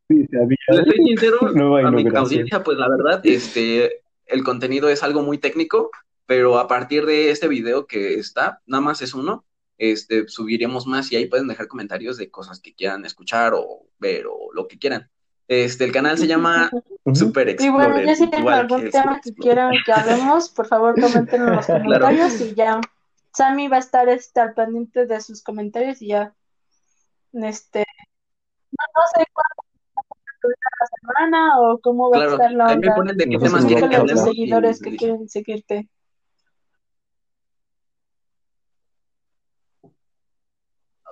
Sí 0.07 0.27
soy 0.67 1.05
sincero 1.05 1.39
a 1.85 1.91
mi 1.91 2.07
audiencia, 2.15 2.63
pues 2.63 2.77
la 2.77 2.89
verdad, 2.89 3.21
este, 3.23 4.01
el 4.25 4.43
contenido 4.43 4.89
es 4.89 5.03
algo 5.03 5.21
muy 5.21 5.37
técnico, 5.37 5.91
pero 6.25 6.57
a 6.59 6.67
partir 6.67 7.05
de 7.05 7.31
este 7.31 7.47
video 7.47 7.85
que 7.85 8.15
está, 8.15 8.61
nada 8.65 8.81
más 8.81 9.01
es 9.01 9.13
uno, 9.13 9.45
este, 9.77 10.27
subiremos 10.27 10.87
más 10.87 11.11
y 11.11 11.15
ahí 11.15 11.25
pueden 11.25 11.47
dejar 11.47 11.67
comentarios 11.67 12.17
de 12.17 12.29
cosas 12.29 12.59
que 12.59 12.73
quieran 12.73 13.05
escuchar 13.05 13.53
o 13.55 13.83
ver 13.99 14.25
o 14.27 14.53
lo 14.53 14.67
que 14.67 14.79
quieran. 14.79 15.09
Este, 15.47 15.83
el 15.83 15.91
canal 15.91 16.17
se 16.17 16.27
llama 16.27 16.71
Ujú. 17.03 17.15
Super 17.15 17.47
Y 17.47 17.51
Explorer. 17.51 17.91
bueno, 17.91 18.07
ya 18.07 18.15
si 18.15 18.27
tienen 18.27 18.49
algún 18.49 18.81
que 18.81 18.89
tema 18.89 19.19
que 19.21 19.29
Super 19.29 19.43
quieran 19.43 19.71
que 19.85 19.91
hablemos, 19.91 20.49
por 20.49 20.65
favor 20.65 20.99
comenten 20.99 21.41
en 21.43 21.55
los 21.55 21.65
comentarios 21.67 22.41
y 22.41 22.55
ya 22.55 22.81
Sammy 23.31 23.67
va 23.67 23.77
a 23.77 23.79
estar 23.79 24.09
este, 24.09 24.39
al 24.39 24.53
pendiente 24.53 25.05
de 25.05 25.21
sus 25.21 25.43
comentarios 25.43 26.01
y 26.01 26.07
ya 26.07 26.33
este 27.33 27.85
no, 28.71 28.85
no 28.95 29.01
sé 29.13 29.25
cuándo 29.31 29.64
la 30.47 30.87
semana 30.97 31.59
o 31.59 31.79
cómo 31.79 32.09
va 32.09 32.21
a 32.21 32.25
estar 32.25 32.51
la 32.51 32.67
ahí 32.67 32.77
me 32.77 32.87
onda. 32.87 32.95
ponen 32.95 33.17
de 33.17 33.25
qué 33.25 33.37
No 33.37 33.39
sé 33.39 33.45
temas 33.45 33.65
quieren 33.65 33.89
que 33.89 34.13
y 34.13 34.17
seguidores 34.17 34.79
que 34.81 34.95
quieren 34.95 35.29
seguirte. 35.29 35.89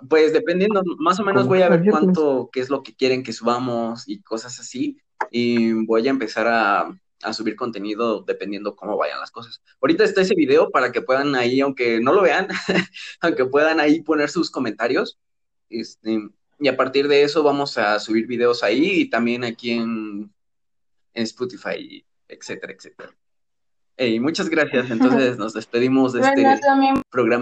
Pues 0.09 0.33
dependiendo, 0.33 0.83
más 0.97 1.19
o 1.19 1.23
menos 1.23 1.47
voy 1.47 1.61
a 1.61 1.69
ver 1.69 1.83
cuánto, 1.89 2.49
qué 2.51 2.59
es 2.59 2.69
lo 2.69 2.83
que 2.83 2.93
quieren 2.95 3.23
que 3.23 3.31
subamos 3.31 4.07
y 4.07 4.21
cosas 4.21 4.59
así. 4.59 4.97
Y 5.31 5.85
voy 5.85 6.05
a 6.07 6.11
empezar 6.11 6.47
a, 6.47 6.99
a 7.23 7.33
subir 7.33 7.55
contenido 7.55 8.21
dependiendo 8.21 8.75
cómo 8.75 8.97
vayan 8.97 9.19
las 9.19 9.31
cosas. 9.31 9.61
Ahorita 9.81 10.03
está 10.03 10.21
ese 10.21 10.35
video 10.35 10.69
para 10.69 10.91
que 10.91 11.01
puedan 11.01 11.35
ahí, 11.35 11.61
aunque 11.61 11.99
no 12.01 12.13
lo 12.13 12.21
vean, 12.21 12.47
aunque 13.21 13.45
puedan 13.45 13.79
ahí 13.79 14.01
poner 14.01 14.29
sus 14.29 14.51
comentarios. 14.51 15.17
Este, 15.69 16.19
y 16.63 16.69
a 16.69 16.77
partir 16.77 17.09
de 17.09 17.23
eso 17.23 17.43
vamos 17.43 17.77
a 17.77 17.99
subir 17.99 18.25
videos 18.25 18.63
ahí 18.63 19.01
y 19.01 19.09
también 19.09 19.43
aquí 19.43 19.71
en, 19.71 20.33
en 21.13 21.23
Spotify, 21.23 22.05
etcétera, 22.29 22.71
etcétera. 22.71 23.13
Muchas 24.21 24.47
gracias. 24.49 24.89
Entonces 24.89 25.37
nos 25.37 25.53
despedimos 25.53 26.13
de 26.13 26.19
Bueno, 26.19 26.51
este 26.53 27.01
programa. 27.09 27.41